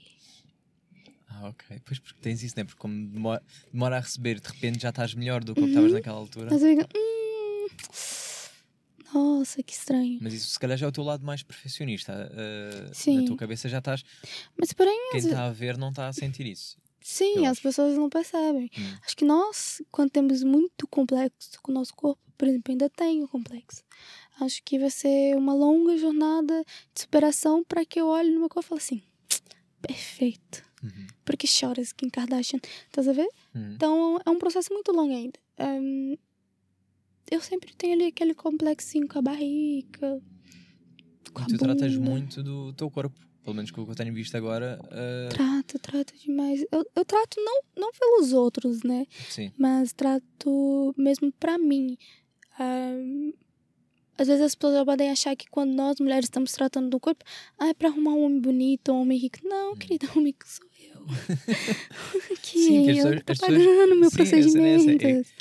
Ah, 1.28 1.50
ok. 1.50 1.82
Pois 1.84 2.00
porque 2.00 2.22
tens 2.22 2.42
isso, 2.42 2.56
né? 2.56 2.64
Porque 2.64 2.80
como 2.80 3.08
demora, 3.08 3.44
demora 3.72 3.98
a 3.98 4.00
receber, 4.00 4.40
de 4.40 4.48
repente 4.48 4.82
já 4.82 4.90
estás 4.90 5.14
melhor 5.14 5.44
do 5.44 5.54
que 5.54 5.60
uhum. 5.60 5.68
estavas 5.68 5.92
naquela 5.92 6.18
altura. 6.18 6.48
Mas 6.50 6.64
eu 6.64 6.70
digo, 6.74 6.88
hum, 6.96 7.68
nossa, 9.14 9.62
que 9.64 9.74
estranho. 9.74 10.20
Mas 10.22 10.34
isso 10.34 10.50
se 10.50 10.60
calhar 10.60 10.78
já 10.78 10.86
é 10.86 10.90
o 10.90 10.92
teu 10.92 11.04
lado 11.04 11.26
mais 11.26 11.44
perfeccionista. 11.44 12.32
Uh, 12.32 12.94
Sim. 12.94 13.22
Na 13.22 13.28
tua 13.28 13.38
cabeça 13.38 13.70
já 13.70 13.80
estás. 13.80 14.04
Mas 14.58 14.74
porém. 14.74 15.12
Quem 15.12 15.20
está 15.20 15.46
a 15.46 15.52
ver 15.52 15.78
não 15.78 15.90
está 15.90 16.08
a 16.08 16.14
sentir 16.14 16.46
isso. 16.46 16.78
Sim, 17.04 17.48
as 17.48 17.60
pessoas 17.60 17.98
não 17.98 18.10
percebem. 18.10 18.70
Hum. 18.78 18.96
Acho 19.04 19.18
que 19.18 19.26
nós, 19.26 19.82
quando 19.92 20.12
temos 20.12 20.44
muito 20.44 20.88
complexo 20.88 21.60
com 21.62 21.72
o 21.72 21.74
nosso 21.74 21.96
corpo, 21.96 22.22
por 22.38 22.48
exemplo, 22.48 22.72
ainda 22.72 22.90
tenho 22.90 23.28
complexo. 23.28 23.84
Acho 24.40 24.62
que 24.64 24.78
vai 24.78 24.90
ser 24.90 25.36
uma 25.36 25.54
longa 25.54 25.98
jornada 25.98 26.64
de 26.94 27.02
superação 27.02 27.64
para 27.64 27.86
que 27.86 28.00
eu 28.00 28.08
olhe 28.08 28.32
no 28.32 28.40
meu 28.40 28.50
corpo 28.50 28.68
e 28.68 28.70
fale 28.70 28.82
assim: 28.82 29.04
perfeito. 29.82 30.64
Uhum. 30.84 31.08
Porque 31.26 31.46
choras, 31.46 31.92
Kim 31.92 32.10
Kardashian. 32.10 32.60
Tá 32.92 33.02
a 33.02 33.14
ver? 33.14 33.30
Uhum. 33.54 33.74
Então 33.74 34.20
é 34.26 34.30
um 34.30 34.38
processo 34.38 34.74
muito 34.74 34.92
longo 34.92 35.14
ainda. 35.14 35.40
Um, 35.60 36.18
eu 37.32 37.40
sempre 37.42 37.74
tenho 37.74 37.94
ali 37.94 38.08
aquele 38.08 38.36
complexinho 38.36 39.08
com 39.08 39.20
a 39.20 39.22
barriga. 39.22 40.22
Com 41.34 41.44
e 41.44 41.48
tu 41.48 41.58
tratas 41.58 41.96
muito 41.96 42.44
do 42.44 42.74
teu 42.74 42.92
corpo, 42.92 43.18
pelo 43.42 43.56
menos 43.56 43.72
com 43.72 43.82
o 43.82 43.86
que 43.86 43.92
eu 43.92 43.96
tenho 43.96 44.14
visto 44.14 44.36
agora. 44.36 44.78
Uh... 44.84 45.30
Trato, 45.30 45.80
trato 45.80 46.14
demais. 46.18 46.62
Eu, 46.70 46.86
eu 46.94 47.06
trato 47.06 47.38
não, 47.38 47.62
não 47.78 47.92
pelos 47.94 48.34
outros, 48.34 48.84
né? 48.84 49.08
Sim. 49.30 49.50
Mas 49.58 49.94
trato 49.94 50.94
mesmo 50.98 51.32
pra 51.32 51.58
mim. 51.58 51.98
Um, 52.60 53.34
às 54.18 54.28
vezes 54.28 54.44
as 54.44 54.56
pessoas 54.56 54.84
podem 54.84 55.10
achar 55.10 55.36
que 55.36 55.50
quando 55.50 55.72
nós 55.72 56.00
mulheres 56.00 56.26
estamos 56.26 56.52
tratando 56.52 56.90
do 56.90 57.00
corpo, 57.00 57.24
ah, 57.58 57.70
é 57.70 57.74
pra 57.74 57.88
arrumar 57.88 58.12
um 58.12 58.26
homem 58.26 58.42
bonito, 58.42 58.92
um 58.92 59.02
homem 59.02 59.18
rico. 59.18 59.40
Não, 59.44 59.72
hum. 59.72 59.76
querida, 59.78 60.08
homem 60.16 60.34
que 60.38 60.48
sou 60.48 60.68
eu. 60.80 61.06
que 62.44 62.60
sim, 62.60 62.86
que 62.86 62.98
eu 63.00 63.24
tô 63.24 63.34
pagando 63.40 63.58
pessoas... 63.58 64.00
meu 64.00 64.10
sim, 64.10 64.16
procedimento 64.18 65.32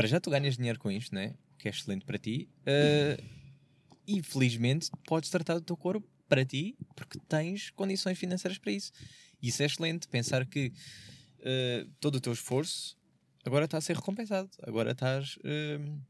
para 0.00 0.08
já 0.08 0.18
tu 0.18 0.30
ganhas 0.30 0.56
dinheiro 0.56 0.78
com 0.78 0.90
isto, 0.90 1.14
né? 1.14 1.34
O 1.52 1.58
que 1.58 1.68
é 1.68 1.70
excelente 1.70 2.06
para 2.06 2.16
ti. 2.16 2.48
Uh, 2.62 3.22
e 4.06 4.22
felizmente 4.22 4.90
podes 5.06 5.28
tratar 5.28 5.56
do 5.56 5.60
teu 5.60 5.76
corpo 5.76 6.08
para 6.26 6.42
ti 6.42 6.74
porque 6.96 7.18
tens 7.28 7.68
condições 7.68 8.18
financeiras 8.18 8.56
para 8.56 8.72
isso. 8.72 8.92
Isso 9.42 9.62
é 9.62 9.66
excelente. 9.66 10.08
Pensar 10.08 10.46
que 10.46 10.72
uh, 11.40 11.90
todo 12.00 12.14
o 12.14 12.20
teu 12.20 12.32
esforço 12.32 12.96
agora 13.44 13.66
está 13.66 13.76
a 13.76 13.80
ser 13.82 13.94
recompensado. 13.94 14.48
Agora 14.62 14.92
estás, 14.92 15.36
uh, 15.36 16.00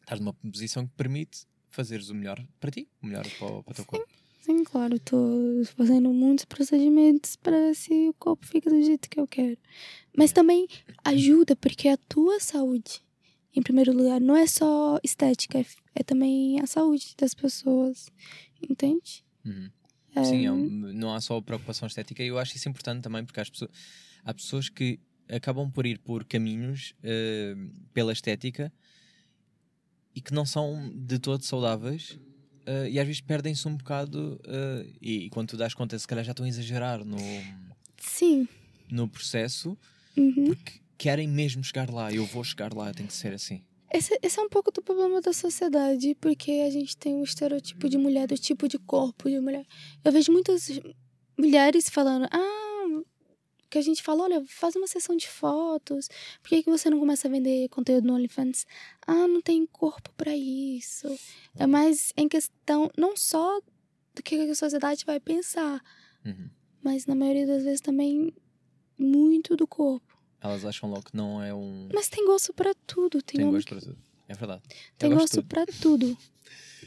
estás 0.00 0.18
numa 0.18 0.32
posição 0.32 0.86
que 0.86 0.94
permite 0.94 1.46
fazeres 1.68 2.08
o 2.08 2.14
melhor 2.14 2.42
para 2.58 2.70
ti, 2.70 2.88
o 3.02 3.06
melhor 3.06 3.28
para, 3.38 3.62
para 3.62 3.70
o 3.70 3.74
teu 3.74 3.84
corpo. 3.84 4.08
Sim, 4.40 4.64
claro, 4.64 4.96
estou 4.96 5.62
fazendo 5.76 6.10
muitos 6.10 6.46
procedimentos 6.46 7.36
para 7.36 7.74
se 7.74 8.08
o 8.08 8.14
corpo 8.14 8.46
fique 8.46 8.70
do 8.70 8.82
jeito 8.82 9.10
que 9.10 9.20
eu 9.20 9.26
quero. 9.26 9.58
Mas 10.16 10.32
também 10.32 10.66
ajuda 11.04 11.54
porque 11.54 11.88
é 11.88 11.92
a 11.92 11.98
tua 11.98 12.40
saúde 12.40 13.04
em 13.56 13.62
primeiro 13.62 13.92
lugar. 13.92 14.20
Não 14.20 14.36
é 14.36 14.46
só 14.46 14.98
estética, 15.02 15.58
é, 15.58 15.66
é 15.94 16.02
também 16.02 16.60
a 16.60 16.66
saúde 16.66 17.14
das 17.18 17.34
pessoas. 17.34 18.10
Entende? 18.62 19.24
Uhum. 19.44 19.70
É... 20.14 20.24
Sim, 20.24 20.46
é 20.46 20.50
não 20.92 21.14
há 21.14 21.20
só 21.20 21.40
preocupação 21.40 21.86
estética. 21.86 22.22
E 22.22 22.28
eu 22.28 22.38
acho 22.38 22.56
isso 22.56 22.68
importante 22.68 23.02
também, 23.02 23.24
porque 23.24 23.40
as 23.40 23.50
pessoas, 23.50 23.70
há 24.24 24.34
pessoas 24.34 24.68
que 24.68 25.00
acabam 25.28 25.70
por 25.70 25.86
ir 25.86 25.98
por 25.98 26.24
caminhos 26.24 26.94
uh, 27.00 27.70
pela 27.92 28.12
estética 28.12 28.72
e 30.14 30.20
que 30.20 30.32
não 30.32 30.46
são 30.46 30.92
de 30.94 31.18
todo 31.18 31.42
saudáveis 31.42 32.12
uh, 32.66 32.86
e 32.88 33.00
às 33.00 33.06
vezes 33.06 33.20
perdem-se 33.20 33.66
um 33.66 33.76
bocado 33.76 34.40
uh, 34.44 34.88
e, 35.02 35.26
e, 35.26 35.30
quando 35.30 35.48
tu 35.48 35.56
das 35.56 35.74
conta, 35.74 35.98
se 35.98 36.06
calhar 36.06 36.24
já 36.24 36.30
estão 36.30 36.46
a 36.46 36.48
exagerar 36.48 37.04
no, 37.04 37.18
Sim. 37.98 38.46
no 38.88 39.08
processo 39.08 39.76
Uhum. 40.16 40.46
porque 40.46 40.80
querem 40.98 41.28
mesmo 41.28 41.62
chegar 41.62 41.90
lá. 41.90 42.12
Eu 42.12 42.24
vou 42.26 42.42
chegar 42.44 42.72
lá, 42.74 42.92
tem 42.92 43.06
que 43.06 43.12
ser 43.12 43.34
assim. 43.34 43.62
Esse, 43.92 44.18
esse 44.22 44.38
é 44.38 44.42
um 44.42 44.48
pouco 44.48 44.70
do 44.72 44.82
problema 44.82 45.20
da 45.20 45.32
sociedade, 45.32 46.14
porque 46.20 46.64
a 46.66 46.70
gente 46.70 46.96
tem 46.96 47.14
um 47.14 47.22
estereotipo 47.22 47.88
de 47.88 47.96
mulher, 47.96 48.26
do 48.26 48.36
tipo 48.36 48.66
de 48.68 48.78
corpo 48.78 49.28
de 49.30 49.38
mulher. 49.40 49.64
Eu 50.04 50.10
vejo 50.12 50.32
muitas 50.32 50.68
mulheres 51.38 51.88
falando, 51.88 52.26
ah, 52.32 53.02
que 53.70 53.78
a 53.78 53.82
gente 53.82 54.02
fala, 54.02 54.24
olha, 54.24 54.44
faz 54.48 54.74
uma 54.76 54.86
sessão 54.86 55.16
de 55.16 55.28
fotos, 55.28 56.08
por 56.42 56.48
que, 56.48 56.62
que 56.64 56.70
você 56.70 56.90
não 56.90 56.98
começa 56.98 57.28
a 57.28 57.30
vender 57.30 57.68
conteúdo 57.68 58.06
no 58.06 58.14
OnlyFans? 58.14 58.66
Ah, 59.06 59.26
não 59.28 59.40
tem 59.40 59.64
corpo 59.66 60.12
para 60.16 60.36
isso. 60.36 61.06
É 61.56 61.66
mais 61.66 62.12
em 62.16 62.28
questão, 62.28 62.90
não 62.98 63.16
só 63.16 63.60
do 64.14 64.22
que 64.22 64.34
a 64.50 64.54
sociedade 64.54 65.04
vai 65.04 65.20
pensar, 65.20 65.80
Uhum. 66.24 66.50
mas 66.82 67.06
na 67.06 67.14
maioria 67.14 67.46
das 67.46 67.62
vezes 67.62 67.80
também 67.80 68.32
muito 68.98 69.54
do 69.56 69.66
corpo. 69.66 70.05
Elas 70.40 70.64
acham 70.64 70.88
logo 70.90 71.04
que 71.04 71.16
não 71.16 71.42
é 71.42 71.52
um. 71.54 71.88
Mas 71.92 72.08
tem 72.08 72.24
gosto 72.26 72.52
para 72.52 72.74
tudo, 72.86 73.22
tem, 73.22 73.40
Tem 73.40 73.50
gosto 73.50 73.66
que 73.66 73.74
para 73.74 73.80
tudo. 73.84 73.98
É 74.28 74.34
verdade. 74.34 74.62
tem 74.98 75.10
gosto 75.14 75.42
para 75.42 75.66
tudo. 75.66 76.16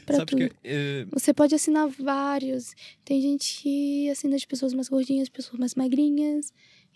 Pra 0.06 0.16
Sabes 0.18 0.30
tudo. 0.34 0.48
que 0.50 0.56
eh, 0.64 1.06
Você 1.10 1.32
pode 1.34 1.54
assinar 1.54 1.88
vários. 1.88 2.72
Tem 3.04 3.20
gente 3.20 3.60
que 3.62 4.08
assina 4.10 4.36
de 4.36 4.46
pessoas 4.46 4.72
mais 4.72 4.88
gordinhas, 4.88 5.28
pessoas 5.28 5.58
mais 5.58 5.74
magrinhas. 5.74 6.52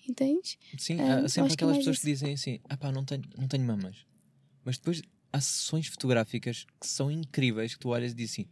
Entende? 0.08 0.58
Sim, 0.78 1.00
É, 1.00 1.26
sempre 1.28 1.48
que 1.48 1.52
é 1.52 1.54
aquelas 1.54 1.76
mais 1.76 1.78
pessoas 1.78 1.96
isso. 1.96 2.00
que 2.06 2.12
dizem 2.12 2.34
assim: 2.34 2.60
ah 2.68 2.76
pá, 2.76 2.92
não 2.92 3.04
tenho, 3.04 3.22
não 3.38 3.48
tenho 3.48 3.64
mamas. 3.64 3.96
Mas 4.64 4.76
depois 4.78 5.02
há 5.32 5.40
sessões 5.40 5.86
fotográficas 5.88 6.66
que 6.80 6.86
são 6.86 7.10
incríveis 7.10 7.74
que 7.74 7.80
tu 7.80 7.88
olhas 7.88 8.12
e 8.12 8.14
dizes 8.14 8.32
assim: 8.34 8.46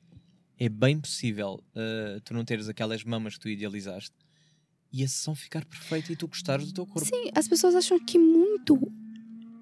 é 0.59 0.68
bem 0.68 0.98
possível 0.98 1.62
uh, 1.76 2.20
tu 2.22 2.32
não 2.34 2.44
teres 2.44 2.68
aquelas 2.68 3.05
mamas 3.05 3.34
que 3.34 3.40
tu 3.40 3.48
idealizaste 3.48 4.12
e 4.93 5.03
a 5.03 5.09
sessão 5.09 5.34
ficar 5.34 5.64
perfeita 5.64 6.12
e 6.12 6.16
tu 6.16 6.26
gostares 6.28 6.66
do 6.66 6.72
teu 6.72 6.86
corpo. 6.86 7.09
Sim, 7.09 7.30
as 7.34 7.49
pessoas 7.49 7.74
acham 7.74 7.99
que 7.99 8.18
muito 8.18 8.78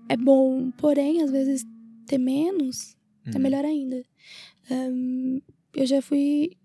é 0.09 0.16
bom, 0.16 0.70
porém, 0.72 1.22
às 1.22 1.31
vezes, 1.31 1.64
ter 2.07 2.18
menos 2.18 2.97
é 3.26 3.37
Uhum. 3.37 3.43
melhor 3.43 3.64
ainda. 3.64 4.03
Ahn, 4.70 5.41
eu 5.74 5.87
já 5.87 6.03
fui 6.03 6.57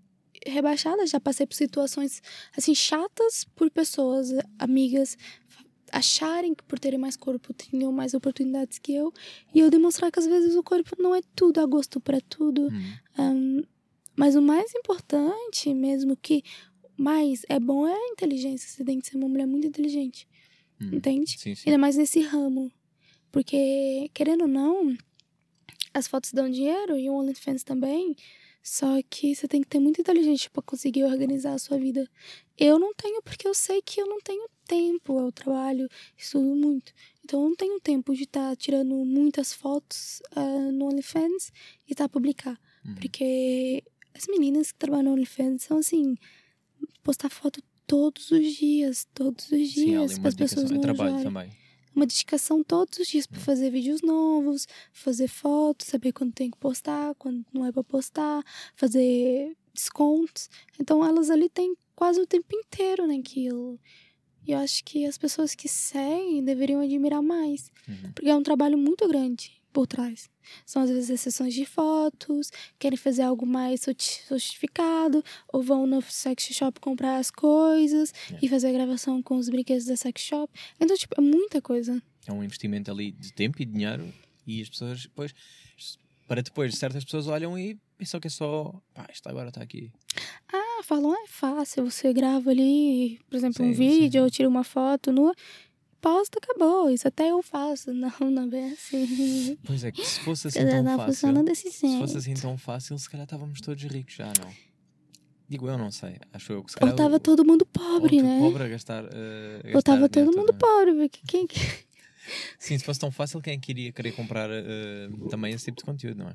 rebaixada, 0.45 1.05
já 1.05 1.20
passei 1.20 1.45
por 1.45 1.55
situações 1.55 2.22
assim 2.57 2.74
chatas 2.74 3.45
por 3.55 3.70
pessoas, 3.70 4.30
amigas, 4.59 5.18
acharem 5.91 6.53
que 6.55 6.63
por 6.63 6.80
terem 6.80 6.99
mais 6.99 7.16
corpo 7.16 7.53
tinham 7.53 7.91
mais 7.91 8.13
oportunidades 8.13 8.80
que 8.80 8.93
eu, 8.93 9.13
e 9.53 9.59
eu 9.59 9.70
demonstrar 9.70 10.11
que 10.11 10.20
às 10.20 10.26
vezes 10.28 10.55
o 10.55 10.63
corpo 10.63 10.95
não 10.99 11.13
é 11.16 11.22
tudo, 11.36 11.59
há 11.59 11.66
gosto 11.66 11.99
para 11.99 12.20
tudo. 12.22 12.63
Uhum. 12.63 12.93
Ahn, 13.18 13.61
mas 14.16 14.36
o 14.36 14.41
mais 14.41 14.74
importante, 14.76 15.74
mesmo 15.74 16.16
que 16.16 16.41
mais 16.98 17.43
é 17.50 17.60
bom, 17.60 17.88
é 17.88 17.93
a 17.93 18.08
inteligência. 18.12 18.70
Você 18.70 18.84
tem 18.84 19.00
que 19.00 19.08
ser 19.08 19.18
uma 19.18 19.28
mulher 19.30 19.46
muito 19.48 19.68
inteligente, 19.68 20.28
Uhum. 20.82 20.96
entende? 20.96 21.38
Sim, 21.39 21.56
sim. 21.56 21.64
Ainda 21.70 21.78
mais 21.78 21.96
nesse 21.96 22.20
ramo. 22.22 22.72
Porque, 23.32 24.10
querendo 24.14 24.41
ou 24.43 24.48
não, 24.48 24.96
as 25.93 26.08
fotos 26.08 26.32
dão 26.32 26.50
dinheiro 26.50 26.98
e 26.98 27.10
o 27.10 27.14
OnlyFans 27.14 27.64
também. 27.64 28.16
Só 28.64 29.00
que 29.10 29.36
você 29.36 29.48
tem 29.48 29.62
que 29.62 29.68
ter 29.68 29.80
muita 29.80 30.02
inteligência 30.02 30.50
para 30.50 30.64
conseguir 30.64 31.04
organizar 31.04 31.54
a 31.54 31.60
sua 31.60 31.78
vida. 31.78 32.10
Eu 32.58 32.80
não 32.80 32.96
tenho 32.96 33.22
porque 33.22 33.48
eu 33.48 33.54
sei 33.54 33.80
que 33.82 34.02
eu 34.02 34.08
não 34.08 34.20
tenho 34.22 34.50
tempo. 34.66 35.20
Eu 35.20 35.32
trabalho, 35.32 35.88
estudo 36.18 36.56
muito. 36.56 36.91
Então 37.24 37.43
eu 37.43 37.50
não 37.50 37.56
tenho 37.56 37.80
tempo 37.80 38.16
de 38.16 38.24
estar 38.24 38.56
tirando 38.56 38.96
muitas 39.06 39.54
fotos 39.54 40.20
ah, 40.36 40.72
no 40.72 40.88
OnlyFans 40.88 41.52
e 41.88 41.93
tá 41.93 42.10
publicar. 42.10 42.60
Uhum. 42.84 42.96
Porque 42.96 43.84
as 44.16 44.26
meninas 44.28 44.72
que 44.72 44.80
trabalham 44.80 45.06
no 45.06 45.12
OnlyFans 45.14 45.62
são 45.64 45.78
assim, 45.78 46.16
postar 47.03 47.29
foto 47.29 47.61
todos 47.88 48.31
os 48.31 48.53
dias, 48.53 49.07
todos 49.13 49.51
os 49.51 49.69
dias, 49.69 50.13
uma 50.13 50.19
para 50.21 50.29
as 50.29 50.36
pessoas 50.36 50.69
dedicação. 50.69 50.75
Não 50.75 50.81
trabalho 50.81 51.15
enjoarem 51.17 51.23
também. 51.49 51.57
uma 51.95 52.05
dedicação 52.05 52.63
todos 52.63 52.99
os 52.99 53.07
dias 53.07 53.27
para 53.27 53.39
fazer 53.39 53.69
vídeos 53.69 54.01
novos, 54.01 54.67
fazer 54.91 55.27
fotos, 55.27 55.88
saber 55.88 56.11
quando 56.11 56.33
tem 56.33 56.49
que 56.51 56.57
postar, 56.57 57.13
quando 57.15 57.45
não 57.53 57.65
é 57.65 57.71
para 57.71 57.83
postar, 57.83 58.43
fazer 58.75 59.55
descontos. 59.73 60.49
Então 60.79 61.05
elas 61.05 61.29
ali 61.29 61.47
têm 61.49 61.75
quase 61.95 62.19
o 62.19 62.25
tempo 62.27 62.47
inteiro 62.55 63.05
naquilo. 63.07 63.79
E 64.47 64.51
eu 64.51 64.59
acho 64.59 64.83
que 64.83 65.05
as 65.05 65.17
pessoas 65.17 65.55
que 65.55 65.67
seguem 65.67 66.43
deveriam 66.43 66.79
admirar 66.81 67.21
mais, 67.21 67.71
Uhum. 67.88 68.11
porque 68.13 68.29
é 68.29 68.36
um 68.36 68.43
trabalho 68.43 68.77
muito 68.77 69.07
grande 69.07 69.51
por 69.76 69.86
trás. 69.86 70.30
São 70.65 70.84
às 70.84 70.89
vezes 70.89 71.11
as 71.11 71.19
sessões 71.19 71.53
de 71.53 71.65
fotos, 71.65 72.49
querem 72.80 72.95
fazer 72.97 73.23
algo 73.23 73.45
mais 73.45 73.82
sofisticado, 74.28 75.21
ou 75.51 75.61
vão 75.61 75.86
no 75.86 76.01
sex 76.01 76.43
shop 76.51 76.80
comprar 76.80 77.17
as 77.17 77.30
coisas 77.30 78.13
É. 78.32 78.39
e 78.41 78.47
fazer 78.47 78.69
a 78.69 78.71
gravação 78.71 79.21
com 79.21 79.36
os 79.36 79.49
brinquedos 79.49 79.86
da 79.86 79.97
sex 79.97 80.21
shop. 80.21 80.51
Então, 80.80 80.95
tipo, 80.95 81.13
é 81.17 81.21
muita 81.21 81.61
coisa. 81.61 82.01
É 82.26 82.32
um 82.32 82.41
investimento 82.41 82.89
ali 82.89 83.11
de 83.11 83.34
tempo 83.34 83.61
e 83.61 83.65
dinheiro 83.65 84.11
e 84.47 84.61
as 84.61 84.69
pessoas 84.69 85.01
depois. 85.03 85.34
Para 86.28 86.41
depois, 86.41 86.73
certas 86.76 87.03
pessoas 87.03 87.28
olham 87.28 87.59
e 87.59 87.78
pensam 87.97 88.19
que 88.19 88.28
é 88.28 88.30
só. 88.32 88.73
Pá, 88.93 89.07
isto 89.13 89.28
agora 89.28 89.49
está 89.49 89.61
aqui. 89.61 89.91
Ah, 90.51 90.82
falam, 90.84 91.11
ah, 91.11 91.23
é 91.23 91.28
fácil. 91.28 91.84
Você 91.91 92.11
grava 92.13 92.49
ali, 92.49 93.19
por 93.30 93.36
exemplo, 93.36 93.63
um 93.63 93.69
Sim, 93.73 93.78
vídeo, 93.78 94.11
sim. 94.21 94.23
ou 94.23 94.30
tira 94.32 94.49
uma 94.49 94.63
foto 94.63 95.11
nua, 95.11 95.36
posta, 96.06 96.39
acabou. 96.41 96.89
Isso 96.89 97.08
até 97.08 97.30
eu 97.32 97.41
faço. 97.41 97.91
Não, 97.93 98.12
não 98.32 98.43
é 98.43 98.47
bem 98.47 98.72
assim. 98.74 99.58
Pois 99.66 99.84
é, 99.84 99.91
que 99.91 100.06
se 100.06 100.20
fosse 100.20 100.47
assim 100.47 100.60
tão 100.66 100.84
não 100.84 100.97
fácil. 100.97 101.43
desse 101.43 101.72
Se 101.72 101.88
jeito. 101.88 101.99
fosse 101.99 102.18
assim 102.18 102.34
tão 102.36 102.58
fácil, 102.58 102.97
se 102.99 103.10
calhar 103.10 103.24
estávamos 103.26 103.60
todos 103.62 103.84
ricos 103.84 104.14
já, 104.16 104.28
não? 104.39 104.51
Digo 105.47 105.68
eu, 105.68 105.78
não 105.78 105.91
sei. 105.91 106.18
Acho 106.34 106.53
eu 106.53 106.64
que 106.64 106.72
se 106.72 106.78
Ou 106.78 106.82
calhar. 106.82 106.95
tava 106.95 107.16
o- 107.16 107.20
todo 107.20 107.43
mundo 107.45 107.62
ou 107.62 107.68
pobre, 107.68 108.22
né? 108.22 108.39
pobre 108.39 108.64
a 108.64 108.68
gastar. 108.68 109.03
uh, 109.03 109.08
a 109.08 109.68
Ou 109.68 109.74
gastar 109.74 109.82
tava 109.93 110.10
todo 110.10 110.36
mundo 110.36 110.51
é? 110.51 110.58
pobre, 110.58 110.93
porque 111.10 111.20
quem... 111.28 111.47
Sim, 112.58 112.78
se 112.80 112.84
fosse 112.84 112.99
tão 112.99 113.12
fácil, 113.12 113.39
quem 113.41 113.60
que 113.60 113.72
iria 113.72 113.91
querer 113.91 114.12
comprar 114.14 114.49
uh, 114.49 115.30
também 115.30 115.53
esse 115.53 115.66
tipo 115.66 115.78
de 115.78 115.84
conteúdo, 115.84 116.18
não 116.18 116.30
é? 116.30 116.34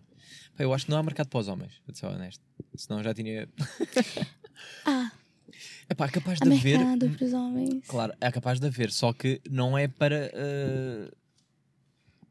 Pá, 0.57 0.63
eu 0.63 0.73
acho 0.73 0.85
que 0.85 0.91
não 0.93 0.99
há 0.99 1.03
mercado 1.03 1.29
para 1.29 1.41
os 1.41 1.49
homens, 1.49 1.73
vou 1.87 1.95
ser 1.95 2.07
honesto. 2.07 2.43
Senão 2.77 3.03
já 3.03 3.13
tinha. 3.13 3.49
Ah, 4.85 5.11
É 5.89 5.95
pá, 5.95 6.07
é 6.07 6.11
capaz 6.11 6.39
de 6.41 6.49
haver. 6.53 6.79
mercado 6.79 7.11
pros 7.17 7.33
homens. 7.33 7.85
Claro, 7.87 8.13
é 8.21 8.31
capaz 8.31 8.59
de 8.61 8.67
haver, 8.67 8.91
só 8.93 9.13
que 9.13 9.41
não 9.51 9.77
é 9.77 9.89
para. 9.89 10.31
uh, 10.35 11.17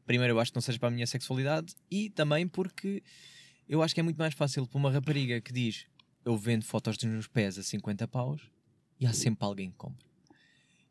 Primeiro, 0.06 0.34
eu 0.34 0.40
acho 0.40 0.50
que 0.50 0.56
não 0.56 0.62
seja 0.62 0.78
para 0.78 0.88
a 0.88 0.90
minha 0.90 1.06
sexualidade 1.06 1.74
e 1.90 2.10
também 2.10 2.46
porque 2.48 3.02
eu 3.68 3.80
acho 3.82 3.94
que 3.94 4.00
é 4.00 4.02
muito 4.02 4.16
mais 4.16 4.34
fácil 4.34 4.66
para 4.66 4.76
uma 4.78 4.90
rapariga 4.90 5.40
que 5.40 5.52
diz 5.52 5.86
eu 6.24 6.36
vendo 6.36 6.64
fotos 6.64 6.96
dos 6.96 7.04
meus 7.08 7.26
pés 7.28 7.56
a 7.58 7.62
50 7.62 8.08
paus 8.08 8.42
e 8.98 9.06
há 9.06 9.12
sempre 9.12 9.44
alguém 9.44 9.70
que 9.70 9.76
compra. 9.76 10.04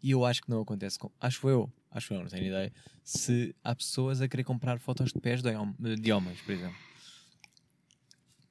E 0.02 0.12
eu 0.12 0.24
acho 0.26 0.42
que 0.42 0.50
não 0.50 0.62
acontece 0.62 0.98
com. 0.98 1.12
Acho 1.20 1.50
eu, 1.50 1.70
acho 1.92 2.14
eu, 2.14 2.22
não 2.22 2.28
tenho 2.28 2.46
ideia. 2.48 2.72
Se 3.04 3.54
há 3.62 3.76
pessoas 3.76 4.22
a 4.22 4.28
querer 4.30 4.46
comprar 4.46 4.80
fotos 4.80 5.12
de 5.12 5.20
pés 5.20 5.42
de, 5.42 5.54
hom- 5.54 5.76
de 6.00 6.12
homens, 6.14 6.40
por 6.42 6.54
exemplo. 6.54 6.78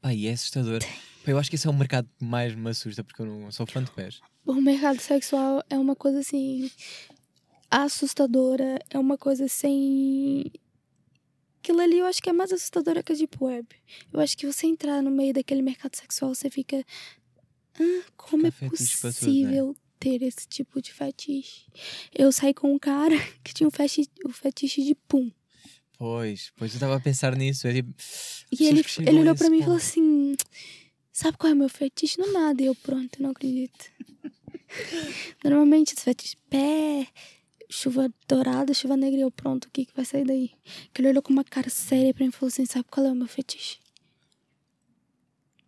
Pá, 0.00 0.14
e 0.14 0.26
é 0.26 0.32
assustador. 0.32 0.80
Pá, 1.24 1.30
eu 1.30 1.38
acho 1.38 1.50
que 1.50 1.56
esse 1.56 1.66
é 1.66 1.70
o 1.70 1.74
mercado 1.74 2.08
que 2.18 2.24
mais 2.24 2.54
me 2.54 2.70
assusta 2.70 3.02
porque 3.04 3.22
eu 3.22 3.26
não 3.26 3.50
sou 3.50 3.66
fã 3.66 3.82
de 3.82 3.90
pés. 3.90 4.20
O 4.46 4.54
mercado 4.54 5.00
sexual 5.00 5.62
é 5.68 5.78
uma 5.78 5.94
coisa 5.94 6.20
assim 6.20 6.70
assustadora, 7.70 8.78
é 8.88 8.98
uma 8.98 9.18
coisa 9.18 9.46
sem 9.46 10.50
aquilo 11.58 11.80
ali 11.80 11.98
eu 11.98 12.06
acho 12.06 12.22
que 12.22 12.30
é 12.30 12.32
mais 12.32 12.50
assustadora 12.50 13.02
que 13.02 13.12
a 13.12 13.14
deep 13.14 13.36
web. 13.40 13.66
Eu 14.12 14.20
acho 14.20 14.36
que 14.36 14.46
você 14.46 14.66
entrar 14.66 15.02
no 15.02 15.10
meio 15.10 15.34
daquele 15.34 15.60
mercado 15.60 15.94
sexual, 15.94 16.34
você 16.34 16.48
fica 16.48 16.82
ah, 17.78 18.02
como 18.16 18.46
é 18.46 18.50
pra 18.50 18.68
tudo, 18.68 18.78
possível 18.78 19.76
ter 19.98 20.22
esse 20.22 20.48
tipo 20.48 20.80
de 20.80 20.92
fetiche? 20.92 21.66
Eu 22.16 22.32
saí 22.32 22.54
com 22.54 22.72
um 22.72 22.78
cara 22.78 23.14
que 23.44 23.52
tinha 23.52 23.66
um 23.66 23.70
fetiche, 23.70 24.08
um 24.24 24.32
fetiche 24.32 24.82
de 24.82 24.94
pum. 24.94 25.30
Pois, 25.98 26.52
pois 26.56 26.70
eu 26.72 26.76
estava 26.76 26.94
a 26.96 27.00
pensar 27.00 27.34
nisso. 27.36 27.66
É 27.66 27.74
tipo, 27.74 27.92
E 28.52 28.66
ele, 28.66 28.84
ele 29.04 29.18
olhou 29.20 29.34
pra 29.34 29.50
mim 29.50 29.58
e 29.58 29.62
falou 29.62 29.76
assim: 29.76 30.36
Sabe 31.12 31.36
qual 31.36 31.50
é 31.50 31.54
o 31.54 31.58
meu 31.58 31.68
fetiche? 31.68 32.20
Não 32.20 32.32
nada. 32.32 32.62
E 32.62 32.66
eu, 32.66 32.74
pronto, 32.76 33.20
não 33.20 33.30
acredito. 33.30 33.86
Normalmente, 35.42 35.94
os 35.94 36.02
fetiches, 36.02 36.36
pé, 36.48 37.08
chuva 37.68 38.12
dourada, 38.28 38.72
chuva 38.72 38.96
negra. 38.96 39.18
E 39.18 39.22
eu, 39.22 39.30
pronto, 39.32 39.64
o 39.64 39.70
que, 39.72 39.86
que 39.86 39.92
vai 39.96 40.04
sair 40.04 40.24
daí? 40.24 40.52
Que 40.94 41.00
ele 41.00 41.08
olhou 41.08 41.22
com 41.22 41.32
uma 41.32 41.42
cara 41.42 41.68
séria 41.68 42.14
pra 42.14 42.24
mim 42.24 42.30
e 42.30 42.32
falou 42.32 42.46
assim: 42.48 42.64
Sabe 42.64 42.84
qual 42.88 43.04
é 43.04 43.10
o 43.10 43.16
meu 43.16 43.26
fetiche? 43.26 43.78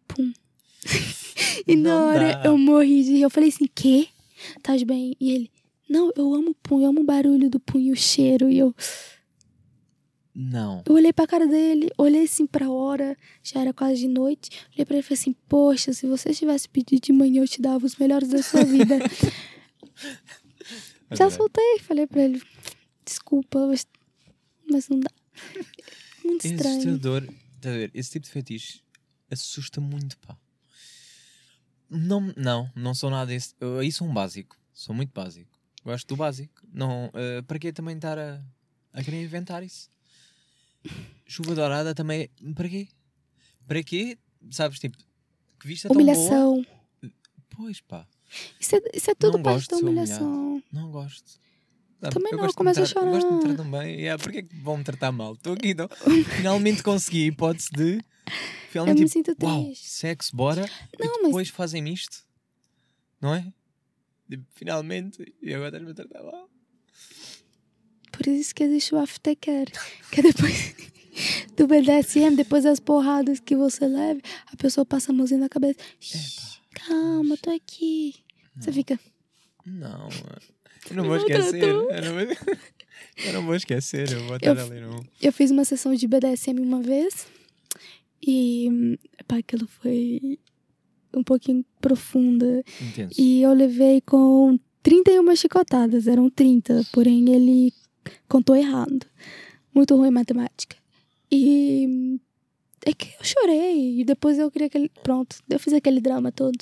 Pum. 0.06 0.32
e 1.66 1.74
na 1.74 1.90
Não 1.90 2.06
hora 2.08 2.36
dá. 2.36 2.44
eu 2.44 2.56
morri 2.56 3.02
de 3.02 3.10
rir. 3.14 3.22
Eu 3.22 3.30
falei 3.30 3.48
assim: 3.48 3.66
Quê? 3.74 4.06
Tá 4.62 4.74
bem? 4.86 5.16
E 5.20 5.32
ele: 5.32 5.50
Não, 5.88 6.12
eu 6.14 6.32
amo 6.32 6.54
pum, 6.62 6.80
eu 6.80 6.90
amo 6.90 7.00
o 7.00 7.04
barulho 7.04 7.50
do 7.50 7.58
pum 7.58 7.80
e 7.80 7.90
o 7.90 7.96
cheiro. 7.96 8.48
E 8.48 8.58
eu. 8.58 8.72
Não. 10.34 10.82
Eu 10.86 10.94
olhei 10.94 11.12
pra 11.12 11.26
cara 11.26 11.46
dele, 11.46 11.90
olhei 11.98 12.24
assim 12.24 12.46
pra 12.46 12.70
hora, 12.70 13.16
já 13.42 13.60
era 13.60 13.72
quase 13.72 14.00
de 14.00 14.08
noite. 14.08 14.50
Olhei 14.74 14.84
pra 14.84 14.94
ele 14.96 15.00
e 15.00 15.02
falei 15.02 15.18
assim: 15.20 15.32
Poxa, 15.48 15.92
se 15.92 16.06
você 16.06 16.32
tivesse 16.32 16.68
pedido 16.68 17.00
de 17.02 17.12
manhã, 17.12 17.42
eu 17.42 17.48
te 17.48 17.60
dava 17.60 17.84
os 17.84 17.96
melhores 17.96 18.28
da 18.28 18.42
sua 18.42 18.64
vida. 18.64 18.98
já 21.12 21.30
soltei, 21.30 21.78
falei 21.80 22.06
pra 22.06 22.22
ele: 22.22 22.40
Desculpa, 23.04 23.66
mas, 24.70 24.88
não 24.88 25.00
dá. 25.00 25.10
Muito 26.24 26.46
É 26.46 26.50
estranho. 26.50 26.78
assustador. 26.78 27.26
Tá 27.60 27.68
a 27.68 27.72
ver? 27.72 27.90
Esse 27.92 28.12
tipo 28.12 28.24
de 28.26 28.30
fetiche 28.30 28.80
assusta 29.30 29.80
muito, 29.80 30.16
pá. 30.18 30.36
Não, 31.88 32.32
não, 32.36 32.70
não 32.76 32.94
sou 32.94 33.10
nada 33.10 33.26
desse. 33.26 33.54
Eu, 33.60 33.78
aí 33.80 33.90
sou 33.90 34.06
um 34.06 34.14
básico. 34.14 34.56
Sou 34.72 34.94
muito 34.94 35.12
básico. 35.12 35.50
Gosto 35.84 36.06
do 36.08 36.16
básico. 36.16 36.62
Não, 36.72 37.10
eh, 37.14 37.42
para 37.42 37.58
que 37.58 37.72
também 37.72 37.96
estar 37.96 38.16
a, 38.18 38.40
a 38.92 39.02
querer 39.02 39.22
inventar 39.22 39.62
isso? 39.64 39.90
Chuva 41.26 41.54
dourada 41.54 41.94
também. 41.94 42.22
é- 42.22 42.52
Para 42.54 42.68
quê? 42.68 42.88
Para 43.66 43.82
quê? 43.82 44.18
Sabes, 44.50 44.78
tipo, 44.78 44.96
que 45.58 45.66
vista 45.66 45.88
tão 45.88 45.94
boa. 45.96 46.02
Humilhação. 46.12 46.66
Pois 47.50 47.80
pá, 47.80 48.06
Isso 48.58 48.76
é, 48.76 48.80
isso 48.94 49.10
é 49.10 49.14
tudo 49.14 49.36
Não 49.36 49.42
parte 49.42 49.68
da 49.68 49.76
humilhação. 49.76 50.62
não 50.72 50.90
gosto. 50.90 51.38
Sabe, 52.00 52.14
Também 52.14 52.32
eu 52.32 52.36
não, 52.38 52.44
gosto 52.44 52.52
de 52.52 52.56
começa 52.56 52.80
me 52.80 52.86
a 52.86 52.88
tra- 52.88 53.02
eu 53.02 53.10
Gosto 53.10 53.28
de 53.28 53.34
me 53.34 53.40
chorar. 53.42 53.54
tratar 53.56 53.70
bem. 53.78 53.96
Yeah, 54.00 54.22
Porquê 54.22 54.38
é 54.38 54.42
que 54.42 54.56
vão 54.56 54.76
me 54.78 54.84
tratar 54.84 55.12
mal? 55.12 55.34
Estou 55.34 55.52
aqui, 55.52 55.68
então. 55.70 55.86
Finalmente 56.40 56.82
consegui 56.82 57.24
a 57.24 57.26
hipótese 57.26 57.68
de. 57.76 57.96
Eu 57.96 58.02
Finalmente, 58.70 59.00
me 59.00 59.06
tipo, 59.08 59.12
sinto 59.26 59.44
uau, 59.44 59.64
triste. 59.66 59.90
sexo, 59.90 60.34
bora. 60.34 60.62
Não, 60.98 61.06
e 61.06 61.08
mas- 61.18 61.22
depois 61.26 61.48
fazem-me 61.50 61.92
isto. 61.92 62.24
Não 63.20 63.34
é? 63.34 63.52
Tipo, 64.30 64.46
finalmente. 64.54 65.34
E 65.42 65.52
agora 65.52 65.68
estás-me 65.76 65.90
a 65.90 65.94
tratar 65.94 66.22
mal. 66.22 66.48
Por 68.20 68.28
isso 68.28 68.54
que 68.54 68.62
existe 68.64 68.94
o 68.94 68.98
aftercare. 68.98 69.72
Que 70.12 70.20
é 70.20 70.22
depois 70.24 70.74
do 71.56 71.66
BDSM, 71.66 72.36
depois 72.36 72.64
das 72.64 72.78
porradas 72.78 73.40
que 73.40 73.56
você 73.56 73.86
leva, 73.86 74.20
a 74.52 74.56
pessoa 74.56 74.84
passa 74.84 75.10
a 75.10 75.14
mãozinha 75.14 75.40
na 75.40 75.48
cabeça. 75.48 75.78
Calma, 76.74 77.34
tô 77.38 77.48
aqui. 77.50 78.16
Você 78.58 78.72
fica. 78.72 79.00
Não, 79.64 80.00
mano. 80.00 80.38
eu 80.90 80.96
não 80.96 81.04
vou 81.04 81.16
esquecer. 81.16 81.62
Eu 81.62 81.76
não 82.02 82.12
vou, 82.12 82.36
eu 83.24 83.32
não 83.32 83.42
vou 83.46 83.54
esquecer. 83.56 84.12
Eu 84.12 84.20
vou 84.26 84.36
estar 84.36 84.54
Eu- 84.54 84.64
ali 84.66 84.80
no. 84.80 85.02
Eu 85.22 85.32
fiz 85.32 85.50
uma 85.50 85.64
sessão 85.64 85.94
de 85.94 86.06
BDSM 86.06 86.60
uma 86.60 86.82
vez 86.82 87.26
e 88.22 88.98
pá, 89.26 89.38
aquilo 89.38 89.66
foi 89.66 90.38
um 91.14 91.22
pouquinho 91.24 91.64
profunda. 91.80 92.62
Intenso. 92.82 93.18
E 93.18 93.40
eu 93.40 93.54
levei 93.54 94.02
com 94.02 94.58
31 94.82 95.34
chicotadas, 95.36 96.06
eram 96.06 96.28
30, 96.28 96.84
porém 96.92 97.34
ele 97.34 97.72
contou 98.28 98.56
errado. 98.56 99.06
Muito 99.74 99.96
ruim 99.96 100.08
em 100.08 100.12
matemática. 100.12 100.76
E 101.30 102.18
é 102.84 102.92
que 102.92 103.14
eu 103.18 103.24
chorei 103.24 104.00
e 104.00 104.04
depois 104.04 104.38
eu 104.38 104.50
queria 104.50 104.68
que 104.68 104.78
ele. 104.78 104.88
Pronto, 105.02 105.36
eu 105.48 105.58
fiz 105.58 105.72
aquele 105.72 106.00
drama 106.00 106.32
todo. 106.32 106.58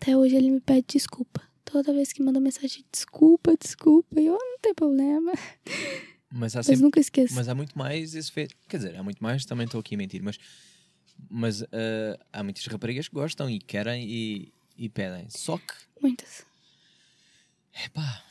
Até 0.00 0.16
hoje 0.16 0.34
ele 0.36 0.50
me 0.50 0.60
pede 0.60 0.86
desculpa. 0.88 1.42
Toda 1.64 1.92
vez 1.92 2.12
que 2.12 2.22
manda 2.22 2.40
mensagem, 2.40 2.84
desculpa, 2.92 3.56
desculpa. 3.56 4.20
E 4.20 4.26
eu 4.26 4.32
não 4.32 4.58
tem 4.60 4.74
problema. 4.74 5.32
Mas 6.30 6.56
há 6.56 6.60
Mas 6.60 6.66
sempre 6.66 6.82
nunca 6.82 6.98
esqueço. 6.98 7.34
Mas 7.34 7.48
há 7.48 7.54
muito 7.54 7.76
mais 7.78 8.14
esse 8.14 8.32
feito. 8.32 8.54
Quer 8.68 8.78
dizer, 8.78 8.96
há 8.96 9.02
muito 9.02 9.22
mais, 9.22 9.44
também 9.44 9.66
estou 9.66 9.80
aqui 9.80 9.94
a 9.94 9.98
mentir, 9.98 10.22
mas, 10.22 10.38
mas 11.30 11.62
ah, 11.62 12.18
há 12.32 12.42
muitas 12.42 12.66
raparigas 12.66 13.08
que 13.08 13.14
gostam 13.14 13.48
e 13.48 13.58
querem 13.58 14.08
e, 14.08 14.52
e 14.76 14.88
pedem. 14.88 15.28
Só 15.28 15.58
que, 15.58 15.74
Muitas. 16.00 16.44
epá, 17.84 18.24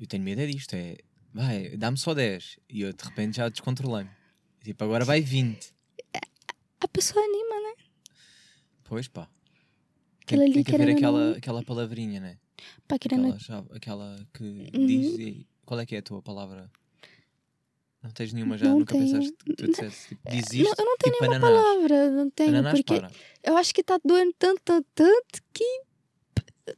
eu 0.00 0.06
tenho 0.06 0.24
medo 0.24 0.40
é 0.40 0.46
disto: 0.46 0.74
é 0.74 0.98
vai, 1.32 1.76
dá-me 1.76 1.96
só 1.98 2.14
10 2.14 2.58
e 2.68 2.82
eu 2.82 2.92
de 2.92 3.04
repente 3.04 3.36
já 3.36 3.48
descontrolei-me. 3.48 4.10
Tipo, 4.62 4.84
agora 4.84 5.04
vai 5.04 5.20
20. 5.20 5.72
A 6.80 6.88
pessoa 6.88 7.24
anima, 7.24 7.54
né? 7.60 7.84
Pois 8.84 9.08
pá. 9.08 9.28
Tem, 10.26 10.38
tem 10.52 10.62
que 10.64 10.74
haver 10.74 10.88
ou 10.88 10.94
aquela, 10.96 11.30
não. 11.30 11.36
aquela 11.36 11.62
palavrinha, 11.64 12.20
né? 12.20 12.38
Pá, 12.86 12.98
querendo. 12.98 13.26
Aquela, 13.34 13.38
já- 13.38 13.64
aquela 13.74 14.26
que 14.34 14.44
Uhum. 14.74 14.86
diz. 14.86 15.18
e- 15.18 15.46
qual 15.64 15.80
é 15.80 15.86
que 15.86 15.94
é 15.94 15.98
a 15.98 16.02
tua 16.02 16.22
palavra? 16.22 16.70
Não 18.02 18.10
tens 18.10 18.32
nenhuma 18.32 18.58
já? 18.58 18.66
Não 18.66 18.80
Nunca 18.80 18.94
tenho. 18.94 19.04
pensaste 19.06 19.32
que 19.32 19.54
tu 19.54 19.66
disseste? 19.68 20.08
Tipo, 20.08 20.30
diz 20.30 20.44
Não, 20.52 20.60
isto, 20.62 20.80
eu 20.80 20.84
não 20.84 20.96
tenho 20.98 21.14
tipo 21.14 21.24
nenhuma 21.30 21.36
ananás. 21.48 21.64
palavra, 21.64 22.10
não 22.10 22.30
tenho, 22.30 22.48
Ananás 22.50 22.78
porque 22.80 22.94
para. 23.00 23.10
eu 23.44 23.56
acho 23.56 23.72
que 23.74 23.82
tá 23.84 23.98
doendo 24.04 24.32
tanto, 24.38 24.60
tanto, 24.64 24.86
tanto 24.94 25.42
que. 25.52 25.64
O 26.68 26.74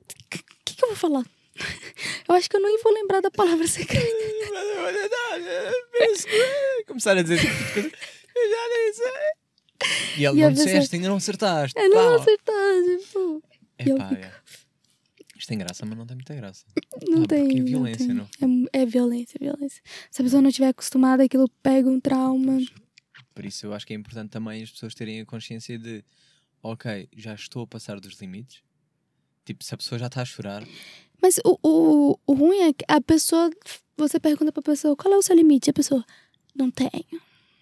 que, 0.64 0.74
que 0.76 0.84
eu 0.84 0.88
vou 0.88 0.96
falar? 0.96 1.24
Eu 2.28 2.34
acho 2.34 2.48
que 2.48 2.56
eu 2.56 2.60
nem 2.62 2.78
vou 2.82 2.92
lembrar 2.92 3.20
da 3.20 3.30
palavra 3.30 3.66
secreta. 3.66 4.06
Começar 6.86 7.16
a 7.16 7.22
dizer 7.22 7.38
tipo 7.40 7.52
de 7.52 7.72
coisa. 7.72 7.90
Eu 8.36 8.50
já 8.50 8.68
nem 8.68 8.92
sei. 8.92 9.12
E 10.18 10.24
ele 10.24 10.38
E 10.38 10.42
não 10.42 10.48
pessoa- 10.50 10.66
disseste, 10.66 10.96
ainda 10.96 11.08
não 11.08 11.16
acertaste. 11.16 11.78
Eu 11.78 11.88
não 11.90 11.96
vou 11.96 12.04
Pau. 12.10 12.20
acertar, 12.20 12.98
tipo. 13.00 13.42
e 13.84 13.88
eu 13.90 13.96
é. 13.98 14.32
Isto 15.36 15.48
tem 15.48 15.58
graça, 15.58 15.84
mas 15.84 15.98
não 15.98 16.06
tem 16.06 16.16
muita 16.16 16.34
graça. 16.34 16.64
Não 17.08 17.24
Ah, 17.24 17.26
tem. 17.26 17.42
porque 17.44 17.56
é 17.56 17.60
não 17.60 17.66
violência, 17.66 18.06
tem. 18.06 18.14
não? 18.14 18.28
É, 18.72 18.82
é 18.82 18.86
violência, 18.86 19.38
violência. 19.40 19.82
Se 20.10 20.22
a 20.22 20.24
pessoa 20.24 20.40
não 20.40 20.48
estiver 20.48 20.68
acostumada, 20.68 21.24
aquilo 21.24 21.48
pega 21.62 21.88
um 21.88 22.00
trauma. 22.00 22.58
Por 23.34 23.44
isso 23.44 23.66
eu 23.66 23.74
acho 23.74 23.86
que 23.86 23.92
é 23.92 23.96
importante 23.96 24.30
também 24.30 24.62
as 24.62 24.70
pessoas 24.70 24.94
terem 24.94 25.20
a 25.20 25.26
consciência 25.26 25.78
de 25.78 26.02
ok, 26.62 27.08
já 27.16 27.34
estou 27.34 27.64
a 27.64 27.66
passar 27.66 28.00
dos 28.00 28.18
limites. 28.20 28.62
Tipo, 29.44 29.62
se 29.62 29.74
a 29.74 29.76
pessoa 29.76 29.98
já 29.98 30.06
está 30.06 30.22
a 30.22 30.24
chorar, 30.24 30.64
Mas 31.24 31.38
o, 31.42 31.58
o, 31.62 32.18
o 32.26 32.32
ruim 32.34 32.58
é 32.58 32.72
que 32.74 32.84
a 32.86 33.00
pessoa. 33.00 33.48
Você 33.96 34.20
pergunta 34.20 34.52
pra 34.52 34.60
pessoa 34.62 34.94
qual 34.94 35.14
é 35.14 35.16
o 35.16 35.22
seu 35.22 35.34
limite? 35.34 35.68
E 35.68 35.70
a 35.70 35.72
pessoa, 35.72 36.04
não 36.54 36.70
tenho. 36.70 36.92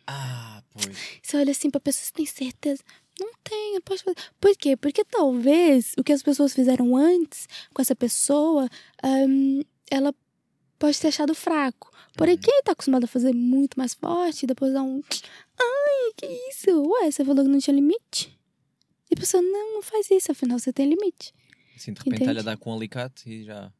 ah, 0.08 0.60
pois. 0.72 0.96
Você 1.22 1.36
olha 1.36 1.52
assim 1.52 1.70
pra 1.70 1.78
pessoa, 1.80 2.04
você 2.04 2.12
tem 2.12 2.26
certeza? 2.26 2.82
Não 3.20 3.30
tenho, 3.44 3.80
pode 3.82 4.02
fazer. 4.02 4.16
Por 4.40 4.56
quê? 4.56 4.76
Porque 4.76 5.04
talvez 5.04 5.94
o 5.96 6.02
que 6.02 6.12
as 6.12 6.24
pessoas 6.24 6.52
fizeram 6.52 6.96
antes 6.96 7.46
com 7.72 7.80
essa 7.80 7.94
pessoa, 7.94 8.68
ahn, 9.00 9.60
ela 9.88 10.12
pode 10.76 10.98
ter 10.98 11.06
achado 11.08 11.32
fraco. 11.32 11.92
Porém, 12.16 12.34
Uhum. 12.34 12.40
quem 12.40 12.62
tá 12.64 12.72
acostumado 12.72 13.04
a 13.04 13.06
fazer 13.06 13.32
muito 13.32 13.78
mais 13.78 13.94
forte, 13.94 14.44
depois 14.44 14.72
dá 14.72 14.82
um. 14.82 15.00
Ai, 15.60 16.12
que 16.16 16.26
isso? 16.50 16.70
Ué, 16.84 17.12
você 17.12 17.24
falou 17.24 17.44
que 17.44 17.50
não 17.50 17.60
tinha 17.60 17.76
limite? 17.76 18.36
E 19.08 19.14
a 19.14 19.20
pessoa, 19.20 19.40
não, 19.40 19.74
não 19.74 19.82
faz 19.82 20.10
isso, 20.10 20.32
afinal 20.32 20.58
você 20.58 20.72
tem 20.72 20.88
limite. 20.88 21.32
Assim, 21.82 21.92
de 21.92 21.98
repente 21.98 22.20
está-lhe 22.20 22.38
a 22.38 22.42
dar 22.42 22.56
com 22.56 22.70
um 22.70 22.76
alicate 22.76 23.28
e 23.28 23.44
já. 23.44 23.72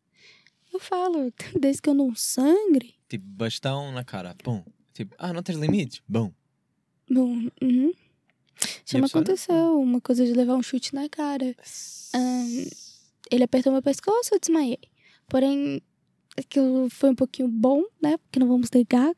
Eu 0.73 0.81
falo, 0.81 1.33
desde 1.59 1.81
que 1.81 1.89
eu 1.89 1.95
não 1.95 2.13
sangre. 2.17 2.97
Tipo, 3.09 3.25
bastão 3.25 3.93
na 3.93 4.03
cara. 4.03 4.35
Pum. 4.43 4.65
Tipo, 4.93 5.15
ah, 5.19 5.33
não 5.33 5.41
tens 5.43 5.57
limites? 5.57 6.03
Bom. 6.09 6.33
Bom, 7.09 7.49
uhum. 7.63 7.93
Já 8.85 8.99
me 8.99 9.03
não? 9.03 9.07
aconteceu 9.07 9.81
uma 9.81 10.01
coisa 10.01 10.27
de 10.27 10.33
levar 10.33 10.55
um 10.57 10.63
chute 10.63 10.93
na 10.95 11.09
cara. 11.09 11.55
Ahn, 12.13 12.67
ele 13.31 13.45
apertou 13.45 13.73
meu 13.73 13.83
pescoço, 13.83 14.35
eu 14.35 14.41
desmaiei. 14.41 14.81
Porém, 15.29 15.81
aquilo 16.37 16.91
foi 16.91 17.11
um 17.11 17.15
pouquinho 17.15 17.49
bom, 17.49 17.85
né? 18.03 18.17
Porque 18.19 18.41
não 18.41 18.49
vamos 18.49 18.69
negar. 18.71 19.15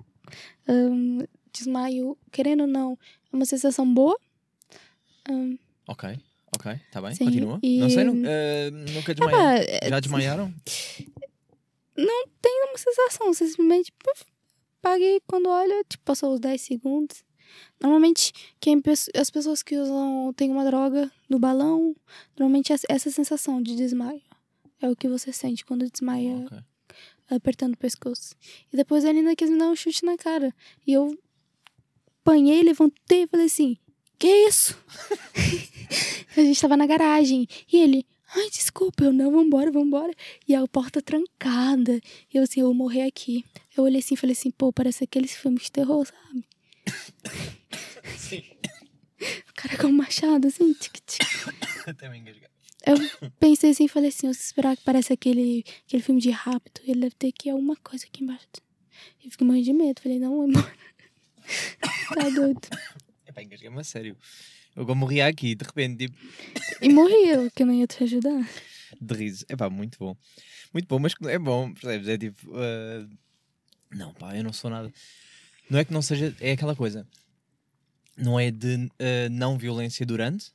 Ahn, 0.69 1.25
desmaio, 1.51 2.19
querendo 2.31 2.63
ou 2.63 2.67
não, 2.67 2.99
é 3.33 3.37
uma 3.37 3.47
sensação 3.47 3.93
boa. 3.93 4.19
Ahn, 5.27 5.57
Ok, 5.87 6.19
ok, 6.55 6.73
está 6.73 7.01
bem, 7.03 7.15
Sim, 7.15 7.25
continua. 7.25 7.59
e- 7.63 7.79
Não 7.79 7.91
sei, 7.91 8.05
nu- 8.05 8.23
eh, 8.25 8.71
nunca 8.71 9.15
desmaiei. 9.15 9.41
ah, 9.41 9.55
é 9.59 9.89
Já 9.89 10.01
desmaiaram? 10.01 10.55
uma 11.97 12.79
sensação, 12.79 13.33
simplesmente 13.33 13.93
puf, 13.93 14.25
paguei 14.83 15.21
quando 15.27 15.49
olha, 15.49 15.85
tipo, 15.89 16.03
passou 16.05 16.35
os 16.35 16.41
10 16.41 16.61
segundos. 16.61 17.23
Normalmente, 17.81 18.33
quem, 18.59 18.83
as 19.17 19.31
pessoas 19.31 19.63
que 19.63 19.77
usam, 19.77 20.33
tem 20.35 20.51
uma 20.51 20.65
droga 20.65 21.11
no 21.29 21.39
balão, 21.39 21.95
normalmente 22.37 22.73
essa, 22.73 22.85
essa 22.89 23.11
sensação 23.11 23.63
de 23.63 23.77
desmaio 23.77 24.21
é 24.81 24.89
o 24.91 24.97
que 24.97 25.09
você 25.09 25.33
sente 25.33 25.65
quando 25.65 25.89
desmaia 25.89 26.37
Ok. 26.47 26.59
apertando 27.31 27.75
o 27.75 27.79
pescoço. 27.79 28.35
E 28.73 28.77
depois 28.77 29.05
ele 29.05 29.21
ainda 29.21 29.37
quis 29.37 29.49
me 29.49 29.59
dar 29.59 29.69
um 29.69 29.77
chute 29.77 30.05
na 30.05 30.17
cara. 30.17 30.53
E 30.87 30.93
eu 30.93 31.17
apanhei, 32.23 32.63
levantei 32.63 33.23
e 33.23 33.27
falei 33.29 33.47
assim: 33.47 33.77
Que 34.19 34.29
isso? 34.49 34.79
a 36.37 36.41
gente 36.41 36.61
tava 36.61 36.77
na 36.77 36.87
garagem. 36.87 37.47
E 37.73 37.77
ele, 37.77 38.07
ai, 38.35 38.49
desculpa, 38.51 39.05
eu 39.05 39.13
não, 39.13 39.31
vambora, 39.31 39.71
vambora. 39.71 40.15
E 40.47 40.55
a 40.55 40.67
porta 40.67 41.03
trancada. 41.03 42.01
E 42.33 42.37
eu 42.37 42.43
assim, 42.43 42.61
eu 42.61 42.67
vou 42.67 42.75
morrer 42.75 43.03
aqui. 43.03 43.45
Eu 43.77 43.85
olhei 43.85 44.01
assim 44.01 44.15
e 44.15 44.17
falei 44.17 44.33
assim: 44.33 44.51
pô, 44.51 44.73
parece 44.73 45.05
aqueles 45.05 45.35
filmes 45.35 45.65
de 45.65 45.73
terror, 45.73 46.07
sabe? 46.07 46.45
Sim. 48.17 48.43
O 49.49 49.55
cara 49.55 49.79
com 49.79 49.87
um 49.87 49.93
machado, 49.93 50.49
assim, 50.49 50.75
tic, 50.75 50.99
tic. 51.07 51.23
Até 51.87 52.11
me 52.11 52.19
engasgar. 52.19 52.51
Eu 52.87 53.31
pensei 53.41 53.71
assim 53.71 53.85
e 53.85 53.89
falei 53.89 54.11
assim: 54.11 54.27
eu 54.27 54.33
esperar 54.33 54.77
que 54.77 54.83
parece 54.85 55.15
aquele, 55.15 55.65
aquele 55.87 56.03
filme 56.03 56.21
de 56.21 56.31
rapto. 56.31 56.83
Ele 56.85 57.01
deve 57.01 57.15
ter 57.15 57.29
aqui 57.29 57.49
alguma 57.49 57.75
coisa 57.77 58.05
aqui 58.05 58.23
embaixo. 58.23 58.47
Eu 59.25 59.31
fiquei 59.31 59.47
morrendo 59.47 59.65
de 59.65 59.73
medo. 59.73 60.03
Falei: 60.03 60.19
não, 60.19 60.47
embora. 60.47 60.77
tá 62.15 62.29
doido. 62.29 62.69
Epá, 63.35 63.43
engasguei-me 63.43 63.81
a 63.81 63.85
sério. 63.85 64.17
Eu 64.77 64.83
agora 64.83 64.97
morria 64.99 65.27
aqui, 65.27 65.55
de 65.55 65.65
repente, 65.65 66.07
tipo, 66.07 66.17
E 66.81 66.89
morri 66.89 67.29
eu, 67.29 67.51
que 67.51 67.63
eu 67.63 67.67
não 67.67 67.75
ia 67.75 67.87
te 67.87 68.03
ajudar. 68.05 68.49
de 69.01 69.15
riso. 69.15 69.45
Epá, 69.49 69.69
muito 69.69 69.99
bom. 69.99 70.17
Muito 70.73 70.87
bom, 70.87 70.99
mas 71.01 71.15
é 71.29 71.39
bom, 71.39 71.73
percebes? 71.73 72.09
É 72.09 72.17
tipo. 72.19 72.53
ah, 72.57 73.09
Não, 73.91 74.13
pá, 74.15 74.37
eu 74.37 74.45
não 74.45 74.53
sou 74.53 74.71
nada. 74.71 74.93
Não 75.69 75.79
é 75.79 75.85
que 75.85 75.93
não 75.93 76.03
seja. 76.03 76.35
É 76.41 76.53
aquela 76.53 76.77
coisa. 76.77 77.07
Não 78.17 78.39
é 78.39 78.51
de 78.53 78.89
ah, 79.01 79.29
não 79.31 79.59
violência 79.59 80.05
durante. 80.07 80.53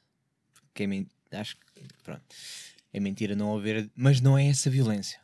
Porque 0.54 0.84
é 0.84 0.88
men- 0.88 1.08
acho 1.32 1.56
que. 1.58 1.84
Pronto. 2.04 2.24
É 2.94 3.00
mentira 3.00 3.36
não 3.36 3.56
haver. 3.58 3.90
Mas 3.96 4.20
não 4.22 4.38
é 4.38 4.48
essa 4.48 4.70
violência. 4.70 5.20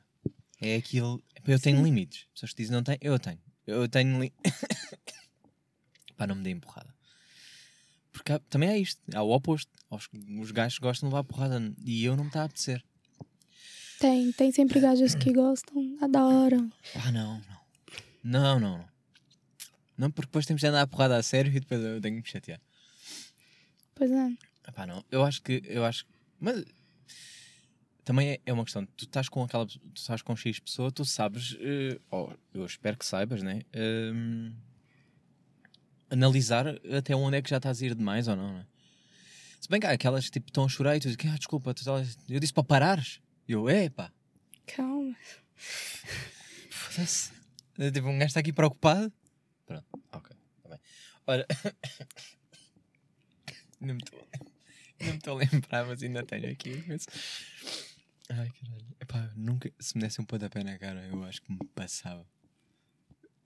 É 0.61 0.75
aquilo. 0.75 1.21
Eu 1.47 1.59
tenho 1.59 1.77
Sim. 1.77 1.83
limites. 1.83 2.25
Pessoas 2.33 2.51
que 2.53 2.61
dizem 2.61 2.75
não 2.75 2.83
tem, 2.83 2.97
eu 3.01 3.17
tenho. 3.19 3.39
Eu 3.67 3.87
tenho. 3.89 4.21
Li... 4.21 4.33
pá, 6.17 6.25
não 6.25 6.35
me 6.35 6.43
dê 6.43 6.51
empurrada. 6.51 6.94
Porque 8.25 8.33
há- 8.33 8.39
também 8.49 8.69
há 8.69 8.77
isto, 8.79 8.99
há 9.13 9.21
o 9.21 9.29
oposto. 9.29 9.71
Os, 9.91 10.09
os 10.41 10.49
gajos 10.49 10.79
gostam 10.79 11.07
de 11.07 11.13
levar 11.13 11.23
porrada 11.23 11.61
e 11.85 12.03
eu 12.03 12.15
não 12.17 12.23
me 12.23 12.29
está 12.29 12.41
a 12.41 12.45
apetecer. 12.45 12.83
Tem, 13.99 14.31
tem 14.31 14.51
sempre 14.51 14.79
gajas 14.79 15.13
que 15.13 15.31
gostam, 15.31 15.95
adoram. 16.01 16.71
Ah, 16.95 17.11
não, 17.11 17.39
não. 17.39 17.55
Não, 18.23 18.59
não, 18.59 18.77
não. 18.79 18.89
Não, 19.95 20.11
porque 20.11 20.25
depois 20.25 20.47
temos 20.47 20.59
de 20.61 20.67
andar 20.67 20.81
a 20.81 20.87
porrada 20.87 21.15
a 21.17 21.21
sério 21.23 21.51
e 21.55 21.59
depois 21.59 21.79
eu 21.79 22.01
tenho 22.01 22.15
que 22.15 22.21
me 22.23 22.27
chatear. 22.27 22.59
Pois 23.93 24.09
é. 24.11 24.31
Epá, 24.67 24.87
não. 24.87 25.05
Eu 25.11 25.23
acho 25.23 25.43
que. 25.43 25.61
Eu 25.63 25.85
acho. 25.85 26.03
Mas. 26.39 26.65
Também 28.03 28.31
é, 28.31 28.39
é 28.47 28.51
uma 28.53 28.63
questão. 28.63 28.85
Tu 28.97 29.05
estás 29.05 29.29
com 29.29 29.43
aquela. 29.43 29.67
Tu 29.67 29.79
estás 29.95 30.23
com 30.23 30.35
X 30.35 30.59
pessoa, 30.59 30.91
tu 30.91 31.05
sabes. 31.05 31.55
eh, 31.59 31.99
ou 32.09 32.35
eu 32.55 32.65
espero 32.65 32.97
que 32.97 33.05
saibas, 33.05 33.43
né? 33.43 33.61
Hum, 33.75 34.51
analisar 36.15 36.65
até 36.97 37.15
onde 37.15 37.37
é 37.37 37.41
que 37.41 37.49
já 37.49 37.57
estás 37.57 37.81
a 37.81 37.85
ir 37.85 37.95
demais 37.95 38.27
ou 38.27 38.35
não, 38.35 38.53
né? 38.53 38.65
Se 39.59 39.69
bem 39.69 39.79
que 39.79 39.87
há 39.87 39.91
aquelas 39.91 40.29
tipo 40.29 40.47
estão 40.47 40.65
a 40.65 40.69
chorar 40.69 40.95
e 40.95 40.99
tu 40.99 41.09
dizes, 41.09 41.17
ah, 41.25 41.37
desculpa, 41.37 41.73
tu 41.73 41.83
eu 42.29 42.39
disse 42.39 42.53
para 42.53 42.63
parares. 42.63 43.19
Eu, 43.47 43.69
epá, 43.69 44.11
Calma. 44.65 45.15
foda-se. 46.69 47.31
Eh, 47.77 47.91
Tipo, 47.91 48.07
um 48.07 48.13
gajo 48.17 48.27
está 48.27 48.39
aqui 48.39 48.53
preocupado. 48.53 49.11
Pronto, 49.65 49.85
ok, 50.11 50.35
tá 50.63 50.69
bem. 50.69 50.79
Olha. 51.27 51.45
não 53.81 53.95
me 53.95 54.01
estou 54.03 54.27
não 54.99 55.07
me 55.11 55.17
estou 55.17 55.35
a 55.35 55.37
lembrar, 55.37 55.85
mas 55.85 56.01
ainda 56.01 56.23
tenho 56.23 56.51
aqui. 56.51 56.83
Mas... 56.87 57.05
Ai, 58.29 58.49
caralho. 58.49 58.95
Epá, 58.99 59.31
nunca. 59.35 59.71
Se 59.79 59.95
me 59.95 60.01
desse 60.03 60.21
um 60.21 60.25
pontapé 60.25 60.63
na 60.63 60.77
cara, 60.79 61.05
eu 61.07 61.23
acho 61.23 61.41
que 61.41 61.51
me 61.51 61.59
passava. 61.75 62.25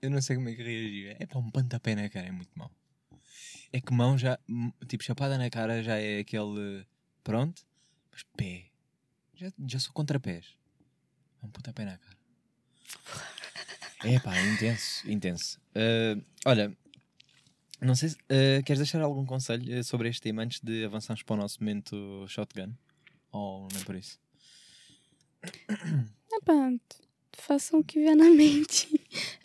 Eu 0.02 0.10
não 0.10 0.22
sei 0.22 0.36
como 0.36 0.48
é 0.48 0.54
que 0.54 0.62
reagia. 0.62 1.16
É 1.18 1.26
pá, 1.26 1.38
um 1.38 1.50
pontapé 1.50 1.94
na 1.94 2.08
cara 2.08 2.26
é 2.26 2.32
muito 2.32 2.50
mau. 2.56 2.70
É 3.72 3.80
que 3.80 3.92
mão 3.92 4.16
já. 4.16 4.38
Tipo, 4.88 5.04
chapada 5.04 5.38
na 5.38 5.50
cara 5.50 5.82
já 5.82 5.96
é 5.96 6.20
aquele. 6.20 6.86
Pronto. 7.22 7.62
Mas 8.10 8.22
pé. 8.36 8.70
Já, 9.34 9.52
já 9.66 9.78
sou 9.78 9.92
contra 9.92 10.18
pés. 10.18 10.56
É 11.42 11.46
um 11.46 11.50
pontapé 11.50 11.84
na 11.84 11.98
cara. 11.98 12.20
É 14.04 14.18
pá, 14.18 14.38
intenso, 14.40 15.10
intenso. 15.10 15.60
Ah, 15.74 16.18
olha, 16.46 16.74
não 17.80 17.94
sei 17.94 18.10
se 18.10 18.16
ah, 18.28 18.62
queres 18.62 18.78
deixar 18.78 19.00
algum 19.02 19.24
conselho 19.26 19.72
eh, 19.74 19.82
sobre 19.82 20.08
este 20.08 20.22
tema 20.22 20.42
antes 20.42 20.60
de 20.60 20.84
avançarmos 20.84 21.22
para 21.22 21.34
o 21.34 21.36
nosso 21.36 21.60
momento 21.60 22.26
shotgun? 22.28 22.74
Ou 23.32 23.68
nem 23.72 23.84
por 23.84 23.94
isso? 23.94 24.18
Epá, 26.32 26.72
façam 27.32 27.80
o 27.80 27.84
que 27.84 27.98
vier 27.98 28.16
na 28.16 28.30
mente. 28.30 28.99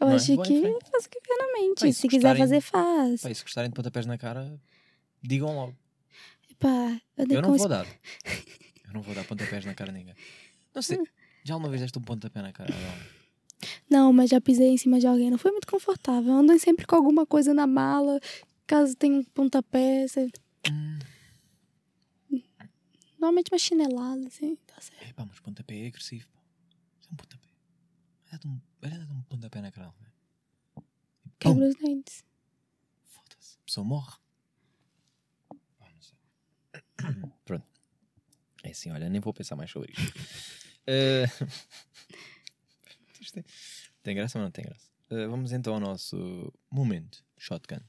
Eu 0.05 0.09
Não 0.09 0.13
é? 0.13 0.15
acho 0.15 0.25
que 0.43 0.61
frente. 0.61 0.89
façam 0.91 1.07
o 1.07 1.09
que 1.09 1.35
na 1.37 1.53
mente. 1.53 1.87
E 1.87 1.93
se 1.93 2.01
se 2.01 2.07
quiser 2.07 2.37
fazer, 2.37 2.61
faz. 2.61 3.25
E 3.25 3.35
se 3.35 3.41
gostarem 3.43 3.69
de 3.69 3.75
pontapés 3.75 4.05
na 4.05 4.17
cara, 4.17 4.59
digam 5.21 5.55
logo. 5.55 5.75
Epá, 6.51 7.01
eu 7.17 7.25
dei 7.27 7.37
Eu 7.37 7.41
com 7.41 7.47
não 7.47 7.55
os- 7.55 7.59
vou 7.61 7.67
dar. 7.69 7.85
Eu 8.87 8.93
não 8.93 9.01
vou 9.01 9.13
dar 9.15 9.25
pontapés 9.25 9.65
na 9.65 9.73
cara 9.73 9.89
a 9.91 9.93
ninguém. 9.93 10.15
Não 10.73 10.81
sei, 10.81 10.97
já 11.43 11.53
alguma 11.53 11.69
vez 11.69 11.81
deste 11.81 11.97
um 11.99 12.01
pontapé 12.01 12.41
na 12.41 12.53
cara? 12.53 12.73
Não, 13.89 14.13
mas 14.13 14.29
já 14.29 14.39
pisei 14.39 14.67
em 14.69 14.77
cima 14.77 14.99
de 14.99 15.07
alguém. 15.07 15.29
Não 15.31 15.37
foi 15.37 15.51
muito 15.51 15.67
confortável. 15.67 16.31
Andem 16.31 16.57
sempre 16.59 16.85
com 16.85 16.95
alguma 16.95 17.25
coisa 17.25 17.53
na 17.53 17.65
mala. 17.67 18.19
Caso 18.67 18.95
tenha 18.95 19.17
um 19.17 19.23
pontapé. 19.23 20.07
Você... 20.07 20.29
Hum, 20.71 20.99
Normalmente 23.19 23.51
uma 23.51 23.57
chinelada, 23.59 24.27
assim. 24.27 24.55
Tá 24.67 24.79
certo. 24.79 25.01
é 25.03 25.13
pá, 25.13 25.25
mas 25.25 25.39
pontapé 25.39 25.83
é 25.83 25.87
agressivo. 25.87 26.27
é 27.09 27.13
um 27.13 27.15
pontapé. 27.15 27.47
Olha 28.31 28.39
de 28.39 28.47
um, 28.47 28.59
olha 28.85 29.05
de 29.05 29.11
um 29.11 29.21
pontapé 29.23 29.61
na 29.61 29.71
cara. 29.71 29.93
Quebra 31.39 31.67
os 31.67 31.75
dentes. 31.75 32.23
Foda-se. 33.03 33.57
A 33.61 33.65
pessoa 33.65 33.85
morre. 33.85 34.13
Ah, 35.79 35.89
não 35.89 36.01
sei. 36.01 36.17
Pronto. 37.45 37.65
É 38.63 38.69
assim, 38.69 38.91
olha, 38.91 39.09
nem 39.09 39.19
vou 39.19 39.33
pensar 39.33 39.55
mais 39.55 39.71
sobre 39.71 39.91
isto. 39.91 40.13
Isto 43.19 43.43
tem, 44.03 44.15
graça 44.15 44.37
ou 44.37 44.43
não 44.43 44.51
tem 44.51 44.65
graça? 44.65 44.91
Eh, 45.09 45.25
vamos 45.27 45.51
então 45.51 45.73
ao 45.73 45.79
nosso 45.79 46.53
momento 46.69 47.25
shotgun. 47.37 47.79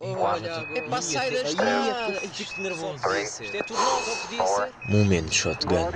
É 0.00 0.82
para 0.82 1.02
sair 1.02 1.32
da 1.32 1.42
estrada. 1.48 2.20
Ai, 2.20 2.28
Fico 2.28 2.60
nervoso. 2.60 3.02
Isto 3.16 3.42
é 3.56 3.62
tudo 3.62 3.80
novo, 3.80 4.22
podia 4.22 4.46
ser. 4.46 4.72
Momento 4.90 5.34
shotgun. 5.34 5.90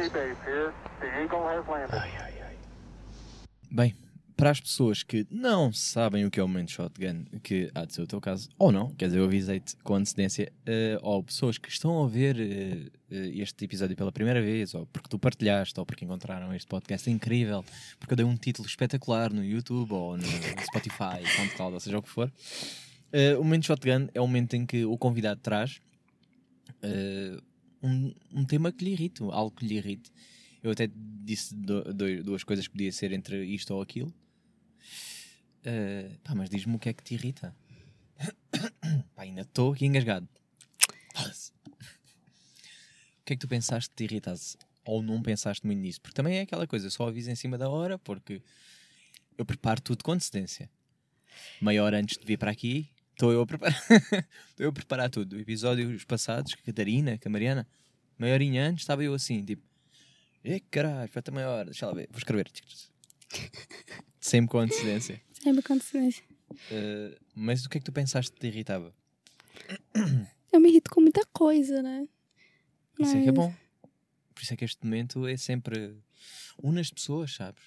Bem, 3.75 3.95
para 4.37 4.51
as 4.51 4.61
pessoas 4.61 5.03
que 5.03 5.27
não 5.31 5.73
sabem 5.73 6.27
o 6.27 6.31
que 6.31 6.39
é 6.39 6.43
o 6.43 6.47
momento 6.47 6.73
shotgun, 6.73 7.25
que 7.43 7.71
há 7.75 7.87
de 7.87 7.95
ser 7.95 8.03
o 8.03 8.07
teu 8.07 8.21
caso, 8.21 8.51
ou 8.59 8.71
não, 8.71 8.91
quer 8.91 9.07
dizer, 9.07 9.19
eu 9.19 9.25
avisei-te 9.25 9.75
com 9.77 9.95
antecedência, 9.95 10.53
eh, 10.67 10.99
ou 11.01 11.23
pessoas 11.23 11.57
que 11.57 11.71
estão 11.71 12.05
a 12.05 12.07
ver 12.07 12.37
eh, 12.39 12.91
este 13.11 13.65
episódio 13.65 13.97
pela 13.97 14.13
primeira 14.13 14.43
vez, 14.43 14.75
ou 14.75 14.85
porque 14.85 15.09
tu 15.09 15.19
partilhaste, 15.19 15.81
ou 15.81 15.87
porque 15.87 16.05
encontraram 16.05 16.55
este 16.55 16.67
podcast 16.67 17.11
incrível, 17.11 17.65
porque 17.99 18.13
eu 18.13 18.17
dei 18.19 18.27
um 18.27 18.37
título 18.37 18.69
espetacular 18.69 19.33
no 19.33 19.43
YouTube, 19.43 19.91
ou 19.95 20.19
no 20.19 20.25
Spotify, 20.67 21.25
SoundCloud, 21.35 21.73
ou 21.73 21.81
seja 21.81 21.97
o 21.97 22.03
que 22.03 22.11
for. 22.11 22.31
Eh, 23.11 23.39
o 23.39 23.43
momento 23.43 23.65
shotgun 23.65 24.07
é 24.13 24.21
o 24.21 24.27
momento 24.27 24.53
em 24.53 24.67
que 24.67 24.85
o 24.85 24.99
convidado 24.99 25.41
traz 25.41 25.81
um, 27.83 28.13
um 28.35 28.45
tema 28.45 28.71
que 28.71 28.85
lhe 28.85 28.91
irrite, 28.91 29.23
algo 29.23 29.51
que 29.51 29.65
lhe 29.65 29.77
irrite. 29.77 30.13
Eu 30.63 30.71
até 30.71 30.89
disse 30.95 31.55
do- 31.55 31.93
do- 31.93 32.23
duas 32.23 32.45
coisas 32.45 32.67
que 32.67 32.73
podia 32.73 32.93
ser 32.93 33.13
entre 33.13 33.45
isto 33.45 33.75
ou 33.75 33.83
aquilo. 33.83 34.13
Eh, 35.65 36.11
pá, 36.25 36.35
mas 36.35 36.49
diz-me 36.51 36.75
o 36.77 36.79
que 36.79 36.89
é 36.89 36.93
que 36.93 37.03
te 37.03 37.15
irrita. 37.15 37.55
pá, 39.15 39.23
ainda 39.23 39.43
estou 39.43 39.73
aqui 39.73 39.87
engasgado. 39.87 40.29
O 43.21 43.25
que 43.25 43.33
é 43.33 43.37
que 43.37 43.41
tu 43.41 43.49
pensaste 43.49 43.91
que 43.91 43.97
te 43.97 44.05
irritasse? 44.05 44.57
Ou 44.85 45.03
não 45.03 45.23
pensaste 45.23 45.65
muito 45.65 45.79
nisso? 45.79 46.01
Porque 46.01 46.15
também 46.15 46.39
é 46.39 46.41
aquela 46.43 46.67
coisa, 46.67 46.91
só 46.91 47.07
aviso 47.09 47.31
em 47.31 47.37
cima 47.37 47.57
da 47.57 47.69
hora 47.69 47.99
porque 47.99 48.43
eu 49.39 49.45
preparo 49.45 49.81
tudo 49.81 50.03
com 50.03 50.13
antecedência. 50.13 50.69
Meia 51.61 51.83
hora 51.85 51.99
antes 51.99 52.19
de 52.19 52.27
vir 52.27 52.37
para 52.37 52.51
aqui, 52.51 52.91
estou 53.13 53.33
eu 53.33 53.41
a 53.43 53.47
preparar. 53.47 53.81
Eu 54.59 54.69
a 54.69 54.73
preparar 54.73 55.11
tudo. 55.11 55.39
Episódios 55.41 56.05
passados, 56.05 56.55
com 56.55 56.61
a 56.61 56.65
Catarina, 56.65 57.19
com 57.19 57.29
a 57.29 57.33
Mariana, 57.33 57.67
meia 58.19 58.37
antes, 58.69 58.83
estava 58.83 59.03
eu 59.03 59.15
assim, 59.15 59.45
tipo, 59.45 59.63
e 60.45 60.61
caralho, 60.61 61.09
falta 61.11 61.31
meia 61.31 61.49
hora, 61.49 61.65
deixa 61.67 61.87
lá 61.87 61.93
ver, 61.95 62.09
vou 62.11 62.19
escrever. 62.19 62.51
Sempre 64.21 64.51
com 64.51 64.59
antecedência. 64.59 65.21
Sempre 65.33 65.63
com 65.63 65.75
antecedência. 65.75 66.25
Uh, 66.51 67.17
mas 67.35 67.65
o 67.65 67.69
que 67.69 67.79
é 67.79 67.81
que 67.81 67.85
tu 67.87 67.93
pensaste 67.93 68.33
que 68.33 68.41
te 68.41 68.47
irritava? 68.47 68.95
Eu 70.53 70.61
me 70.61 70.69
irrito 70.69 70.91
com 70.91 71.01
muita 71.01 71.25
coisa, 71.33 71.83
né? 71.83 72.07
Isso 73.01 73.17
é 73.17 73.23
que 73.23 73.29
é 73.29 73.33
Mas- 73.33 73.35
bom. 73.35 73.55
Por 74.35 74.43
isso 74.43 74.55
é 74.55 74.57
que 74.57 74.65
este 74.65 74.85
momento 74.85 75.27
é 75.27 75.37
sempre. 75.37 75.97
Une 76.63 76.81
as 76.81 76.91
pessoas, 76.91 77.33
sabes? 77.35 77.63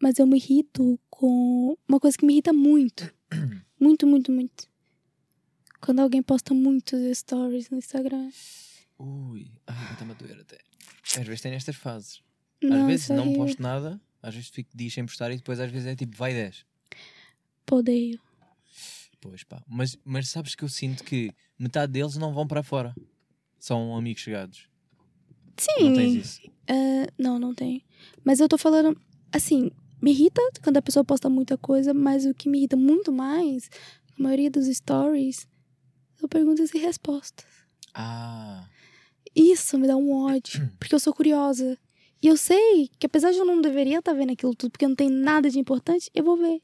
Mas 0.00 0.18
eu 0.18 0.26
me 0.26 0.36
irrito 0.36 0.98
com 1.08 1.76
uma 1.88 1.98
coisa 2.00 2.16
que 2.18 2.26
me 2.26 2.34
irrita 2.34 2.52
muito. 2.52 3.12
muito, 3.80 4.06
muito, 4.06 4.30
muito. 4.32 4.68
Quando 5.80 6.00
alguém 6.00 6.22
posta 6.22 6.52
muitos 6.52 7.00
stories 7.18 7.70
no 7.70 7.78
Instagram. 7.78 8.30
Ui, 8.98 9.50
ai, 9.66 9.92
está-me 9.92 10.12
a 10.12 10.14
doer 10.14 10.40
até. 10.40 10.58
Às 11.18 11.26
vezes 11.26 11.40
tem 11.40 11.52
nestas 11.52 11.76
fases. 11.76 12.22
Não, 12.62 12.76
às 12.76 12.86
vezes 12.86 13.08
não 13.10 13.32
posto 13.32 13.62
nada, 13.62 14.00
às 14.22 14.34
vezes 14.34 14.50
fico 14.50 14.70
dias 14.74 14.92
sem 14.92 15.04
postar 15.04 15.30
e 15.30 15.36
depois 15.36 15.60
às 15.60 15.70
vezes 15.70 15.86
é 15.88 15.96
tipo, 15.96 16.16
vai 16.16 16.32
10. 16.32 16.64
Odeio. 17.70 18.20
Pois 19.20 19.42
pá. 19.42 19.62
Mas, 19.66 19.98
mas 20.04 20.28
sabes 20.28 20.54
que 20.54 20.62
eu 20.62 20.68
sinto 20.68 21.04
que 21.04 21.32
metade 21.58 21.92
deles 21.92 22.16
não 22.16 22.32
vão 22.32 22.46
para 22.46 22.62
fora. 22.62 22.94
São 23.58 23.96
amigos 23.96 24.22
chegados. 24.22 24.68
Sim. 25.56 25.84
Não 25.84 25.92
tens 25.94 26.14
isso. 26.14 26.40
É, 26.66 27.06
não, 27.18 27.38
não 27.38 27.54
tem. 27.54 27.84
Mas 28.24 28.40
eu 28.40 28.48
tô 28.48 28.58
falando, 28.58 28.98
assim, 29.32 29.70
me 30.00 30.10
irrita 30.10 30.40
quando 30.62 30.76
a 30.76 30.82
pessoa 30.82 31.04
posta 31.04 31.28
muita 31.28 31.56
coisa, 31.56 31.94
mas 31.94 32.26
o 32.26 32.34
que 32.34 32.48
me 32.48 32.58
irrita 32.58 32.76
muito 32.76 33.12
mais, 33.12 33.70
a 34.18 34.22
maioria 34.22 34.50
dos 34.50 34.66
stories, 34.66 35.48
são 36.16 36.28
perguntas 36.28 36.72
e 36.74 36.78
respostas. 36.78 37.46
Ah, 37.94 38.68
Isso 39.36 39.78
me 39.78 39.86
dá 39.86 39.96
um 39.96 40.10
ódio, 40.12 40.68
porque 40.80 40.94
eu 40.94 40.98
sou 40.98 41.12
curiosa. 41.12 41.76
E 42.22 42.26
eu 42.28 42.36
sei 42.36 42.88
que 42.98 43.04
apesar 43.06 43.30
de 43.30 43.36
eu 43.38 43.44
não 43.44 43.60
deveria 43.60 43.98
estar 43.98 44.14
vendo 44.14 44.32
aquilo 44.32 44.54
tudo, 44.54 44.70
porque 44.70 44.88
não 44.88 44.96
tem 44.96 45.10
nada 45.10 45.50
de 45.50 45.58
importante, 45.58 46.10
eu 46.14 46.24
vou 46.24 46.36
ver. 46.38 46.60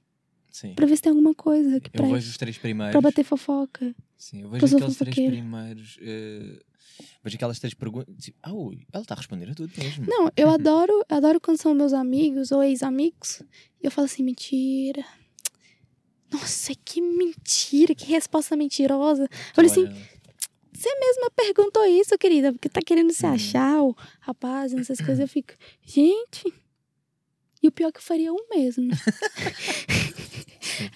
sim. 0.51 0.75
Pra 0.75 0.87
ver 0.87 0.97
se 0.97 1.03
tem 1.03 1.11
alguma 1.11 1.35
coisa 1.35 1.79
que 1.79 1.91
Eu 1.93 2.07
vejo 2.11 2.31
os 2.31 2.37
três 2.39 2.57
primeiros. 2.57 2.93
Pra 2.93 3.01
bater 3.03 3.23
fofoca. 3.25 3.95
Sim, 4.16 4.43
eu 4.43 4.49
vejo 4.49 4.64
aqueles 4.64 4.81
três 4.97 4.97
fofoqueira. 4.97 5.31
primeiros. 5.33 5.99
eh, 6.01 6.62
vejo 7.23 7.37
aquelas 7.37 7.59
três 7.59 7.75
perguntas. 7.75 8.14
tipo, 8.25 8.39
Ah, 8.43 8.55
ui, 8.55 8.87
ela 8.93 9.03
está 9.03 9.14
a 9.14 9.18
responder 9.18 9.51
a 9.51 9.55
tudo 9.55 9.70
mesmo. 9.77 10.07
Não, 10.09 10.31
eu 10.37 10.49
adoro, 10.51 11.05
adoro 11.09 11.39
quando 11.41 11.59
são 11.59 11.75
meus 11.75 11.93
amigos 11.93 12.51
ou 12.53 12.62
ex-amigos. 12.62 13.43
E 13.83 13.87
eu 13.87 13.91
falo 13.91 14.07
assim, 14.07 14.23
mentira. 14.23 15.05
Nossa, 16.33 16.73
que 16.83 17.01
mentira, 17.03 17.95
que 17.95 18.07
resposta 18.07 18.57
mentirosa. 18.57 19.25
Eu 19.25 19.29
falei 19.55 19.70
assim, 19.70 19.85
Olha, 19.85 20.09
você 20.83 20.99
mesma 20.99 21.30
perguntou 21.30 21.85
isso, 21.87 22.16
querida, 22.18 22.53
porque 22.53 22.68
tá 22.68 22.80
querendo 22.85 23.12
se 23.12 23.24
Uhum. 23.26 23.33
achar, 23.33 23.83
o 23.83 23.97
rapaz, 24.20 24.72
essas 24.74 24.99
coisas. 24.99 25.20
Eu 25.20 25.28
fico, 25.28 25.55
gente. 25.85 26.53
E 27.62 27.68
o 27.68 27.72
pior 27.72 27.89
é 27.89 27.93
que 27.93 27.99
eu 27.99 28.03
faria 28.03 28.33
o 28.33 28.47
mesmo. 28.51 28.89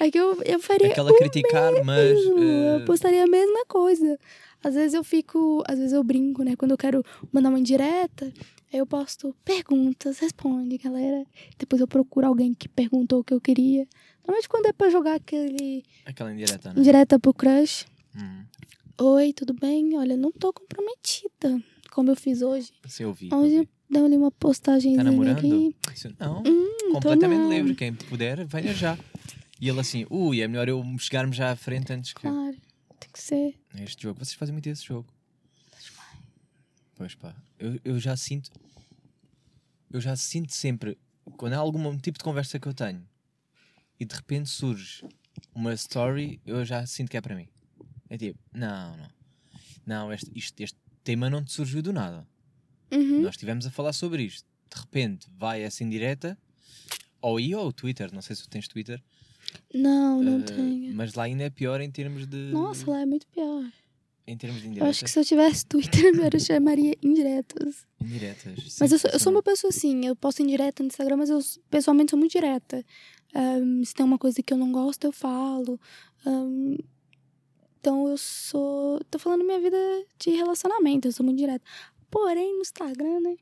É 0.00 0.10
que 0.10 0.18
eu, 0.18 0.42
eu 0.44 0.58
faria. 0.60 0.88
Aquela 0.90 1.14
criticar, 1.16 1.72
mas. 1.84 2.14
mesmo, 2.14 2.38
eh, 2.38 2.76
Eu 2.76 2.84
postaria 2.84 3.24
a 3.24 3.26
mesma 3.26 3.64
coisa. 3.66 4.18
Às 4.62 4.74
vezes 4.74 4.94
eu 4.94 5.04
fico. 5.04 5.62
Às 5.66 5.78
vezes 5.78 5.92
eu 5.92 6.02
brinco, 6.02 6.42
né? 6.42 6.56
Quando 6.56 6.70
eu 6.72 6.78
quero 6.78 7.04
mandar 7.32 7.50
uma 7.50 7.58
indireta, 7.58 8.32
aí 8.72 8.78
eu 8.78 8.86
posto 8.86 9.34
perguntas, 9.44 10.18
responde, 10.18 10.78
galera. 10.78 11.24
Depois 11.58 11.80
eu 11.80 11.86
procuro 11.88 12.26
alguém 12.26 12.54
que 12.54 12.68
perguntou 12.68 13.20
o 13.20 13.24
que 13.24 13.34
eu 13.34 13.40
queria. 13.40 13.86
Normalmente 14.20 14.48
quando 14.48 14.66
é 14.66 14.72
pra 14.72 14.88
jogar 14.88 15.14
aquele 15.16 15.84
aquela 16.04 16.32
indireta, 16.32 16.72
né? 16.72 16.80
indireta 16.80 17.18
pro 17.18 17.34
crush. 17.34 17.86
Hum, 18.16 18.44
Oi, 18.98 19.32
tudo 19.32 19.52
bem? 19.54 19.96
Olha, 19.98 20.16
não 20.16 20.32
tô 20.32 20.52
comprometida. 20.52 21.62
Como 21.90 22.10
eu 22.10 22.16
fiz 22.16 22.42
hoje. 22.42 22.72
eu 23.00 23.12
vi. 23.12 23.28
Hoje 23.32 23.54
eu 23.54 23.58
eu 23.60 23.64
vi. 23.64 23.68
dei 23.90 24.02
ali 24.04 24.16
uma 24.16 24.30
postagem 24.30 24.96
Tá 24.96 25.04
namorando? 25.04 25.42
Não, 26.18 26.42
Hum, 26.46 26.92
completamente 26.92 27.40
não. 27.40 27.50
livre. 27.50 27.74
Quem 27.74 27.94
puder, 27.94 28.46
venha 28.46 28.72
já. 28.74 28.98
E 29.60 29.68
ele 29.68 29.80
assim, 29.80 30.06
ui, 30.10 30.40
é 30.40 30.48
melhor 30.48 30.68
eu 30.68 30.82
chegarmos 30.98 31.36
já 31.36 31.50
à 31.50 31.56
frente 31.56 31.92
antes 31.92 32.12
que. 32.12 32.20
Claro, 32.22 32.56
tem 33.00 33.10
que 33.12 33.20
ser. 33.20 33.54
Este 33.74 34.02
jogo, 34.02 34.18
vocês 34.18 34.34
fazem 34.34 34.52
muito 34.52 34.66
esse 34.68 34.84
jogo. 34.84 35.06
Pois 36.94 37.14
pá, 37.14 37.34
eu, 37.58 37.78
eu 37.84 37.98
já 37.98 38.16
sinto. 38.16 38.50
Eu 39.90 40.00
já 40.00 40.16
sinto 40.16 40.52
sempre. 40.52 40.96
Quando 41.36 41.52
há 41.54 41.58
algum 41.58 41.96
tipo 41.98 42.18
de 42.18 42.24
conversa 42.24 42.58
que 42.58 42.66
eu 42.68 42.74
tenho 42.74 43.06
e 43.98 44.04
de 44.04 44.14
repente 44.14 44.48
surge 44.48 45.04
uma 45.54 45.72
story, 45.74 46.40
eu 46.46 46.64
já 46.64 46.86
sinto 46.86 47.10
que 47.10 47.16
é 47.16 47.20
para 47.20 47.34
mim. 47.34 47.48
É 48.08 48.16
tipo, 48.16 48.38
não, 48.52 48.96
não. 48.96 49.08
Não, 49.86 50.12
este, 50.12 50.30
isto- 50.34 50.60
este 50.60 50.78
tema 51.04 51.30
não 51.30 51.44
te 51.44 51.52
surgiu 51.52 51.80
do 51.82 51.92
nada. 51.92 52.26
Uhum. 52.92 53.22
Nós 53.22 53.34
estivemos 53.34 53.66
a 53.66 53.70
falar 53.70 53.92
sobre 53.92 54.22
isto. 54.24 54.46
De 54.74 54.80
repente 54.80 55.26
vai 55.38 55.62
essa 55.62 55.82
indireta, 55.84 56.36
ou 57.20 57.36
aí 57.36 57.54
ou 57.54 57.68
o 57.68 57.72
Twitter, 57.72 58.12
não 58.12 58.20
sei 58.22 58.34
se 58.36 58.42
tu 58.42 58.48
tens 58.48 58.66
Twitter, 58.68 59.02
Não, 59.72 60.22
não 60.22 60.40
eh, 60.40 60.42
tenho. 60.42 60.94
mas 60.94 61.14
lá 61.14 61.24
ainda 61.24 61.44
é 61.44 61.50
pior 61.50 61.80
em 61.80 61.90
termos 61.90 62.26
de. 62.26 62.36
Nossa, 62.52 62.88
lá 62.90 63.00
é 63.00 63.06
muito 63.06 63.26
pior. 63.28 63.64
Em 64.26 64.36
termos 64.36 64.60
de 64.60 64.66
Eu 64.66 64.70
indiretas. 64.72 64.90
acho 64.96 65.04
que 65.04 65.10
se 65.10 65.18
eu 65.20 65.24
tivesse 65.24 65.64
Twitter, 65.66 66.02
eu 66.34 66.40
chamaria 66.40 66.96
indiretas. 67.00 67.86
Indiretas. 68.00 68.76
Mas 68.80 68.90
sim, 68.90 68.94
eu 68.94 68.98
sou, 68.98 69.10
eu 69.12 69.18
sou 69.20 69.32
uma 69.32 69.42
pessoa 69.42 69.68
assim, 69.70 70.04
eu 70.04 70.16
posto 70.16 70.42
indireta 70.42 70.82
no 70.82 70.88
Instagram, 70.88 71.16
mas 71.18 71.30
eu 71.30 71.38
pessoalmente 71.70 72.10
sou 72.10 72.18
muito 72.18 72.32
direta. 72.32 72.84
Ahn, 73.34 73.84
se 73.84 73.94
tem 73.94 74.04
uma 74.04 74.18
coisa 74.18 74.42
que 74.42 74.52
eu 74.52 74.56
não 74.58 74.72
gosto, 74.72 75.04
eu 75.04 75.12
falo. 75.12 75.78
Ahn, 76.26 76.76
então 77.86 78.08
eu 78.08 78.18
sou. 78.18 78.98
Tô 79.08 79.16
falando 79.18 79.44
minha 79.44 79.60
vida 79.60 79.76
de 80.18 80.30
relacionamento, 80.30 81.06
eu 81.06 81.12
sou 81.12 81.24
muito 81.24 81.38
direta. 81.38 81.64
Porém, 82.10 82.54
no 82.54 82.60
Instagram, 82.62 83.20
né? 83.20 83.36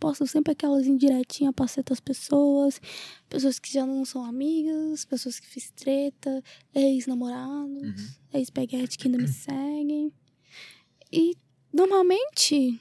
Posto 0.00 0.26
sempre 0.26 0.52
aquelas 0.52 0.86
indiretinhas 0.86 1.54
pra 1.54 1.66
certas 1.68 2.00
pessoas, 2.00 2.80
pessoas 3.28 3.58
que 3.58 3.70
já 3.72 3.84
não 3.86 4.04
são 4.06 4.24
amigas, 4.24 5.04
pessoas 5.04 5.38
que 5.38 5.46
fiz 5.46 5.70
treta, 5.70 6.42
ex-namorados, 6.74 7.82
Uhum. 7.82 7.94
ex-peguete 8.34 8.96
que 8.98 9.06
ainda 9.06 9.18
me 9.18 9.28
seguem. 9.28 10.12
E 11.12 11.34
normalmente 11.72 12.80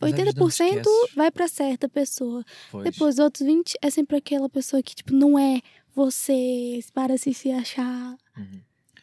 Mas 0.00 0.12
às 0.14 0.18
vezes 0.18 0.34
não 0.34 0.48
te 0.48 0.62
80% 0.62 0.78
esqueces. 0.80 1.14
vai 1.14 1.30
pra 1.30 1.46
certa 1.46 1.88
pessoa. 1.90 2.42
Pois. 2.72 2.84
Depois, 2.84 3.14
os 3.16 3.18
outros 3.20 3.46
20% 3.46 3.74
é 3.82 3.90
sempre 3.90 4.16
aquela 4.16 4.48
pessoa 4.48 4.82
que, 4.82 4.94
tipo, 4.94 5.12
não 5.14 5.38
é 5.38 5.60
você 5.94 6.80
para 6.94 7.16
se 7.18 7.32
se 7.34 7.50
achar. 7.50 8.16
Uhum. 8.36 8.60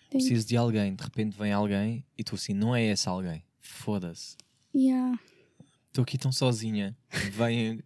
Preciso 0.10 0.48
de 0.48 0.56
alguém, 0.58 0.96
de 0.96 1.04
repente 1.04 1.38
vem 1.38 1.52
alguém 1.52 2.04
e 2.18 2.24
tu 2.24 2.36
assim, 2.36 2.54
não 2.54 2.76
é 2.76 2.84
esse 2.86 3.08
alguém. 3.10 3.44
Foda-se. 3.60 4.36
Yeah. 4.76 5.20
Estou 5.88 6.04
aqui 6.04 6.18
tão 6.18 6.32
sozinha. 6.32 6.96
Vem. 7.34 7.74
Um 7.74 7.80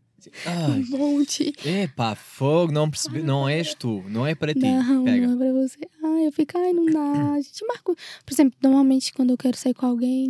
Ai, 0.46 0.84
monte. 0.90 1.52
epá, 1.66 2.14
fogo, 2.14 2.72
não 2.72 2.88
percebi. 2.92 3.24
Não 3.24 3.50
és 3.50 3.74
tu, 3.74 4.04
não 4.08 4.24
é 4.28 4.36
para 4.36 4.54
ti. 4.54 4.60
Não, 4.60 5.04
Pega. 5.04 5.28
não 5.28 5.34
é 5.34 5.38
pra 5.38 5.54
você. 5.62 5.80
Ai, 6.04 6.28
eu 6.28 6.32
fico, 6.32 6.58
ai, 6.60 6.74
não 6.74 6.86
dá. 6.86 7.34
A 7.34 7.42
gente 7.42 7.66
marca. 7.66 7.84
Por 7.86 8.32
exemplo, 8.34 8.56
normalmente 8.62 9.12
quando 9.14 9.32
eu 9.32 9.38
quero 9.38 9.58
sair 9.58 9.74
com 9.74 9.88
alguém, 9.88 10.30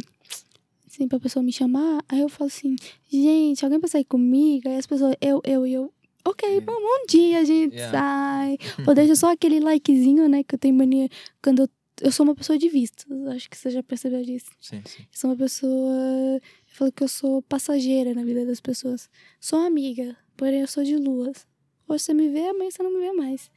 assim, 0.88 1.10
pra 1.10 1.20
pessoa 1.20 1.44
me 1.44 1.52
chamar, 1.52 2.02
aí 2.08 2.22
eu 2.22 2.30
falo 2.30 2.48
assim, 2.48 2.74
gente, 3.12 3.66
alguém 3.66 3.82
pra 3.82 3.90
sair 3.90 4.06
comigo? 4.06 4.70
Aí 4.70 4.78
as 4.78 4.88
pessoas, 4.88 5.14
eu, 5.20 5.42
eu 5.44 5.68
e 5.68 5.74
eu. 5.74 5.92
Ok, 6.24 6.48
É. 6.48 6.62
vamos 6.62 6.82
um 6.84 7.06
dia 7.10 7.40
a 7.40 7.44
gente 7.44 7.74
Yeah. 7.76 7.92
sai. 7.98 8.58
Ou 8.88 8.94
deixa 8.96 9.16
só 9.16 9.32
aquele 9.34 9.60
likezinho, 9.60 10.30
né? 10.30 10.42
Que 10.44 10.56
eu 10.56 10.60
tenho 10.60 10.74
mania. 10.76 11.10
Quando 11.44 11.64
eu, 11.64 11.70
eu 12.02 12.12
sou 12.12 12.24
uma 12.26 12.36
pessoa 12.36 12.58
de 12.58 12.68
vistas. 12.70 13.06
Acho 13.28 13.50
que 13.50 13.58
você 13.58 13.70
já 13.70 13.82
percebeu 13.84 14.24
disso. 14.24 14.52
Sim, 14.60 14.82
sim. 14.86 15.02
Eu 15.04 15.08
sou 15.20 15.30
uma 15.30 15.38
pessoa. 15.38 15.94
Eu 16.36 16.42
falo 16.66 16.92
que 16.92 17.04
eu 17.04 17.08
sou 17.08 17.42
passageira 17.44 18.14
na 18.14 18.24
vida 18.24 18.46
das 18.46 18.60
pessoas. 18.60 19.10
Sou 19.40 19.60
amiga, 19.60 20.16
porém 20.36 20.62
eu 20.62 20.68
sou 20.68 20.84
de 20.84 20.96
luas. 20.98 21.48
Hoje 21.88 22.04
você 22.06 22.14
me 22.14 22.30
vê, 22.30 22.48
amanhã 22.48 22.72
você 22.72 22.82
não 22.82 22.92
me 22.94 23.00
vê 23.00 23.12
mais. 23.12 23.52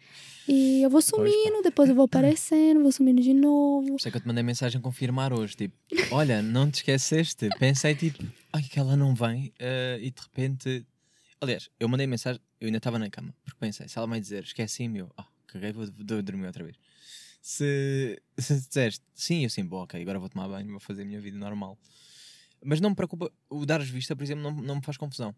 E 0.49 0.83
eu 0.83 0.91
vou 0.91 1.01
sumindo, 1.01 1.63
depois 1.63 1.89
eu 1.89 1.95
vou 1.95 2.05
aparecendo, 2.05 2.83
vou 2.83 2.91
sumindo 2.91 3.23
de 3.23 3.33
novo. 3.33 3.97
É 4.05 4.11
que 4.11 4.17
eu 4.17 4.21
te 4.21 4.27
mandei 4.27 4.43
mensagem 4.43 4.81
confirmar 4.81 5.33
hoje. 5.33 5.57
Tipo, 5.57 5.77
olha, 6.11 6.43
não 6.43 6.71
te 6.71 6.77
esqueceste. 6.77 7.49
Pensei 7.59 7.95
tipo, 7.95 8.25
ai 8.53 8.63
que 8.63 8.79
ela 8.79 8.97
não 8.97 9.15
vem. 9.15 9.53
eh, 9.59 9.99
e 10.03 10.11
de 10.11 10.21
repente. 10.21 10.85
Aliás, 11.41 11.71
eu 11.79 11.89
mandei 11.89 12.07
mensagem, 12.07 12.41
eu 12.61 12.67
ainda 12.67 12.79
estava 12.79 12.99
na 12.99 13.09
cama. 13.09 13.35
Porque 13.45 13.59
pensei, 13.61 13.87
se 13.89 13.97
ela 13.99 14.07
vai 14.07 14.19
dizer 14.21 14.43
esqueci-me, 14.43 15.01
eu, 15.01 15.11
ah, 15.17 15.27
caguei, 15.47 15.73
vou, 15.73 15.87
vou 15.87 16.23
dormir 16.23 16.47
outra 16.47 16.65
vez. 16.65 16.77
Se, 17.45 18.23
se 18.39 18.55
disseste 18.59 19.05
sim, 19.15 19.45
eu 19.45 19.51
sim, 19.51 19.67
bom, 19.67 19.83
ok, 19.83 20.01
agora 20.01 20.19
vou 20.19 20.31
tomar 20.31 20.49
banho, 20.49 20.71
vou 20.71 20.81
fazer 20.81 21.03
a 21.03 21.05
minha 21.05 21.21
vida 21.21 21.37
normal. 21.37 21.79
Mas 22.65 22.81
não 22.81 22.89
me 22.89 22.97
preocupa, 22.97 23.31
o 23.51 23.67
dar 23.67 23.83
vista, 23.83 24.17
por 24.17 24.25
exemplo, 24.25 24.43
não, 24.43 24.51
não 24.51 24.77
me 24.77 24.83
faz 24.83 24.97
confusão. 24.97 25.37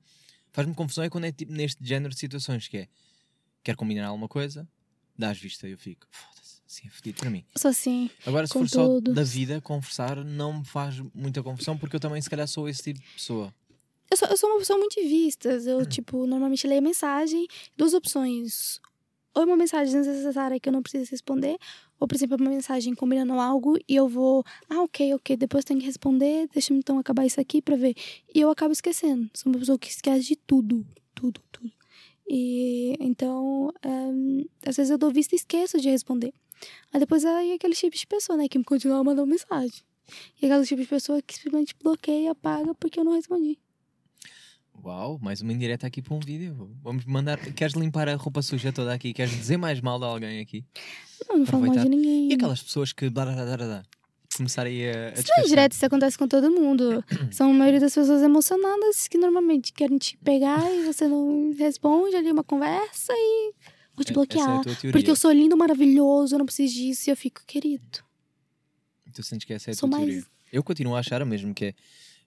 Faz-me 0.53 0.73
confusão 0.73 1.03
é 1.03 1.11
quando 1.11 1.25
é 1.25 1.33
tipo 1.33 1.53
neste 1.53 1.85
género 1.85 2.15
de 2.15 2.21
situações 2.21 2.69
que 2.69 2.77
é 2.77 2.89
quero 3.65 3.77
combinar 3.77 4.07
alguma 4.07 4.29
coisa, 4.29 4.69
dás 5.19 5.37
vista 5.37 5.67
e 5.67 5.73
eu 5.73 5.79
fico, 5.79 6.07
foda-se, 6.13 6.63
assim 6.65 6.87
é 6.87 6.91
fedido 6.91 7.19
para 7.19 7.29
mim. 7.29 7.45
Sou 7.57 7.73
assim. 7.73 8.09
Agora, 8.25 8.47
se 8.47 8.53
for 8.53 8.69
só 8.69 8.87
todos. 8.87 9.13
da 9.13 9.25
vida, 9.25 9.61
conversar 9.61 10.25
não 10.25 10.61
me 10.61 10.65
faz 10.65 11.01
muita 11.13 11.43
confusão, 11.43 11.77
porque 11.77 11.97
eu 11.97 12.01
também, 12.01 12.23
se 12.23 12.31
calhar, 12.31 12.47
sou 12.47 12.69
esse 12.69 12.85
tipo 12.85 13.01
de 13.01 13.15
pessoa. 13.15 13.53
Eu 14.09 14.17
sou, 14.17 14.29
eu 14.29 14.37
sou 14.37 14.49
uma 14.49 14.59
pessoa 14.61 14.79
muito 14.79 14.95
de 14.95 15.09
vistas. 15.09 15.67
Hum. 15.67 15.71
Eu, 15.71 15.87
tipo, 15.87 16.25
normalmente 16.25 16.69
leio 16.69 16.79
a 16.79 16.85
mensagem, 16.85 17.49
duas 17.77 17.95
opções. 17.95 18.81
Ou 19.35 19.43
é 19.43 19.45
uma 19.45 19.57
mensagem 19.57 19.93
desnecessária 19.93 20.59
que 20.59 20.67
eu 20.67 20.73
não 20.73 20.83
preciso 20.83 21.11
responder, 21.11 21.59
ou, 21.99 22.07
por 22.07 22.15
exemplo, 22.15 22.37
é 22.37 22.41
uma 22.41 22.51
mensagem 22.51 22.95
combinando 22.95 23.35
algo 23.35 23.79
e 23.89 23.95
eu 23.97 24.09
vou, 24.09 24.45
ah, 24.69 24.83
ok, 24.83 25.15
ok, 25.15 25.37
depois 25.37 25.65
tenho 25.65 25.81
que 25.81 25.87
responder, 25.87 26.49
deixa 26.53 26.73
eu 26.73 26.77
então 26.79 26.99
acabar 26.99 27.25
isso 27.25 27.41
aqui 27.41 27.63
pra 27.63 27.77
ver. 27.77 27.95
E 28.35 28.41
eu 28.41 28.51
acabo 28.51 28.73
esquecendo. 28.73 29.29
Sou 29.35 29.51
uma 29.53 29.59
pessoa 29.59 29.79
que 29.79 29.89
esquece 29.89 30.27
de 30.27 30.37
tudo, 30.37 30.87
tudo, 31.15 31.41
tudo. 31.51 31.73
E 32.29 32.97
então, 33.01 33.73
ehm, 33.85 34.45
às 34.67 34.77
vezes 34.77 34.91
eu 34.91 34.99
dou 34.99 35.11
vista 35.11 35.35
e 35.35 35.39
esqueço 35.39 35.81
de 35.81 35.89
responder. 35.89 36.33
Aí 36.93 37.01
depois 37.01 37.25
aí 37.25 37.53
aquele 37.53 37.75
tipo 37.75 37.97
de 37.97 38.07
pessoa, 38.07 38.37
né, 38.37 38.49
que 38.49 38.59
me 38.59 38.65
continua 38.65 39.03
mandando 39.05 39.27
mensagem. 39.29 39.83
E 40.41 40.47
aquele 40.47 40.67
tipo 40.67 40.83
de 40.83 40.89
pessoa 40.89 41.23
que 41.23 41.35
simplesmente 41.35 41.75
bloqueia 41.83 42.33
apaga 42.33 42.75
porque 42.75 42.99
eu 42.99 43.05
não 43.05 43.13
respondi. 43.15 43.59
Uau, 44.85 45.19
mais 45.21 45.41
uma 45.41 45.53
indireta 45.53 45.87
aqui 45.87 46.01
para 46.01 46.15
um 46.15 46.21
vídeo. 46.21 46.71
Vamos 46.83 47.05
mandar. 47.05 47.39
Queres 47.39 47.75
limpar 47.75 48.09
a 48.09 48.15
roupa 48.15 48.41
suja 48.43 48.73
toda 48.73 48.93
aqui? 48.95 49.13
Queres 49.13 49.33
dizer 49.37 49.57
mais 49.57 49.81
mal 49.81 49.99
de 49.99 50.05
alguém 50.05 50.41
aqui? 50.41 50.65
Não, 51.29 51.39
não 51.39 51.47
falo 51.47 51.67
mal 51.67 51.77
de 51.77 51.89
ninguém. 51.89 52.31
E 52.31 52.35
aquelas 52.35 52.63
pessoas 52.63 52.93
que. 52.93 53.09
blá, 53.11 53.25
blá, 53.25 53.35
blá, 53.35 53.45
blá, 53.57 53.67
blá, 53.67 53.83
começarem 54.37 54.89
a. 54.89 55.09
a 55.09 55.13
Isso 55.15 55.33
não 55.37 55.45
é 55.45 55.47
direto, 55.49 55.73
isso 55.73 55.85
acontece 55.87 56.17
com 56.17 56.29
todo 56.29 56.51
mundo. 56.51 57.05
São 57.33 57.51
a 57.51 57.55
maioria 57.55 57.81
das 57.81 57.95
pessoas 57.95 58.23
emocionadas 58.23 59.09
que 59.09 59.19
normalmente 59.19 59.73
querem 59.73 59.99
te 59.99 60.17
pegar 60.19 60.71
e 60.73 60.85
você 60.85 61.09
não 61.09 61.53
responde 61.59 62.15
ali 62.15 62.31
uma 62.31 62.45
conversa 62.45 63.13
e 63.13 63.53
vou 63.97 64.05
te 64.05 64.11
É- 64.11 64.15
bloquear. 64.15 64.61
É 64.61 64.63
tua 64.63 64.75
teoria. 64.77 64.93
porque 64.93 65.11
eu 65.11 65.17
sou 65.17 65.33
lindo, 65.33 65.57
maravilhoso, 65.57 66.35
eu 66.35 66.39
não 66.39 66.47
preciso 66.47 66.75
disso. 66.75 67.09
E 67.09 67.13
eu 67.13 67.17
fico, 67.17 67.43
querido. 67.47 68.05
Tu 69.13 69.23
sentes 69.23 69.47
que 69.47 69.55
essa 69.55 69.71
é 69.71 69.73
a 69.73 69.75
Sou 69.75 69.89
tua 69.89 69.99
mais- 69.99 70.09
teoria. 70.11 70.27
Eu 70.53 70.63
continuo 70.63 70.95
a 70.95 71.01
achar 71.01 71.21
o 71.23 71.27
mesmo 71.27 71.53
que 71.53 71.65
é. 71.67 71.75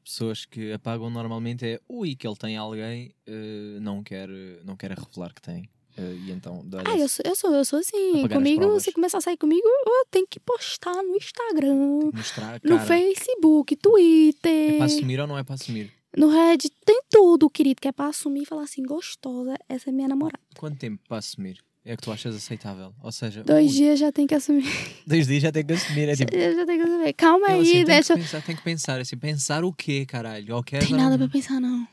Pessoas 0.04 0.46
que 0.46 0.72
apagam 0.72 1.10
normalmente 1.10 1.66
é 1.66 1.80
ui, 1.88 2.16
que 2.16 2.28
ele 2.28 2.36
tem 2.36 2.58
alguém, 2.58 3.14
eh, 3.28 3.78
não, 3.82 4.04
quer, 4.04 4.28
não 4.64 4.76
quer 4.76 4.92
revelar 4.92 5.34
que 5.34 5.42
tem. 5.42 5.70
Eh, 5.98 6.16
e 6.28 6.32
então 6.32 6.66
Ah, 6.86 6.98
eu 6.98 7.10
sou, 7.10 7.24
eu 7.26 7.36
sou, 7.36 7.54
eu 7.54 7.66
sou 7.66 7.80
assim. 7.80 8.28
Comigo, 8.28 8.80
se 8.80 8.92
começar 8.92 9.18
a 9.18 9.22
sair 9.22 9.38
comigo, 9.38 9.68
eu 9.68 10.06
tenho 10.10 10.26
que 10.28 10.40
postar 10.40 10.96
no 11.04 11.16
Instagram, 11.16 12.12
no. 12.64 12.80
Facebook, 12.80 13.74
É 13.74 13.78
Twitter, 13.78 14.78
para 14.78 14.86
assumir 14.86 15.20
ou 15.20 15.28
não 15.28 15.38
é 15.38 15.44
para 15.44 15.56
assumir? 15.56 15.92
no 16.18 16.28
Reddit, 16.28 16.74
tem 16.86 17.02
tudo, 17.10 17.50
querido, 17.50 17.80
que 17.82 17.88
é 17.88 17.92
pra 17.92 18.08
assumir 18.08 18.42
e 18.44 18.46
falar 18.46 18.64
assim, 18.64 18.82
gostosa, 18.84 19.56
essa 19.68 19.90
é 19.90 19.94
minha 19.94 20.08
namorada. 20.08 20.40
Quanto 20.58 20.78
tempo 20.80 21.02
para 21.08 21.18
assumir? 21.18 21.60
É 21.90 21.96
que 21.98 22.04
tu 22.04 22.12
achas 22.12 22.36
aceitável? 22.36 22.94
Ou 23.02 23.12
seja, 23.12 23.44
Dois 23.44 23.72
ui, 23.72 23.78
dias 23.78 24.00
já 24.00 24.12
tem 24.12 24.28
que 24.28 24.36
assumir. 24.36 24.64
dois 25.08 25.26
dias 25.26 25.42
já 25.42 25.52
tem 25.52 25.66
que 25.66 25.74
assumir. 25.74 26.08
É 26.10 26.16
tipo, 26.16 26.32
já 26.38 26.64
tenho 26.64 26.84
que 26.84 26.88
assumir. 26.88 27.14
Calma 27.14 27.48
aí, 27.48 27.62
assim, 27.62 27.84
deixa. 27.84 28.14
que 28.14 28.20
pensar, 28.20 28.42
tenho 28.44 28.58
que 28.60 28.64
pensar. 28.64 29.02
Assim, 29.02 29.18
pensar 29.18 29.64
o 29.64 29.74
quê, 29.74 30.06
caralho? 30.06 30.56
Ou 30.56 30.64
Tem 30.64 30.92
nada 30.92 31.18
pra 31.18 31.28
pensar, 31.28 31.60
não. 31.60 31.88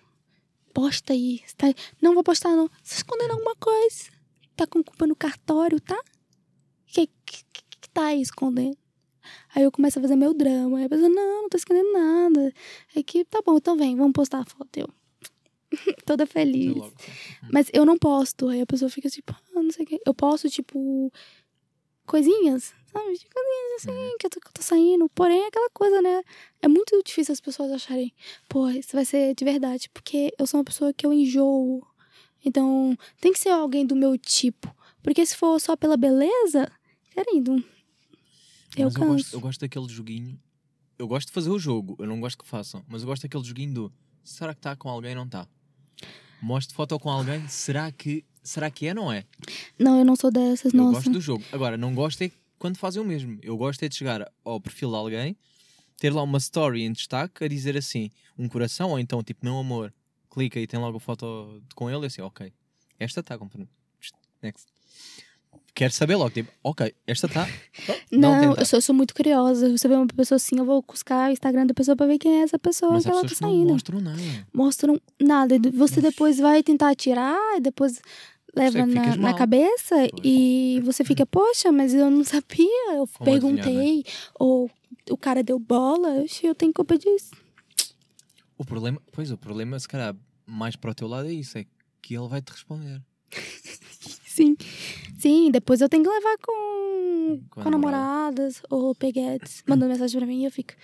Posta 0.74 1.14
aí. 1.14 1.40
Tá- 1.56 1.72
Não 2.02 2.12
vou 2.12 2.22
postar, 2.22 2.50
não. 2.50 2.68
Você 2.82 2.96
escondendo 2.96 3.30
alguma 3.32 3.56
coisa. 3.56 4.10
Tá 4.54 4.66
com 4.66 4.84
culpa 4.84 5.06
no 5.06 5.16
cartório, 5.16 5.80
tá? 5.80 5.98
Que, 6.88 7.06
que, 7.24 7.44
que, 7.50 7.62
que 7.80 7.88
tá 7.88 8.08
aí 8.08 8.20
escondendo? 8.20 8.76
Aí 9.54 9.62
eu 9.62 9.72
começo 9.72 9.98
a 9.98 10.02
fazer 10.02 10.16
meu 10.16 10.34
drama. 10.34 10.76
Aí 10.76 10.84
a 10.84 10.88
pessoa, 10.90 11.08
não, 11.08 11.42
não 11.42 11.48
tô 11.48 11.56
escondendo 11.56 11.90
nada. 11.94 12.52
É 12.94 13.02
que, 13.02 13.24
tá 13.24 13.40
bom, 13.44 13.56
então 13.56 13.78
vem, 13.78 13.96
vamos 13.96 14.12
postar 14.12 14.40
a 14.40 14.44
foto. 14.44 14.76
Eu, 14.76 14.90
toda 16.04 16.26
feliz. 16.26 16.74
logo. 16.74 16.94
Mas 17.52 17.70
eu 17.72 17.84
não 17.84 17.98
posto. 17.98 18.48
Aí 18.48 18.60
a 18.60 18.66
pessoa 18.66 18.90
fica 18.90 19.08
tipo, 19.08 19.32
ah, 19.34 19.62
não 19.62 19.70
sei 19.70 19.84
o 19.84 19.88
quê. 19.88 20.00
Eu 20.06 20.14
posto, 20.14 20.48
tipo, 20.48 21.12
coisinhas, 22.06 22.74
sabe? 22.92 23.12
De 23.18 23.26
coisinhas 23.28 23.76
assim, 23.78 24.16
que 24.18 24.26
eu 24.26 24.30
tô, 24.30 24.40
que 24.40 24.48
eu 24.48 24.52
tô 24.52 24.62
saindo. 24.62 25.08
Porém, 25.10 25.42
é 25.42 25.46
aquela 25.48 25.70
coisa, 25.70 26.00
né? 26.00 26.22
É 26.62 26.68
muito 26.68 27.02
difícil 27.04 27.32
as 27.32 27.40
pessoas 27.40 27.70
acharem, 27.72 28.12
pô, 28.48 28.68
isso 28.70 28.90
vai 28.92 29.04
ser 29.04 29.34
de 29.34 29.44
verdade. 29.44 29.88
Porque 29.92 30.32
eu 30.38 30.46
sou 30.46 30.58
uma 30.58 30.64
pessoa 30.64 30.92
que 30.92 31.04
eu 31.06 31.12
enjoo. 31.12 31.86
Então, 32.44 32.96
tem 33.20 33.32
que 33.32 33.38
ser 33.38 33.50
alguém 33.50 33.84
do 33.84 33.96
meu 33.96 34.16
tipo. 34.16 34.74
Porque 35.02 35.24
se 35.26 35.36
for 35.36 35.60
só 35.60 35.76
pela 35.76 35.96
beleza, 35.96 36.70
querido, 37.10 37.56
eu 38.76 38.88
eu 38.88 38.92
canso. 38.92 39.12
gosto, 39.12 39.34
eu 39.34 39.40
gosto 39.40 39.60
daquele 39.60 39.88
joguinho. 39.88 40.38
Eu 40.98 41.06
gosto 41.06 41.26
de 41.26 41.32
fazer 41.32 41.50
o 41.50 41.58
jogo, 41.58 41.94
eu 41.98 42.06
não 42.06 42.20
gosto 42.20 42.38
que 42.38 42.48
façam, 42.48 42.82
mas 42.88 43.02
eu 43.02 43.08
gosto 43.08 43.22
daquele 43.22 43.44
joguinho 43.44 43.74
do 43.74 43.92
será 44.24 44.54
que 44.54 44.60
está 44.60 44.74
com 44.74 44.88
alguém 44.88 45.10
ou 45.10 45.16
não 45.16 45.24
está? 45.26 45.46
Mostre 46.40 46.74
foto 46.74 46.98
com 46.98 47.10
alguém, 47.10 47.46
será 47.48 47.90
que, 47.90 48.24
será 48.42 48.70
que 48.70 48.86
é 48.86 48.90
ou 48.90 48.94
não 48.96 49.12
é? 49.12 49.24
Não, 49.78 49.98
eu 49.98 50.04
não 50.04 50.16
sou 50.16 50.30
dessas, 50.30 50.72
Eu 50.72 50.78
nossa. 50.78 50.92
gosto 50.94 51.10
do 51.10 51.20
jogo. 51.20 51.44
Agora, 51.52 51.76
não 51.76 51.94
gosto 51.94 52.22
é 52.22 52.30
quando 52.58 52.76
fazem 52.76 53.02
o 53.02 53.04
mesmo. 53.04 53.38
Eu 53.42 53.56
gosto 53.56 53.82
é 53.82 53.88
de 53.88 53.94
chegar 53.94 54.30
ao 54.44 54.60
perfil 54.60 54.90
de 54.90 54.96
alguém, 54.96 55.36
ter 55.98 56.12
lá 56.12 56.22
uma 56.22 56.38
story 56.38 56.82
em 56.82 56.92
destaque 56.92 57.44
a 57.44 57.48
dizer 57.48 57.76
assim, 57.76 58.10
um 58.38 58.48
coração, 58.48 58.90
ou 58.90 58.98
então 58.98 59.22
tipo, 59.22 59.44
meu 59.44 59.58
amor, 59.58 59.92
clica 60.30 60.60
e 60.60 60.66
tem 60.66 60.78
logo 60.78 60.98
a 60.98 61.00
foto 61.00 61.62
com 61.74 61.90
ele 61.90 62.04
e 62.04 62.06
assim, 62.06 62.22
ok, 62.22 62.52
esta 62.98 63.20
está 63.20 63.38
com 63.38 63.48
Next. 64.42 64.66
Quero 65.76 65.92
saber 65.92 66.16
logo, 66.16 66.30
tipo, 66.30 66.50
ok, 66.64 66.94
esta 67.06 67.26
está. 67.28 67.46
Não, 68.10 68.40
tenta. 68.40 68.62
eu 68.62 68.64
sou, 68.64 68.78
eu 68.78 68.80
sou 68.80 68.94
muito 68.94 69.14
curiosa. 69.14 69.70
Você 69.76 69.86
vê 69.86 69.94
uma 69.94 70.06
pessoa 70.06 70.36
assim, 70.36 70.56
eu 70.58 70.64
vou 70.64 70.82
buscar 70.82 71.28
o 71.28 71.32
Instagram 71.34 71.66
da 71.66 71.74
pessoa 71.74 71.94
pra 71.94 72.06
ver 72.06 72.16
quem 72.18 72.40
é 72.40 72.44
essa 72.44 72.58
pessoa 72.58 72.92
Mas 72.92 73.04
que 73.04 73.10
ela 73.10 73.20
tá 73.20 73.28
que 73.28 73.42
não 73.42 73.50
saindo. 73.50 73.72
mostram 73.74 74.00
nada. 74.00 74.22
Mostram 74.54 75.00
nada. 75.20 75.54
Você 75.74 76.00
depois 76.00 76.38
vai 76.38 76.62
tentar 76.62 76.94
tirar, 76.94 77.38
e 77.58 77.60
depois 77.60 78.00
leva 78.56 78.78
é 78.78 78.86
na, 78.86 79.16
na 79.16 79.34
cabeça 79.34 79.94
Pois. 80.10 80.10
e 80.24 80.80
você 80.82 81.04
fica, 81.04 81.26
poxa, 81.26 81.70
mas 81.70 81.92
eu 81.92 82.10
não 82.10 82.24
sabia. 82.24 82.94
Eu 82.94 83.06
Como 83.06 83.30
adivinhar, 83.30 83.64
perguntei, 83.66 84.04
ou 84.40 84.70
o 85.10 85.16
cara 85.18 85.42
deu 85.42 85.58
bola. 85.58 86.24
Eu 86.42 86.54
tenho 86.54 86.72
culpa 86.72 86.96
disso. 86.96 87.32
O 88.56 88.64
problema, 88.64 88.98
pois, 89.12 89.30
o 89.30 89.36
problema, 89.36 89.78
se 89.78 89.86
calhar, 89.86 90.16
mais 90.46 90.74
para 90.74 90.90
o 90.90 90.94
teu 90.94 91.06
lado 91.06 91.28
é 91.28 91.32
isso, 91.34 91.58
é 91.58 91.66
que 92.00 92.14
ele 92.16 92.28
vai 92.28 92.40
te 92.40 92.50
responder. 92.50 93.02
Sim. 94.36 94.56
Sim, 95.18 95.50
depois 95.50 95.80
eu 95.80 95.88
tenho 95.88 96.02
que 96.04 96.10
levar 96.10 96.36
com, 96.38 97.40
Com 97.50 97.62
com, 97.62 97.70
namoradas 97.70 98.60
ou 98.70 98.94
peguetes, 98.94 99.62
mandando 99.66 99.92
mensagem 99.92 100.18
pra 100.20 100.26
mim 100.26 100.42
e 100.42 100.44
eu 100.44 100.50
fico. 100.50 100.74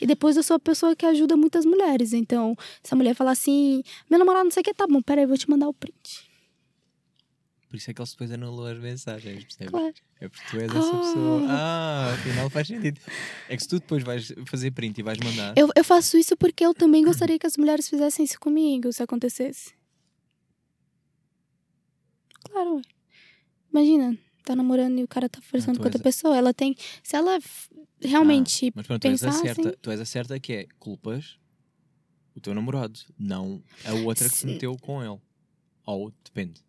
E 0.00 0.06
depois 0.06 0.36
eu 0.36 0.42
sou 0.42 0.54
a 0.56 0.60
pessoa 0.60 0.94
que 0.94 1.04
ajuda 1.04 1.36
muitas 1.36 1.64
mulheres. 1.64 2.12
Então, 2.12 2.56
se 2.82 2.94
a 2.94 2.96
mulher 2.96 3.14
falar 3.14 3.32
assim, 3.32 3.82
meu 4.08 4.18
namorado 4.18 4.44
não 4.44 4.50
sei 4.50 4.60
o 4.60 4.64
que, 4.64 4.72
tá 4.74 4.86
bom, 4.86 5.02
peraí, 5.02 5.24
eu 5.24 5.28
vou 5.28 5.36
te 5.38 5.48
mandar 5.50 5.68
o 5.68 5.74
print. 5.74 6.28
Por 7.68 7.76
isso 7.76 7.90
é 7.90 7.94
que 7.94 8.02
ele 8.02 8.08
depois 8.10 8.32
anulou 8.32 8.66
as 8.66 8.78
mensagens, 8.78 9.44
percebes? 9.44 9.70
Claro. 9.70 9.94
É 10.20 10.28
porque 10.28 10.44
tu 10.50 10.56
és 10.60 10.70
essa 10.74 10.94
Ah. 10.94 10.98
pessoa. 10.98 11.46
Ah, 11.48 12.10
afinal 12.14 12.50
faz 12.50 12.66
sentido. 12.68 13.00
É 13.48 13.56
que 13.56 13.62
se 13.62 13.68
tu 13.68 13.78
depois 13.80 14.02
vais 14.02 14.32
fazer 14.46 14.70
print 14.72 14.98
e 14.98 15.02
vais 15.02 15.18
mandar. 15.18 15.54
Eu, 15.56 15.68
eu 15.76 15.84
faço 15.84 16.16
isso 16.18 16.36
porque 16.36 16.64
eu 16.64 16.74
também 16.74 17.04
gostaria 17.04 17.38
que 17.38 17.46
as 17.46 17.56
mulheres 17.56 17.88
fizessem 17.88 18.24
isso 18.24 18.38
comigo, 18.40 18.92
se 18.92 19.02
acontecesse. 19.02 19.72
Claro. 22.50 22.80
Imagina, 23.72 24.18
tá 24.44 24.56
namorando 24.56 24.98
e 24.98 25.04
o 25.04 25.08
cara 25.08 25.28
tá 25.28 25.40
tu 25.40 25.78
com 25.78 25.84
outra 25.84 25.98
pessoa. 26.02 26.36
Ela 26.36 26.52
tem. 26.52 26.74
Se 27.02 27.16
ela 27.16 27.38
realmente 28.02 28.68
Ah, 28.68 28.72
mas 28.76 28.86
pronto, 28.86 29.02
tu 29.02 29.08
és, 29.08 29.22
a 29.22 29.26
pensar 29.26 29.40
certa, 29.42 29.60
assim- 29.68 29.78
tu 29.80 29.90
és 29.90 30.00
a 30.00 30.04
certa 30.04 30.40
que 30.40 30.52
é 30.52 30.66
culpas 30.78 31.38
o 32.34 32.40
teu 32.40 32.54
namorado, 32.54 32.98
não 33.18 33.62
a 33.84 33.92
outra 33.92 34.28
que 34.28 34.34
se 34.36 34.46
meteu 34.46 34.76
com 34.80 35.02
ele. 35.02 35.20
Ou 35.86 36.12
depende. 36.24 36.60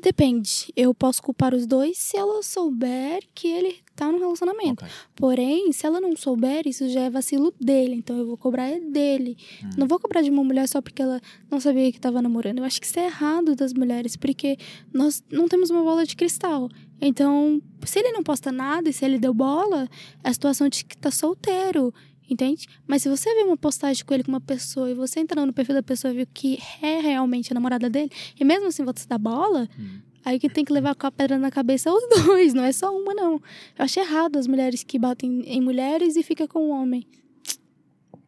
Depende. 0.00 0.72
Eu 0.76 0.94
posso 0.94 1.22
culpar 1.22 1.54
os 1.54 1.66
dois 1.66 1.98
se 1.98 2.16
ela 2.16 2.42
souber 2.42 3.22
que 3.34 3.48
ele 3.48 3.76
tá 3.94 4.10
num 4.10 4.18
relacionamento. 4.18 4.84
Ok. 4.84 4.88
Porém, 5.14 5.72
se 5.72 5.86
ela 5.86 6.00
não 6.00 6.16
souber, 6.16 6.66
isso 6.66 6.88
já 6.88 7.02
é 7.02 7.10
vacilo 7.10 7.52
dele. 7.60 7.94
Então 7.94 8.16
eu 8.18 8.26
vou 8.26 8.36
cobrar 8.36 8.68
é 8.68 8.80
dele. 8.80 9.36
Hum. 9.62 9.70
Não 9.78 9.86
vou 9.86 9.98
cobrar 9.98 10.22
de 10.22 10.30
uma 10.30 10.42
mulher 10.42 10.68
só 10.68 10.80
porque 10.80 11.02
ela 11.02 11.20
não 11.50 11.60
sabia 11.60 11.90
que 11.92 12.00
tava 12.00 12.22
namorando. 12.22 12.58
Eu 12.58 12.64
acho 12.64 12.80
que 12.80 12.86
isso 12.86 12.98
é 12.98 13.06
errado 13.06 13.54
das 13.54 13.72
mulheres, 13.72 14.16
porque 14.16 14.56
nós 14.92 15.22
não 15.30 15.48
temos 15.48 15.70
uma 15.70 15.82
bola 15.82 16.04
de 16.04 16.16
cristal. 16.16 16.68
Então, 17.00 17.60
se 17.84 17.98
ele 17.98 18.12
não 18.12 18.22
posta 18.22 18.52
nada 18.52 18.88
e 18.88 18.92
se 18.92 19.04
ele 19.04 19.18
deu 19.18 19.34
bola, 19.34 19.88
é 20.22 20.28
a 20.28 20.32
situação 20.32 20.68
de 20.68 20.84
que 20.84 20.96
tá 20.96 21.10
solteiro. 21.10 21.92
Entende? 22.32 22.66
Mas 22.86 23.02
se 23.02 23.10
você 23.10 23.34
vê 23.34 23.42
uma 23.42 23.58
postagem 23.58 24.02
com 24.04 24.14
ele 24.14 24.24
com 24.24 24.32
uma 24.32 24.40
pessoa 24.40 24.90
e 24.90 24.94
você 24.94 25.20
entra 25.20 25.44
no 25.44 25.52
perfil 25.52 25.74
da 25.74 25.82
pessoa 25.82 26.12
e 26.14 26.16
viu 26.16 26.26
que 26.32 26.58
é 26.80 26.98
realmente 26.98 27.52
a 27.52 27.54
namorada 27.54 27.90
dele, 27.90 28.10
e 28.40 28.42
mesmo 28.42 28.68
assim 28.68 28.82
você 28.84 29.06
dá 29.06 29.18
bola, 29.18 29.68
Hum. 29.78 30.00
Aí 30.24 30.38
que 30.38 30.48
tem 30.48 30.64
que 30.64 30.72
levar 30.72 30.94
com 30.94 31.04
a 31.04 31.10
pedra 31.10 31.36
na 31.36 31.50
cabeça 31.50 31.90
os 31.92 32.02
dois, 32.24 32.54
não 32.54 32.62
é 32.62 32.70
só 32.70 32.96
uma, 32.96 33.12
não. 33.12 33.32
Eu 33.76 33.84
acho 33.84 33.98
errado 33.98 34.38
as 34.38 34.46
mulheres 34.46 34.84
que 34.84 34.96
batem 34.96 35.42
em 35.46 35.60
mulheres 35.60 36.14
e 36.14 36.22
fica 36.22 36.46
com 36.46 36.60
o 36.60 36.70
homem. 36.70 37.04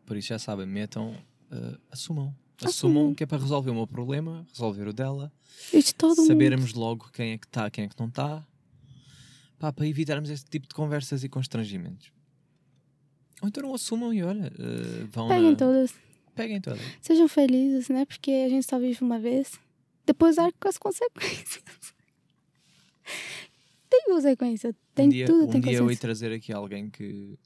Por 0.04 0.16
isso 0.16 0.28
já 0.28 0.38
sabem, 0.38 0.66
metam, 0.66 1.14
eh, 1.52 1.78
assumam. 1.92 2.34
Assumam. 2.60 2.70
Assumam 2.70 3.14
que 3.14 3.22
é 3.22 3.26
para 3.26 3.38
resolver 3.38 3.70
o 3.70 3.74
meu 3.74 3.86
problema, 3.86 4.44
resolver 4.52 4.88
o 4.88 4.92
dela, 4.92 5.32
E 5.72 5.80
de 5.80 5.94
todo 5.94 6.16
mundo. 6.16 6.26
sabermos 6.26 6.74
logo 6.74 7.08
quem 7.12 7.32
é 7.32 7.38
que 7.38 7.46
está, 7.46 7.70
quem 7.70 7.84
é 7.84 7.88
que 7.88 7.98
não 7.98 8.08
está, 8.08 8.44
pá, 9.56 9.72
para 9.72 9.86
evitarmos 9.86 10.30
este 10.30 10.50
tipo 10.50 10.66
de 10.66 10.74
conversas 10.74 11.22
e 11.22 11.28
constrangimentos. 11.28 12.10
Ou 13.44 13.48
então 13.48 13.62
não 13.62 13.74
assumam 13.74 14.10
e 14.10 14.22
olha, 14.22 14.50
eh, 14.58 15.04
vão 15.10 15.28
Peguem 15.28 15.50
na... 15.50 15.56
todas. 15.56 15.94
Peguem 16.34 16.60
todas. 16.62 16.80
Sejam 17.02 17.28
felizes, 17.28 17.90
né? 17.90 18.06
Porque 18.06 18.30
a 18.30 18.48
gente 18.48 18.64
só 18.64 18.78
vive 18.78 19.02
uma 19.02 19.18
vez. 19.18 19.60
Depois 20.06 20.38
arca 20.38 20.56
com 20.58 20.66
as 20.66 20.78
consequências. 20.78 21.62
tem 23.90 24.02
consequência. 24.06 24.74
Tem 24.94 25.06
um 25.08 25.10
dia, 25.10 25.26
tudo, 25.26 25.44
um 25.44 25.50
tem 25.50 25.60
dia 25.60 25.74
eu 25.74 25.90
ia 25.90 25.96
trazer 25.98 26.32
aqui 26.32 26.54
alguém 26.54 26.88
que 26.88 27.38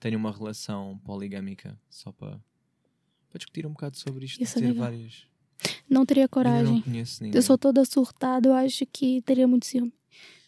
tenha 0.00 0.16
uma 0.16 0.32
relação 0.32 0.98
poligâmica, 1.04 1.78
só 1.90 2.10
para, 2.12 2.40
para 3.28 3.38
discutir 3.38 3.66
um 3.66 3.72
bocado 3.72 3.98
sobre 3.98 4.24
isto, 4.24 4.38
ter 4.38 4.72
várias. 4.72 5.26
Não 5.86 6.06
teria 6.06 6.22
Ainda 6.22 6.24
não 6.24 6.28
coragem. 6.28 6.80
conheço 6.80 7.22
ninguém. 7.22 7.36
Eu 7.36 7.42
sou 7.42 7.58
toda 7.58 7.84
surtada, 7.84 8.48
eu 8.48 8.54
acho 8.54 8.86
que 8.90 9.20
teria 9.20 9.46
muito 9.46 9.66
ciúme. 9.66 9.92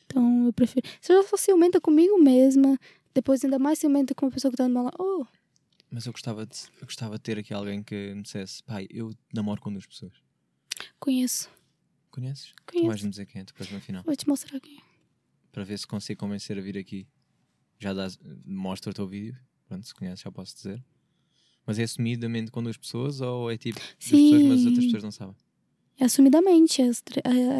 Então 0.06 0.46
eu 0.46 0.52
prefiro. 0.54 0.86
Se 0.98 1.12
eu 1.12 1.22
sou 1.24 1.38
ciumenta 1.38 1.78
comigo 1.78 2.18
mesma, 2.18 2.78
depois 3.14 3.44
ainda 3.44 3.58
mais 3.58 3.78
ciumenta 3.78 4.14
com 4.14 4.26
uma 4.26 4.32
pessoa 4.32 4.50
que 4.50 4.56
tá 4.56 4.68
meu 4.68 4.82
lado. 4.82 4.96
Oh, 4.98 5.24
Mas 5.90 6.06
eu 6.06 6.12
gostava, 6.12 6.44
de, 6.46 6.56
eu 6.80 6.86
gostava 6.86 7.14
de 7.16 7.22
ter 7.22 7.38
aqui 7.38 7.54
alguém 7.54 7.82
que 7.82 8.14
me 8.14 8.22
dissesse: 8.22 8.62
pai, 8.64 8.86
eu 8.90 9.12
namoro 9.32 9.60
com 9.60 9.72
duas 9.72 9.86
pessoas. 9.86 10.12
conheço. 10.98 11.48
Conheces? 12.10 12.52
Tu 12.66 12.72
Conheço. 12.72 12.86
vais-me 12.88 13.10
dizer 13.10 13.26
quem 13.26 13.40
é 13.40 13.44
depois 13.44 13.70
no 13.70 13.80
final. 13.80 14.02
Vou 14.04 14.14
te 14.14 14.28
mostrar 14.28 14.60
quem. 14.60 14.78
é. 14.78 14.80
Para 15.50 15.64
ver 15.64 15.78
se 15.78 15.86
consigo 15.86 16.20
convencer 16.20 16.56
a 16.58 16.60
vir 16.60 16.78
aqui. 16.78 17.06
Já 17.78 17.92
dás, 17.92 18.18
mostra 18.44 18.90
o 18.90 18.94
teu 18.94 19.06
vídeo. 19.06 19.36
Pronto, 19.66 19.84
se 19.86 19.94
conheces, 19.94 20.20
já 20.20 20.30
posso 20.30 20.54
dizer. 20.54 20.84
Mas 21.66 21.78
é 21.78 21.82
assumidamente 21.84 22.50
com 22.50 22.62
duas 22.62 22.76
pessoas 22.76 23.20
ou 23.20 23.50
é 23.50 23.56
tipo 23.56 23.78
duas 23.80 23.96
pessoas, 23.98 24.42
mas 24.42 24.60
as 24.60 24.66
outras 24.66 24.84
Sim. 24.84 24.90
pessoas 24.90 25.02
não 25.02 25.10
sabem? 25.10 25.36
É 25.98 26.04
assumidamente. 26.04 26.82
As, 26.82 27.02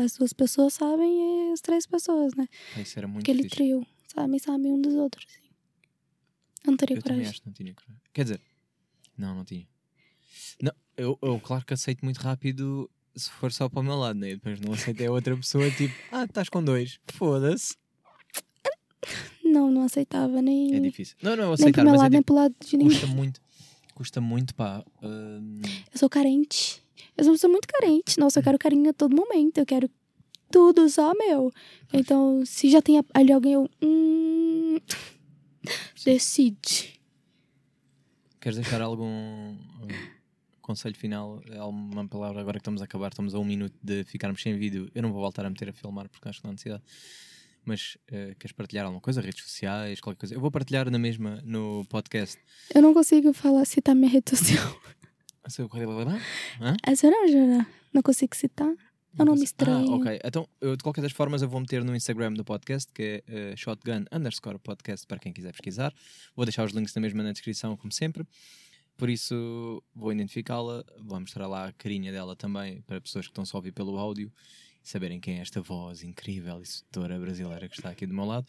as 0.05 0.17
duas 0.19 0.33
pessoas 0.33 0.75
sabem 0.75 1.49
e 1.49 1.53
as 1.53 1.61
três 1.61 1.87
pessoas, 1.87 2.35
né? 2.35 2.47
Isso 2.77 2.99
era 2.99 3.09
muito 3.09 3.25
Aquele 3.25 3.43
fixe. 3.45 3.57
trio. 3.57 3.87
Sabem, 4.07 4.39
sabem 4.39 4.73
um 4.73 4.81
dos 4.81 4.95
outros. 4.95 5.25
Eu 6.65 6.71
não 6.71 6.77
teria 6.77 6.97
Eu 6.97 7.03
coragem. 7.03 7.27
acho 7.27 7.43
não 7.45 7.53
tinha 7.53 7.75
coragem. 7.75 8.01
Quer 8.12 8.23
dizer, 8.25 8.41
não, 9.17 9.35
não 9.35 9.45
tinha. 9.45 9.67
Não, 10.62 10.73
eu, 10.97 11.19
eu 11.23 11.41
claro 11.41 11.65
que 11.65 11.75
aceito 11.75 12.05
muito 12.05 12.19
rápido 12.19 12.91
se 13.15 13.31
for 13.31 13.53
só 13.53 13.69
para 13.69 13.81
o 13.81 13.83
meu 13.83 13.97
lado, 13.97 14.19
né? 14.19 14.31
Depois 14.31 14.59
não 14.61 14.73
aceitei 14.73 15.07
a 15.07 15.12
outra 15.12 15.37
pessoa, 15.37 15.71
tipo, 15.71 15.95
ah, 16.11 16.25
estás 16.25 16.49
com 16.49 16.62
dois. 16.65 16.99
Foda-se. 17.12 17.77
Não, 19.45 19.71
não 19.71 19.83
aceitava 19.83 20.41
nem, 20.43 20.75
É 20.75 20.81
difícil. 20.81 21.17
Não, 21.23 21.37
não, 21.37 21.45
nem 21.45 21.55
aceitar, 21.55 21.83
pro 21.83 21.85
meu 21.85 21.93
mas 21.93 22.01
é 22.01 22.03
lado, 22.05 22.12
nem 22.12 22.21
tipo, 22.21 22.27
pro 22.27 22.35
lado 22.43 22.55
de 22.65 22.77
ninguém. 22.77 22.99
custa 22.99 23.07
muito. 23.15 23.41
Custa 23.95 24.21
muito, 24.21 24.55
pá. 24.55 24.85
hum, 25.03 25.61
Eu 25.93 25.99
sou 25.99 26.09
carente. 26.09 26.83
Eu 27.17 27.23
sou 27.23 27.33
uma 27.33 27.37
pessoa 27.37 27.51
muito 27.53 27.69
carente. 27.69 28.19
Nossa, 28.19 28.41
eu 28.41 28.43
quero 28.43 28.59
carinho 28.59 28.91
a 28.91 28.93
todo 28.93 29.15
momento. 29.15 29.59
Eu 29.59 29.67
quero 29.67 29.89
tudo 30.51 30.89
só 30.89 31.12
meu. 31.15 31.53
Então, 31.93 32.45
se 32.45 32.69
já 32.71 32.83
tem 32.83 33.01
ali 33.12 33.33
alguém, 33.33 33.53
eu. 33.53 33.71
Hum, 33.81 34.79
decide. 36.05 37.01
queres 38.41 38.57
deixar 38.59 38.83
algum 38.83 39.57
conselho 40.61 40.97
final? 40.97 41.43
Alguma 41.59 42.07
palavra 42.09 42.41
agora 42.41 42.59
que 42.59 42.62
estamos 42.62 42.81
a 42.83 42.85
acabar? 42.85 43.09
Estamos 43.09 43.35
a 43.35 43.39
um 43.39 43.45
minuto 43.45 43.75
de 43.83 44.05
ficarmos 44.05 44.41
sem 44.43 44.57
vídeo. 44.59 44.91
Eu 44.95 45.03
não 45.03 45.12
vou 45.12 45.21
voltar 45.21 45.45
a 45.47 45.51
meter 45.51 45.69
a 45.69 45.73
filmar 45.73 46.09
porque 46.09 46.29
acho 46.29 46.41
que 46.41 46.45
não 46.45 46.51
há 46.51 46.53
necessidade. 46.53 46.83
Mas 47.65 47.97
eh, 48.09 48.35
queres 48.39 48.53
partilhar 48.53 48.85
alguma 48.85 49.01
coisa? 49.01 49.23
Redes 49.23 49.43
sociais, 49.43 49.99
qualquer 50.01 50.19
coisa? 50.21 50.35
Eu 50.35 50.41
vou 50.41 50.51
partilhar 50.51 50.91
na 50.91 50.99
mesma 50.99 51.41
no 51.45 51.85
podcast. 51.89 52.39
Eu 52.75 52.83
não 52.83 52.93
consigo 52.93 53.33
falar, 53.33 53.65
citar 53.65 53.95
minha 53.95 54.11
rede 54.11 54.29
social. 54.37 54.62
Seu- 55.49 55.69
Hã? 56.61 56.77
É 56.87 56.95
Jura? 56.95 57.67
Não 57.93 58.03
consigo 58.03 58.37
citar. 58.37 58.73
Eu 59.19 59.25
não 59.25 59.35
me 59.35 59.41
ah, 59.41 59.45
estranho. 59.45 59.93
Ah, 59.93 59.97
ok. 59.97 60.21
Então, 60.25 60.49
eu, 60.61 60.77
de 60.77 60.83
qualquer 60.83 61.03
das 61.03 61.12
formas, 61.12 61.43
eu 61.43 61.49
vou 61.49 61.61
meter 61.61 61.85
no 61.85 61.95
Instagram 61.95 62.33
do 62.33 62.45
podcast, 62.45 62.93
que 62.93 63.23
é 63.27 63.53
uh, 63.53 63.57
shotgun 63.57 64.05
underscore 64.12 64.59
podcast, 64.59 65.07
para 65.07 65.19
quem 65.19 65.33
quiser 65.33 65.53
pesquisar. 65.53 65.95
Vou 66.35 66.45
deixar 66.45 66.65
os 66.65 66.73
links 66.73 66.95
na 66.95 67.01
mesma 67.01 67.23
na 67.23 67.33
descrição, 67.33 67.77
como 67.77 67.93
sempre. 67.93 68.27
Por 68.97 69.09
isso, 69.09 69.83
vou 69.95 70.12
identificá-la, 70.12 70.85
vou 70.99 71.21
mostrar 71.21 71.47
lá 71.47 71.69
a 71.69 71.73
carinha 71.73 72.12
dela 72.12 72.35
também, 72.37 72.81
para 72.83 73.01
pessoas 73.01 73.27
que 73.27 73.31
estão 73.31 73.45
só 73.45 73.57
a 73.57 73.59
ouvir 73.59 73.73
pelo 73.73 73.99
áudio 73.99 74.33
saberem 74.85 75.19
quem 75.19 75.39
é 75.39 75.41
esta 75.41 75.62
voz 75.62 76.03
incrível 76.03 76.61
e 76.61 76.67
sedutora 76.67 77.19
brasileira 77.19 77.69
que 77.69 77.75
está 77.75 77.89
aqui 77.89 78.07
do 78.07 78.12
meu 78.12 78.27
lado. 78.27 78.47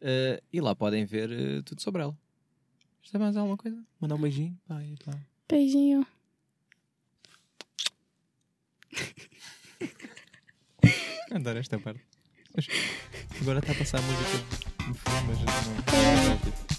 Uh, 0.00 0.40
e 0.52 0.60
lá 0.60 0.76
podem 0.76 1.04
ver 1.04 1.28
uh, 1.30 1.62
tudo 1.64 1.82
sobre 1.82 2.02
ela. 2.02 2.16
Está 3.02 3.18
é 3.18 3.20
mais 3.20 3.36
alguma 3.36 3.56
coisa? 3.56 3.84
Mandar 4.00 4.14
um 4.14 4.20
beijinho. 4.20 4.56
Vai, 4.66 4.94
vai. 5.04 5.20
Beijinho. 5.48 6.06
Adoro 11.34 11.58
esta 11.58 11.78
parte. 11.78 12.02
Agora 13.40 13.58
está 13.60 13.72
a 13.72 13.74
passar 13.74 13.98
a 13.98 14.02
música 14.02 14.38
do 14.86 14.94
filme, 14.94 15.22
mas 15.28 15.38
não. 15.40 16.71